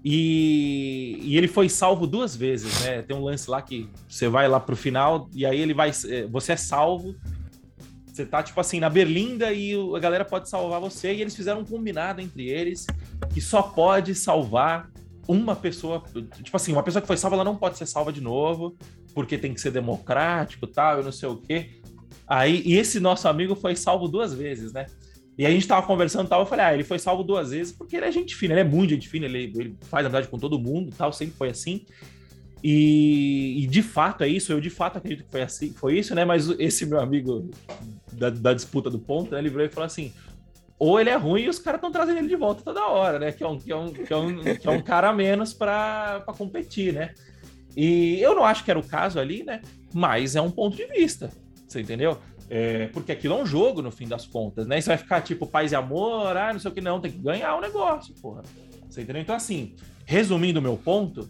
e, 0.05 1.19
e, 1.23 1.37
ele 1.39 1.47
foi 1.47 1.69
salvo 1.69 2.07
duas 2.07 2.35
vezes, 2.35 2.81
né? 2.81 3.03
Tem 3.03 3.17
um 3.17 3.23
lance 3.23 3.49
lá 3.49 3.63
que 3.63 3.89
você 4.09 4.29
vai 4.29 4.49
lá 4.49 4.59
pro 4.59 4.75
final 4.75 5.29
e 5.33 5.47
aí 5.47 5.61
ele 5.61 5.73
vai. 5.73 5.91
É, 6.09 6.27
você 6.27 6.53
é 6.53 6.57
salvo. 6.57 7.15
Você 8.07 8.27
tá, 8.27 8.43
tipo 8.43 8.61
assim, 8.61 8.79
na 8.79 8.91
berlinda 8.91 9.53
e 9.53 9.73
a 9.95 9.99
galera 9.99 10.25
pode 10.25 10.49
salvar 10.49 10.81
você. 10.81 11.15
E 11.15 11.21
eles 11.21 11.37
fizeram 11.37 11.61
um 11.61 11.65
combinado 11.65 12.21
entre 12.21 12.49
eles 12.49 12.85
que 13.33 13.41
só 13.41 13.63
pode 13.63 14.15
salvar 14.15 14.91
uma 15.27 15.55
pessoa. 15.55 16.03
Tipo 16.43 16.57
assim, 16.57 16.73
uma 16.73 16.83
pessoa 16.83 17.01
que 17.01 17.07
foi 17.07 17.17
salva, 17.17 17.37
ela 17.37 17.45
não 17.45 17.57
pode 17.57 17.79
ser 17.79 17.87
salva 17.87 18.13
de 18.13 18.21
novo, 18.21 18.77
porque 19.15 19.39
tem 19.39 19.55
que 19.55 19.61
ser 19.61 19.71
democrático 19.71 20.67
tal, 20.67 20.99
eu 20.99 21.05
não 21.05 21.13
sei 21.13 21.29
o 21.29 21.37
quê. 21.37 21.81
Aí, 22.27 22.63
e 22.65 22.77
esse 22.77 22.99
nosso 22.99 23.29
amigo 23.29 23.55
foi 23.55 23.77
salvo 23.77 24.09
duas 24.09 24.35
vezes, 24.35 24.73
né? 24.73 24.87
E 25.37 25.47
a 25.47 25.51
gente 25.51 25.67
tava 25.67 25.87
conversando 25.87 26.27
e 26.27 26.29
tal, 26.29 26.41
eu 26.41 26.47
falei, 26.47 26.65
ah, 26.65 26.75
ele 26.75 26.85
foi 26.85 26.99
salvo 26.99 27.23
duas 27.23 27.51
vezes 27.51 27.73
porque 27.73 27.97
ele 27.97 28.07
é 28.07 28.13
gente 28.13 28.37
fina, 28.37 28.53
ele 28.53 28.61
é 28.61 28.65
muito 28.65 28.91
gente 28.91 29.09
fina, 29.09 29.25
ele, 29.25 29.53
ele 29.57 29.77
faz 29.83 30.05
amizade 30.05 30.29
com 30.29 30.39
todo 30.39 30.59
mundo 30.59 30.93
tal, 30.97 31.13
sempre 31.13 31.35
foi 31.37 31.49
assim. 31.49 31.85
E, 32.63 33.65
e, 33.65 33.67
de 33.67 33.83
fato 33.83 34.23
é 34.23 34.29
isso, 34.29 34.53
eu 34.53 34.61
de 34.61 34.71
fato 34.71 34.99
acredito 34.99 35.25
que 35.25 35.31
foi 35.33 35.43
assim, 35.43 35.73
foi 35.73 35.99
isso, 35.99 36.15
né? 36.15 36.25
Mas 36.25 36.49
esse 36.61 36.87
meu 36.87 37.01
amigo 37.01 37.51
da, 38.13 38.31
da 38.31 38.55
disputa 38.55 38.89
do 38.89 39.01
ponto, 39.01 39.33
né, 39.33 39.41
ele 39.41 39.49
virou 39.49 39.67
e 39.67 39.69
falou 39.69 39.87
assim: 39.87 40.13
ou 40.79 41.01
ele 41.01 41.11
é 41.11 41.17
ruim 41.17 41.43
e 41.43 41.49
os 41.49 41.59
caras 41.59 41.79
estão 41.79 41.91
trazendo 41.91 42.19
ele 42.19 42.29
de 42.29 42.37
volta 42.37 42.63
toda 42.63 42.87
hora, 42.87 43.19
né? 43.19 43.33
Que 43.33 43.43
é 43.43 43.49
um, 43.49 43.59
que 43.59 43.73
é 43.73 43.77
um, 43.77 43.93
que 43.93 44.13
é 44.13 44.17
um, 44.17 44.43
que 44.43 44.69
é 44.69 44.71
um 44.71 44.81
cara 44.81 45.11
a 45.11 45.13
menos 45.13 45.53
para 45.53 46.23
competir, 46.39 46.93
né? 46.93 47.15
E 47.77 48.21
eu 48.21 48.35
não 48.35 48.45
acho 48.45 48.65
que 48.65 48.71
era 48.71 48.79
o 48.79 48.87
caso 48.87 49.19
ali, 49.19 49.43
né? 49.43 49.61
Mas 49.93 50.37
é 50.37 50.41
um 50.41 50.51
ponto 50.51 50.77
de 50.77 50.87
vista, 50.87 51.31
você 51.67 51.81
entendeu? 51.81 52.19
É, 52.55 52.89
porque 52.89 53.11
aquilo 53.11 53.33
é 53.33 53.43
um 53.43 53.47
jogo, 53.47 53.81
no 53.81 53.91
fim 53.91 54.07
das 54.07 54.27
contas, 54.27 54.67
né? 54.67 54.79
E 54.79 54.83
você 54.83 54.91
vai 54.91 54.99
ficar 54.99 55.23
tipo 55.23 55.47
paz 55.47 55.73
e 55.73 55.75
amor, 55.75 56.37
ah, 56.37 56.53
não 56.53 56.61
sei 56.61 56.71
o 56.71 56.75
que, 56.75 56.83
não, 56.83 57.01
tem 57.01 57.11
que 57.11 57.17
ganhar 57.17 57.57
o 57.57 57.63
negócio, 57.63 58.15
porra. 58.21 58.43
Você 58.91 59.01
entendeu? 59.01 59.23
Então, 59.23 59.35
assim, 59.35 59.75
resumindo 60.05 60.59
o 60.59 60.63
meu 60.63 60.77
ponto, 60.77 61.27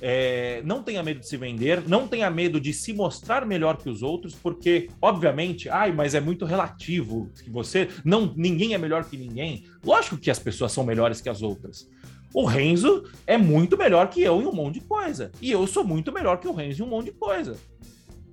é, 0.00 0.62
não 0.64 0.80
tenha 0.80 1.02
medo 1.02 1.18
de 1.18 1.26
se 1.26 1.36
vender, 1.36 1.82
não 1.88 2.06
tenha 2.06 2.30
medo 2.30 2.60
de 2.60 2.72
se 2.72 2.92
mostrar 2.92 3.44
melhor 3.44 3.78
que 3.78 3.90
os 3.90 4.00
outros, 4.00 4.32
porque, 4.36 4.88
obviamente, 5.02 5.68
ai, 5.68 5.90
mas 5.90 6.14
é 6.14 6.20
muito 6.20 6.44
relativo 6.44 7.28
que 7.42 7.50
você. 7.50 7.88
não 8.04 8.32
Ninguém 8.36 8.72
é 8.72 8.78
melhor 8.78 9.04
que 9.04 9.16
ninguém. 9.16 9.64
Lógico 9.84 10.18
que 10.18 10.30
as 10.30 10.38
pessoas 10.38 10.70
são 10.70 10.84
melhores 10.84 11.20
que 11.20 11.28
as 11.28 11.42
outras. 11.42 11.90
O 12.32 12.44
Renzo 12.44 13.10
é 13.26 13.36
muito 13.36 13.76
melhor 13.76 14.08
que 14.08 14.22
eu 14.22 14.40
em 14.40 14.46
um 14.46 14.52
monte 14.52 14.74
de 14.74 14.82
coisa. 14.82 15.32
E 15.42 15.50
eu 15.50 15.66
sou 15.66 15.82
muito 15.82 16.12
melhor 16.12 16.38
que 16.38 16.46
o 16.46 16.52
Renzo 16.52 16.80
em 16.80 16.86
um 16.86 16.90
monte 16.90 17.06
de 17.06 17.12
coisa. 17.12 17.56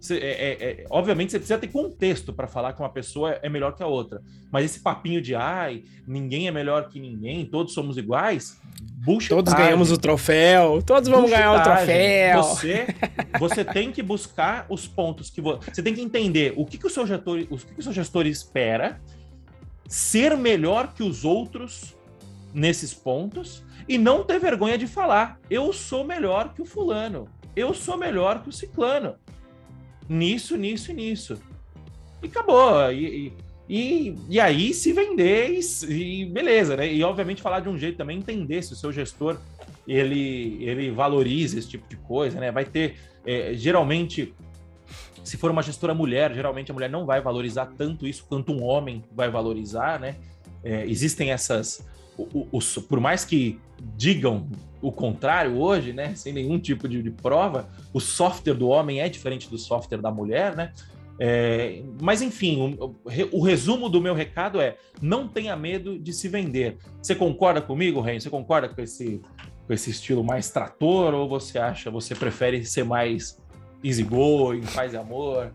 Cê, 0.08 0.16
é, 0.16 0.28
é, 0.28 0.64
é, 0.64 0.86
obviamente 0.90 1.32
você 1.32 1.38
precisa 1.38 1.60
ter 1.60 1.68
contexto 1.68 2.32
para 2.32 2.48
falar 2.48 2.72
que 2.72 2.82
uma 2.82 2.90
pessoa 2.90 3.38
é 3.42 3.50
melhor 3.50 3.76
que 3.76 3.84
a 3.84 3.88
outra. 3.88 4.22
Mas 4.50 4.64
esse 4.64 4.80
papinho 4.80 5.22
de 5.22 5.36
ai, 5.36 5.84
ninguém 6.08 6.48
é 6.48 6.52
melhor 6.52 6.88
que 6.88 6.98
ninguém, 6.98 7.46
todos 7.46 7.74
somos 7.74 7.98
iguais. 7.98 8.58
Todos 9.28 9.54
ganhamos 9.54 9.92
o 9.92 9.98
troféu, 9.98 10.82
todos 10.82 11.10
vamos 11.10 11.30
ganhar 11.30 11.54
o 11.54 11.62
troféu. 11.62 12.44
Você, 12.44 12.88
você 13.38 13.66
tem 13.66 13.92
que 13.92 14.02
buscar 14.02 14.66
os 14.70 14.88
pontos 14.88 15.30
que 15.30 15.42
você, 15.42 15.72
você 15.72 15.84
tem 15.84 15.94
que 15.94 16.02
entender 16.02 16.54
o 16.56 16.66
que, 16.66 16.78
que 16.78 16.88
o 16.88 16.90
seu 16.90 17.06
gestor, 17.06 17.46
o 17.50 17.58
que, 17.58 17.66
que 17.66 17.80
o 17.80 17.84
seu 17.84 17.92
gestor 17.92 18.26
espera 18.26 19.02
ser 19.88 20.38
melhor 20.38 20.94
que 20.94 21.04
os 21.04 21.26
outros 21.26 21.96
nesses 22.54 22.94
pontos 22.94 23.64
e 23.88 23.98
não 23.98 24.24
ter 24.24 24.40
vergonha 24.40 24.78
de 24.78 24.88
falar: 24.88 25.38
eu 25.50 25.74
sou 25.74 26.04
melhor 26.04 26.54
que 26.54 26.62
o 26.62 26.66
fulano, 26.66 27.28
eu 27.56 27.74
sou 27.74 27.98
melhor 27.98 28.42
que 28.42 28.50
o 28.50 28.54
ciclano. 28.54 29.16
Nisso, 30.10 30.56
nisso 30.56 30.92
e 30.92 30.94
nisso. 30.94 31.42
E 32.24 32.28
acabou. 32.28 32.92
E, 32.92 33.34
e, 33.70 34.16
e 34.30 34.40
aí 34.40 34.74
se 34.74 34.94
vender 34.94 35.50
e, 35.50 36.22
e, 36.22 36.26
beleza, 36.26 36.78
né? 36.78 36.92
E 36.92 37.04
obviamente 37.04 37.42
falar 37.42 37.60
de 37.60 37.70
um 37.70 37.78
jeito 37.78 37.98
também, 37.98 38.18
entender 38.18 38.62
se 38.62 38.74
o 38.74 38.76
seu 38.76 38.92
gestor 38.92 39.38
ele, 39.88 40.58
ele 40.62 40.92
valoriza 40.92 41.60
esse 41.60 41.68
tipo 41.68 41.88
de 41.88 41.98
coisa, 41.98 42.40
né? 42.40 42.52
Vai 42.52 42.66
ter, 42.66 42.96
é, 43.26 43.54
geralmente, 43.54 44.34
se 45.24 45.38
for 45.38 45.52
uma 45.52 45.62
gestora 45.62 45.94
mulher, 45.94 46.34
geralmente 46.34 46.72
a 46.72 46.74
mulher 46.74 46.90
não 46.90 47.06
vai 47.06 47.20
valorizar 47.22 47.68
tanto 47.78 48.08
isso 48.08 48.26
quanto 48.28 48.54
um 48.54 48.64
homem 48.64 49.04
vai 49.14 49.30
valorizar, 49.30 50.00
né? 50.00 50.16
É, 50.64 50.86
existem 50.86 51.32
essas, 51.32 51.86
os, 52.52 52.78
por 52.78 53.00
mais 53.00 53.26
que 53.26 53.60
digam 53.96 54.48
o 54.82 54.92
contrário 54.92 55.58
hoje, 55.58 55.94
né, 55.94 56.14
sem 56.16 56.32
nenhum 56.34 56.60
tipo 56.60 56.88
de, 56.88 57.02
de, 57.02 57.12
prova, 57.12 57.70
o 57.94 58.00
software 58.00 58.54
do 58.54 58.68
homem 58.68 59.00
é 59.00 59.10
diferente 59.10 59.50
do 59.50 59.58
software 59.58 60.00
da 60.00 60.12
mulher, 60.12 60.56
né? 60.56 60.72
É, 61.20 61.82
mas 62.00 62.22
enfim, 62.22 62.78
o, 62.80 62.96
o, 63.32 63.42
resumo 63.42 63.90
do 63.90 64.00
meu 64.00 64.14
recado 64.14 64.62
é: 64.62 64.78
não 65.02 65.28
tenha 65.28 65.56
medo 65.56 65.98
de 65.98 66.14
se 66.14 66.28
vender. 66.28 66.78
Você 67.02 67.16
concorda 67.16 67.60
comigo, 67.60 68.02
Ren? 68.02 68.20
Você 68.20 68.30
concorda 68.30 68.70
com 68.70 68.80
esse, 68.80 69.20
com 69.66 69.74
esse 69.74 69.90
estilo 69.90 70.24
mais 70.24 70.52
trator 70.52 71.16
ou 71.16 71.28
você 71.28 71.58
acha, 71.58 71.90
você 71.90 72.14
prefere 72.14 72.64
ser 72.64 72.84
mais 72.84 73.42
easy 73.84 74.04
going, 74.04 74.62
paz 74.76 74.94
e 74.94 74.98
amor? 74.98 75.52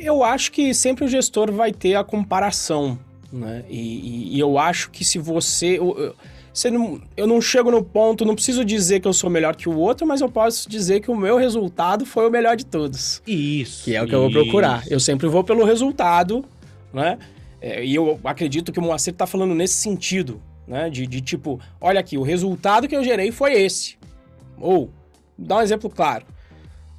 Eu 0.00 0.24
acho 0.24 0.50
que 0.50 0.74
sempre 0.74 1.04
o 1.04 1.08
gestor 1.08 1.52
vai 1.52 1.72
ter 1.72 1.94
a 1.94 2.02
comparação, 2.02 2.98
né? 3.32 3.64
E, 3.68 3.78
e, 3.78 4.36
e 4.36 4.40
eu 4.40 4.58
acho 4.58 4.90
que 4.90 5.04
se 5.04 5.20
você. 5.20 5.78
Eu, 5.78 6.16
você 6.58 6.70
não, 6.70 7.00
eu 7.16 7.26
não 7.26 7.40
chego 7.40 7.70
no 7.70 7.82
ponto, 7.82 8.24
não 8.24 8.34
preciso 8.34 8.64
dizer 8.64 9.00
que 9.00 9.06
eu 9.06 9.12
sou 9.12 9.30
melhor 9.30 9.54
que 9.54 9.68
o 9.68 9.76
outro, 9.76 10.06
mas 10.06 10.20
eu 10.20 10.28
posso 10.28 10.68
dizer 10.68 11.00
que 11.00 11.10
o 11.10 11.16
meu 11.16 11.36
resultado 11.36 12.04
foi 12.04 12.26
o 12.26 12.30
melhor 12.30 12.56
de 12.56 12.66
todos. 12.66 13.22
Isso. 13.26 13.84
Que 13.84 13.94
é 13.94 14.02
o 14.02 14.04
que 14.04 14.10
isso. 14.10 14.16
eu 14.16 14.22
vou 14.22 14.30
procurar. 14.30 14.82
Eu 14.88 14.98
sempre 14.98 15.28
vou 15.28 15.44
pelo 15.44 15.64
resultado, 15.64 16.44
né? 16.92 17.18
É, 17.60 17.84
e 17.84 17.94
eu 17.94 18.18
acredito 18.24 18.72
que 18.72 18.78
o 18.78 18.82
Moacir 18.82 19.12
está 19.12 19.26
falando 19.26 19.54
nesse 19.54 19.74
sentido, 19.74 20.40
né? 20.66 20.90
De, 20.90 21.06
de 21.06 21.20
tipo, 21.20 21.60
olha 21.80 22.00
aqui, 22.00 22.18
o 22.18 22.22
resultado 22.22 22.88
que 22.88 22.96
eu 22.96 23.04
gerei 23.04 23.30
foi 23.30 23.54
esse. 23.54 23.96
Ou, 24.58 24.90
dá 25.38 25.58
um 25.58 25.62
exemplo 25.62 25.88
claro. 25.88 26.26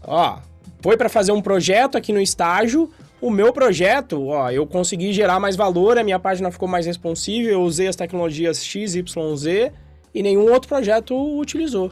Ó, 0.03 0.39
foi 0.81 0.95
para 0.95 1.09
fazer 1.09 1.33
um 1.33 1.41
projeto 1.41 1.97
aqui 1.97 2.13
no 2.13 2.21
estágio, 2.21 2.89
o 3.21 3.29
meu 3.29 3.51
projeto, 3.51 4.27
ó, 4.27 4.49
eu 4.49 4.65
consegui 4.65 5.11
gerar 5.11 5.39
mais 5.39 5.55
valor, 5.55 5.97
a 5.97 6.03
minha 6.03 6.19
página 6.19 6.51
ficou 6.51 6.67
mais 6.67 6.85
responsível, 6.85 7.51
eu 7.51 7.61
usei 7.61 7.87
as 7.87 7.95
tecnologias 7.95 8.63
X, 8.63 8.95
Y, 8.95 9.35
Z 9.35 9.71
e 10.13 10.23
nenhum 10.23 10.51
outro 10.51 10.67
projeto 10.67 11.15
utilizou. 11.37 11.91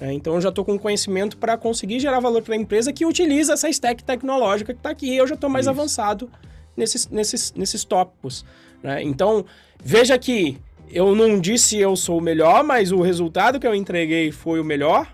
É, 0.00 0.12
então 0.12 0.34
eu 0.34 0.40
já 0.40 0.50
estou 0.50 0.64
com 0.64 0.78
conhecimento 0.78 1.36
para 1.36 1.56
conseguir 1.56 1.98
gerar 1.98 2.20
valor 2.20 2.42
para 2.42 2.54
a 2.54 2.56
empresa 2.56 2.92
que 2.92 3.04
utiliza 3.04 3.54
essa 3.54 3.68
stack 3.68 4.04
tecnológica 4.04 4.72
que 4.72 4.78
está 4.78 4.90
aqui. 4.90 5.16
Eu 5.16 5.26
já 5.26 5.34
estou 5.34 5.50
mais 5.50 5.64
Isso. 5.64 5.70
avançado 5.70 6.30
nesses, 6.76 7.08
nesses, 7.08 7.52
nesses 7.54 7.84
tópicos. 7.84 8.44
Né? 8.82 9.02
Então 9.02 9.44
veja 9.82 10.16
que 10.16 10.56
eu 10.90 11.14
não 11.14 11.40
disse 11.40 11.76
eu 11.78 11.96
sou 11.96 12.18
o 12.18 12.22
melhor, 12.22 12.62
mas 12.62 12.92
o 12.92 13.00
resultado 13.00 13.58
que 13.58 13.66
eu 13.66 13.74
entreguei 13.74 14.30
foi 14.30 14.60
o 14.60 14.64
melhor 14.64 15.12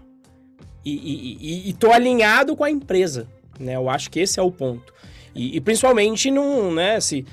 e 0.84 1.70
estou 1.70 1.90
alinhado 1.90 2.54
com 2.54 2.62
a 2.62 2.70
empresa. 2.70 3.26
Né? 3.58 3.74
Eu 3.74 3.88
acho 3.88 4.10
que 4.10 4.20
esse 4.20 4.38
é 4.38 4.42
o 4.42 4.50
ponto. 4.50 4.93
E, 5.34 5.56
e 5.56 5.60
principalmente 5.60 6.30
não, 6.30 6.72
né, 6.72 7.00
se 7.00 7.24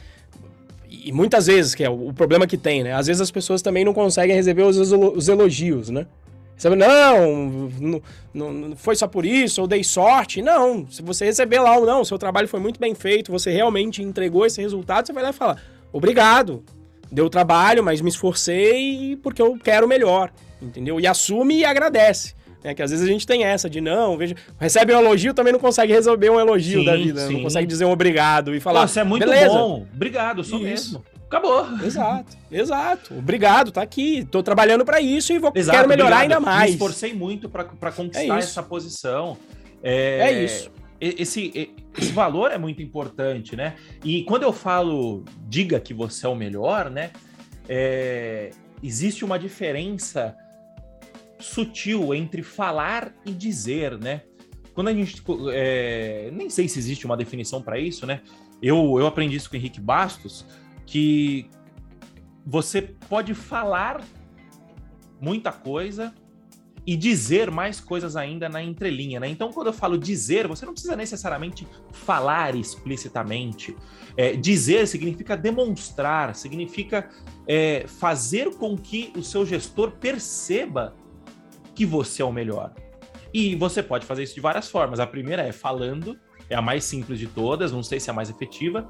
e 0.91 1.11
muitas 1.11 1.47
vezes, 1.47 1.73
que 1.73 1.83
é 1.83 1.89
o, 1.89 2.11
problema 2.13 2.45
que 2.45 2.57
tem, 2.57 2.83
né? 2.83 2.93
Às 2.93 3.07
vezes 3.07 3.21
as 3.21 3.31
pessoas 3.31 3.61
também 3.61 3.85
não 3.85 3.93
conseguem 3.93 4.35
receber 4.35 4.63
os, 4.63 4.77
os 4.91 5.29
elogios, 5.29 5.89
né? 5.89 6.05
Você 6.57 6.69
não, 6.69 7.71
não, 8.33 8.53
não, 8.53 8.75
foi 8.75 8.95
só 8.95 9.07
por 9.07 9.25
isso, 9.25 9.61
ou 9.61 9.67
dei 9.67 9.83
sorte. 9.83 10.43
Não, 10.43 10.85
se 10.91 11.01
você 11.01 11.25
receber 11.25 11.59
lá 11.59 11.75
ou 11.75 11.87
não, 11.87 12.05
seu 12.05 12.19
trabalho 12.19 12.47
foi 12.47 12.59
muito 12.59 12.79
bem 12.79 12.93
feito, 12.93 13.31
você 13.31 13.49
realmente 13.49 14.03
entregou 14.03 14.45
esse 14.45 14.61
resultado, 14.61 15.07
você 15.07 15.13
vai 15.13 15.23
lá 15.23 15.31
e 15.31 15.33
fala, 15.33 15.57
obrigado, 15.91 16.63
deu 17.11 17.29
trabalho, 17.31 17.83
mas 17.83 17.99
me 17.99 18.09
esforcei 18.09 19.17
porque 19.23 19.41
eu 19.41 19.57
quero 19.57 19.87
melhor, 19.87 20.31
entendeu? 20.61 20.99
E 20.99 21.07
assume 21.07 21.59
e 21.59 21.65
agradece. 21.65 22.35
É 22.63 22.75
que 22.75 22.81
às 22.81 22.91
vezes 22.91 23.05
a 23.05 23.09
gente 23.11 23.25
tem 23.25 23.43
essa 23.43 23.69
de 23.69 23.81
não, 23.81 24.17
veja, 24.17 24.35
recebe 24.59 24.93
um 24.93 24.99
elogio, 24.99 25.33
também 25.33 25.51
não 25.51 25.59
consegue 25.59 25.91
resolver 25.91 26.29
um 26.29 26.39
elogio 26.39 26.79
sim, 26.79 26.85
da 26.85 26.95
vida, 26.95 27.27
sim. 27.27 27.33
não 27.33 27.43
consegue 27.43 27.65
dizer 27.65 27.85
um 27.85 27.91
obrigado 27.91 28.53
e 28.53 28.59
falar. 28.59 28.87
Você 28.87 28.99
é 28.99 29.03
muito 29.03 29.25
beleza. 29.25 29.49
bom, 29.49 29.87
obrigado, 29.93 30.43
sou 30.43 30.59
isso. 30.59 30.67
mesmo. 30.67 31.05
Acabou. 31.25 31.65
Exato, 31.83 32.37
exato. 32.51 33.17
Obrigado, 33.17 33.71
tá 33.71 33.81
aqui. 33.81 34.27
Tô 34.29 34.43
trabalhando 34.43 34.83
para 34.83 34.99
isso 34.99 35.31
e 35.31 35.39
vou, 35.39 35.51
exato, 35.55 35.77
quero 35.77 35.89
melhorar 35.89 36.17
obrigado. 36.17 36.39
ainda 36.39 36.39
mais. 36.39 36.71
Me 36.71 36.75
esforcei 36.75 37.13
muito 37.13 37.49
para 37.49 37.91
conquistar 37.91 38.35
é 38.35 38.39
essa 38.39 38.61
posição. 38.61 39.37
É, 39.81 40.19
é 40.19 40.43
isso. 40.43 40.69
Esse, 40.99 41.73
esse 41.97 42.11
valor 42.11 42.51
é 42.51 42.59
muito 42.59 42.83
importante, 42.83 43.55
né? 43.55 43.75
E 44.03 44.23
quando 44.23 44.43
eu 44.43 44.53
falo 44.53 45.23
diga 45.47 45.79
que 45.79 45.95
você 45.95 46.27
é 46.27 46.29
o 46.29 46.35
melhor, 46.35 46.91
né? 46.91 47.11
É, 47.67 48.51
existe 48.83 49.25
uma 49.25 49.39
diferença 49.39 50.35
sutil 51.41 52.13
entre 52.13 52.43
falar 52.43 53.13
e 53.25 53.31
dizer, 53.31 53.97
né? 53.99 54.23
Quando 54.73 54.87
a 54.87 54.93
gente. 54.93 55.21
É, 55.53 56.29
nem 56.33 56.49
sei 56.49 56.67
se 56.67 56.79
existe 56.79 57.05
uma 57.05 57.17
definição 57.17 57.61
para 57.61 57.79
isso, 57.79 58.05
né? 58.05 58.21
Eu, 58.61 58.97
eu 58.99 59.07
aprendi 59.07 59.35
isso 59.35 59.49
com 59.49 59.55
o 59.55 59.59
Henrique 59.59 59.81
Bastos, 59.81 60.45
que 60.85 61.49
você 62.45 62.81
pode 62.81 63.33
falar 63.33 64.01
muita 65.19 65.51
coisa 65.51 66.13
e 66.85 66.95
dizer 66.95 67.51
mais 67.51 67.79
coisas 67.79 68.15
ainda 68.15 68.49
na 68.49 68.61
entrelinha, 68.61 69.19
né? 69.19 69.27
Então, 69.29 69.51
quando 69.51 69.67
eu 69.67 69.73
falo 69.73 69.97
dizer, 69.97 70.47
você 70.47 70.65
não 70.65 70.73
precisa 70.73 70.95
necessariamente 70.95 71.67
falar 71.91 72.55
explicitamente. 72.55 73.75
É, 74.17 74.33
dizer 74.33 74.87
significa 74.87 75.37
demonstrar, 75.37 76.35
significa 76.35 77.09
é, 77.47 77.85
fazer 77.87 78.55
com 78.55 78.75
que 78.75 79.13
o 79.15 79.23
seu 79.23 79.45
gestor 79.45 79.91
perceba 79.91 80.95
que 81.75 81.85
você 81.85 82.21
é 82.21 82.25
o 82.25 82.31
melhor. 82.31 82.73
E 83.33 83.55
você 83.55 83.81
pode 83.81 84.05
fazer 84.05 84.23
isso 84.23 84.35
de 84.35 84.41
várias 84.41 84.69
formas. 84.69 84.99
A 84.99 85.07
primeira 85.07 85.41
é 85.41 85.51
falando, 85.51 86.19
é 86.49 86.55
a 86.55 86.61
mais 86.61 86.83
simples 86.83 87.17
de 87.17 87.27
todas, 87.27 87.71
não 87.71 87.83
sei 87.83 87.99
se 87.99 88.09
é 88.09 88.11
a 88.11 88.15
mais 88.15 88.29
efetiva. 88.29 88.89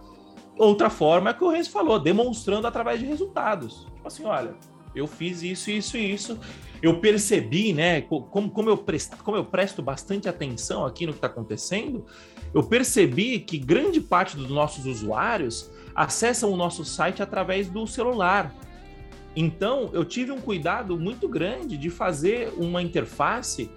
Outra 0.57 0.89
forma 0.89 1.29
é 1.29 1.33
que 1.33 1.43
o 1.43 1.49
Renzo 1.49 1.71
falou, 1.71 1.99
demonstrando 1.99 2.67
através 2.67 2.99
de 2.99 3.05
resultados. 3.05 3.85
Tipo 3.95 4.07
assim, 4.07 4.25
olha, 4.25 4.55
eu 4.95 5.07
fiz 5.07 5.41
isso, 5.41 5.71
isso 5.71 5.97
e 5.97 6.13
isso. 6.13 6.39
Eu 6.81 6.99
percebi, 6.99 7.73
né, 7.73 8.01
como, 8.01 8.49
como, 8.49 8.69
eu 8.69 8.77
presto, 8.77 9.15
como 9.23 9.37
eu 9.37 9.45
presto 9.45 9.81
bastante 9.81 10.27
atenção 10.27 10.85
aqui 10.85 11.05
no 11.05 11.13
que 11.13 11.19
está 11.19 11.27
acontecendo, 11.27 12.05
eu 12.53 12.63
percebi 12.63 13.39
que 13.39 13.57
grande 13.57 14.01
parte 14.01 14.35
dos 14.35 14.49
nossos 14.49 14.85
usuários 14.85 15.71
acessam 15.95 16.51
o 16.51 16.57
nosso 16.57 16.83
site 16.83 17.21
através 17.21 17.69
do 17.69 17.85
celular. 17.85 18.53
Então, 19.35 19.89
eu 19.93 20.03
tive 20.03 20.31
um 20.31 20.41
cuidado 20.41 20.97
muito 20.97 21.27
grande 21.27 21.77
de 21.77 21.89
fazer 21.89 22.53
uma 22.57 22.81
interface 22.81 23.69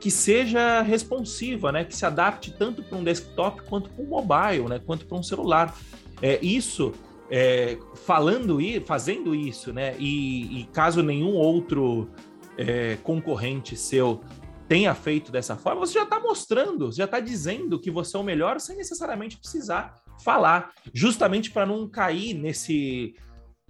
que 0.00 0.10
seja 0.10 0.82
responsiva, 0.82 1.70
né? 1.70 1.84
Que 1.84 1.94
se 1.94 2.04
adapte 2.04 2.50
tanto 2.50 2.82
para 2.82 2.98
um 2.98 3.04
desktop 3.04 3.62
quanto 3.64 3.90
para 3.90 4.02
um 4.02 4.08
mobile, 4.08 4.68
né? 4.68 4.80
Quanto 4.84 5.06
para 5.06 5.16
um 5.16 5.22
celular. 5.22 5.76
É, 6.20 6.38
isso, 6.44 6.92
é, 7.30 7.78
falando 8.04 8.60
e 8.60 8.80
fazendo 8.80 9.34
isso, 9.34 9.72
né? 9.72 9.94
E, 9.98 10.60
e 10.60 10.64
caso 10.72 11.02
nenhum 11.02 11.34
outro 11.34 12.10
é, 12.56 12.96
concorrente 13.02 13.76
seu 13.76 14.20
tenha 14.68 14.94
feito 14.94 15.30
dessa 15.30 15.54
forma, 15.54 15.80
você 15.80 15.94
já 15.94 16.04
está 16.04 16.18
mostrando, 16.18 16.90
já 16.90 17.04
está 17.04 17.20
dizendo 17.20 17.78
que 17.78 17.90
você 17.90 18.16
é 18.16 18.20
o 18.20 18.22
melhor 18.22 18.58
sem 18.58 18.74
necessariamente 18.74 19.36
precisar 19.36 20.02
falar, 20.24 20.72
justamente 20.94 21.50
para 21.50 21.66
não 21.66 21.86
cair 21.86 22.32
nesse 22.34 23.14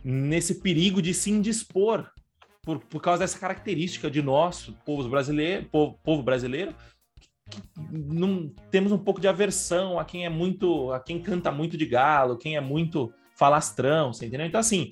nesse 0.05 0.57
perigo 0.57 1.00
de 1.00 1.14
se 1.14 1.30
indispor 1.30 2.11
por, 2.62 2.78
por 2.78 3.00
causa 3.00 3.20
dessa 3.20 3.38
característica 3.38 4.11
de 4.11 4.22
nós, 4.22 4.70
povo 4.84 5.09
brasileiro, 5.09 5.66
povo, 5.70 5.98
povo 6.03 6.22
brasileiro, 6.22 6.74
não 7.90 8.48
temos 8.70 8.92
um 8.92 8.98
pouco 8.98 9.20
de 9.20 9.28
aversão 9.28 9.98
a 9.98 10.05
quem 10.05 10.24
é 10.24 10.28
muito, 10.28 10.92
a 10.92 11.00
quem 11.00 11.20
canta 11.20 11.50
muito 11.50 11.76
de 11.76 11.86
galo, 11.86 12.38
quem 12.38 12.57
é 12.57 12.61
muito 12.61 13.12
falastrão, 13.36 14.12
você 14.12 14.26
entendeu? 14.26 14.46
Então 14.46 14.61
assim, 14.61 14.90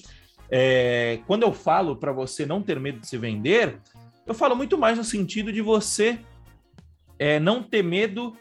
é, 0.50 1.20
quando 1.26 1.44
eu 1.44 1.52
falo 1.52 1.96
para 1.96 2.12
você 2.12 2.44
não 2.44 2.60
ter 2.60 2.78
medo 2.80 3.00
de 3.00 3.06
se 3.06 3.16
vender, 3.16 3.78
eu 4.26 4.34
falo 4.34 4.56
muito 4.56 4.76
mais 4.76 4.98
no 4.98 5.04
sentido 5.04 5.52
de 5.52 5.60
você 5.60 6.18
é, 7.18 7.38
não 7.38 7.62
ter 7.62 7.82
medo 7.82 8.36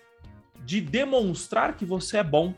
de 0.65 0.81
demonstrar 0.81 1.75
que 1.75 1.85
você 1.85 2.17
é 2.17 2.23
bom 2.23 2.53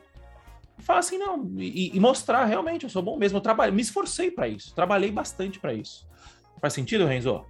falar 0.82 1.00
assim, 1.00 1.18
não, 1.18 1.50
e, 1.58 1.96
e, 1.96 2.00
mostrar 2.00 2.46
realmente, 2.46 2.84
eu 2.84 2.90
sou 2.90 3.02
bom 3.02 3.18
mesmo, 3.18 3.38
eu 3.38 3.42
trabalhei, 3.42 3.74
me 3.74 3.82
esforcei 3.82 4.32
para 4.32 4.48
isso, 4.48 4.74
trabalhei 4.74 5.12
bastante 5.12 5.60
para 5.60 5.74
isso. 5.74 6.08
Faz 6.60 6.74
sentido, 6.74 7.06
Renzo? 7.06 7.44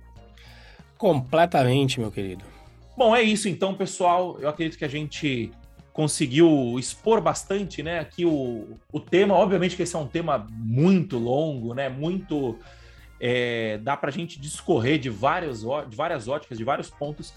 Completamente, 0.97 1.99
meu 1.99 2.11
querido. 2.11 2.43
Bom, 2.95 3.15
é 3.15 3.21
isso 3.21 3.49
então, 3.49 3.73
pessoal. 3.73 4.37
Eu 4.39 4.47
acredito 4.47 4.77
que 4.77 4.85
a 4.85 4.89
gente 4.89 5.51
conseguiu 5.91 6.77
expor 6.77 7.21
bastante, 7.21 7.83
né? 7.83 7.99
Aqui 7.99 8.25
o, 8.25 8.77
o 8.91 8.99
tema, 8.99 9.33
obviamente 9.35 9.75
que 9.75 9.83
esse 9.83 9.95
é 9.95 9.99
um 9.99 10.07
tema 10.07 10.47
muito 10.51 11.17
longo, 11.17 11.73
né? 11.73 11.89
Muito 11.89 12.57
é, 13.23 13.77
dá 13.77 13.95
para 13.95 14.09
a 14.09 14.11
gente 14.11 14.41
discorrer 14.41 14.97
de 14.97 15.07
várias, 15.07 15.61
de 15.61 15.95
várias 15.95 16.27
óticas, 16.27 16.57
de 16.57 16.63
vários 16.63 16.89
pontos. 16.89 17.31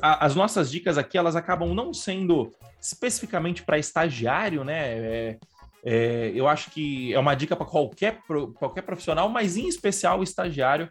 As 0.00 0.36
nossas 0.36 0.70
dicas 0.70 0.96
aqui 0.96 1.18
elas 1.18 1.34
acabam 1.34 1.74
não 1.74 1.92
sendo 1.92 2.52
especificamente 2.80 3.64
para 3.64 3.76
estagiário, 3.76 4.62
né? 4.62 4.80
É, 4.80 5.38
é, 5.84 6.32
eu 6.34 6.46
acho 6.46 6.70
que 6.70 7.12
é 7.12 7.18
uma 7.18 7.34
dica 7.34 7.56
para 7.56 7.66
qualquer, 7.66 8.20
qualquer 8.54 8.82
profissional, 8.82 9.28
mas 9.28 9.56
em 9.56 9.66
especial 9.66 10.20
o 10.20 10.22
estagiário. 10.22 10.88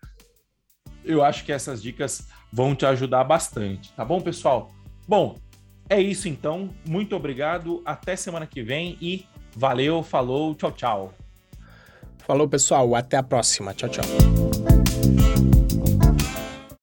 Eu 1.05 1.23
acho 1.23 1.45
que 1.45 1.51
essas 1.51 1.81
dicas 1.81 2.27
vão 2.51 2.75
te 2.75 2.85
ajudar 2.85 3.23
bastante, 3.23 3.93
tá 3.93 4.03
bom, 4.03 4.19
pessoal? 4.21 4.71
Bom, 5.07 5.37
é 5.89 6.01
isso 6.01 6.27
então. 6.27 6.69
Muito 6.85 7.15
obrigado. 7.15 7.81
Até 7.85 8.15
semana 8.15 8.45
que 8.45 8.61
vem 8.61 8.97
e 9.01 9.25
valeu, 9.55 10.03
falou, 10.03 10.53
tchau, 10.53 10.71
tchau. 10.71 11.13
Falou, 12.25 12.47
pessoal. 12.47 12.95
Até 12.95 13.17
a 13.17 13.23
próxima. 13.23 13.73
Tchau, 13.73 13.89
tchau. 13.89 14.72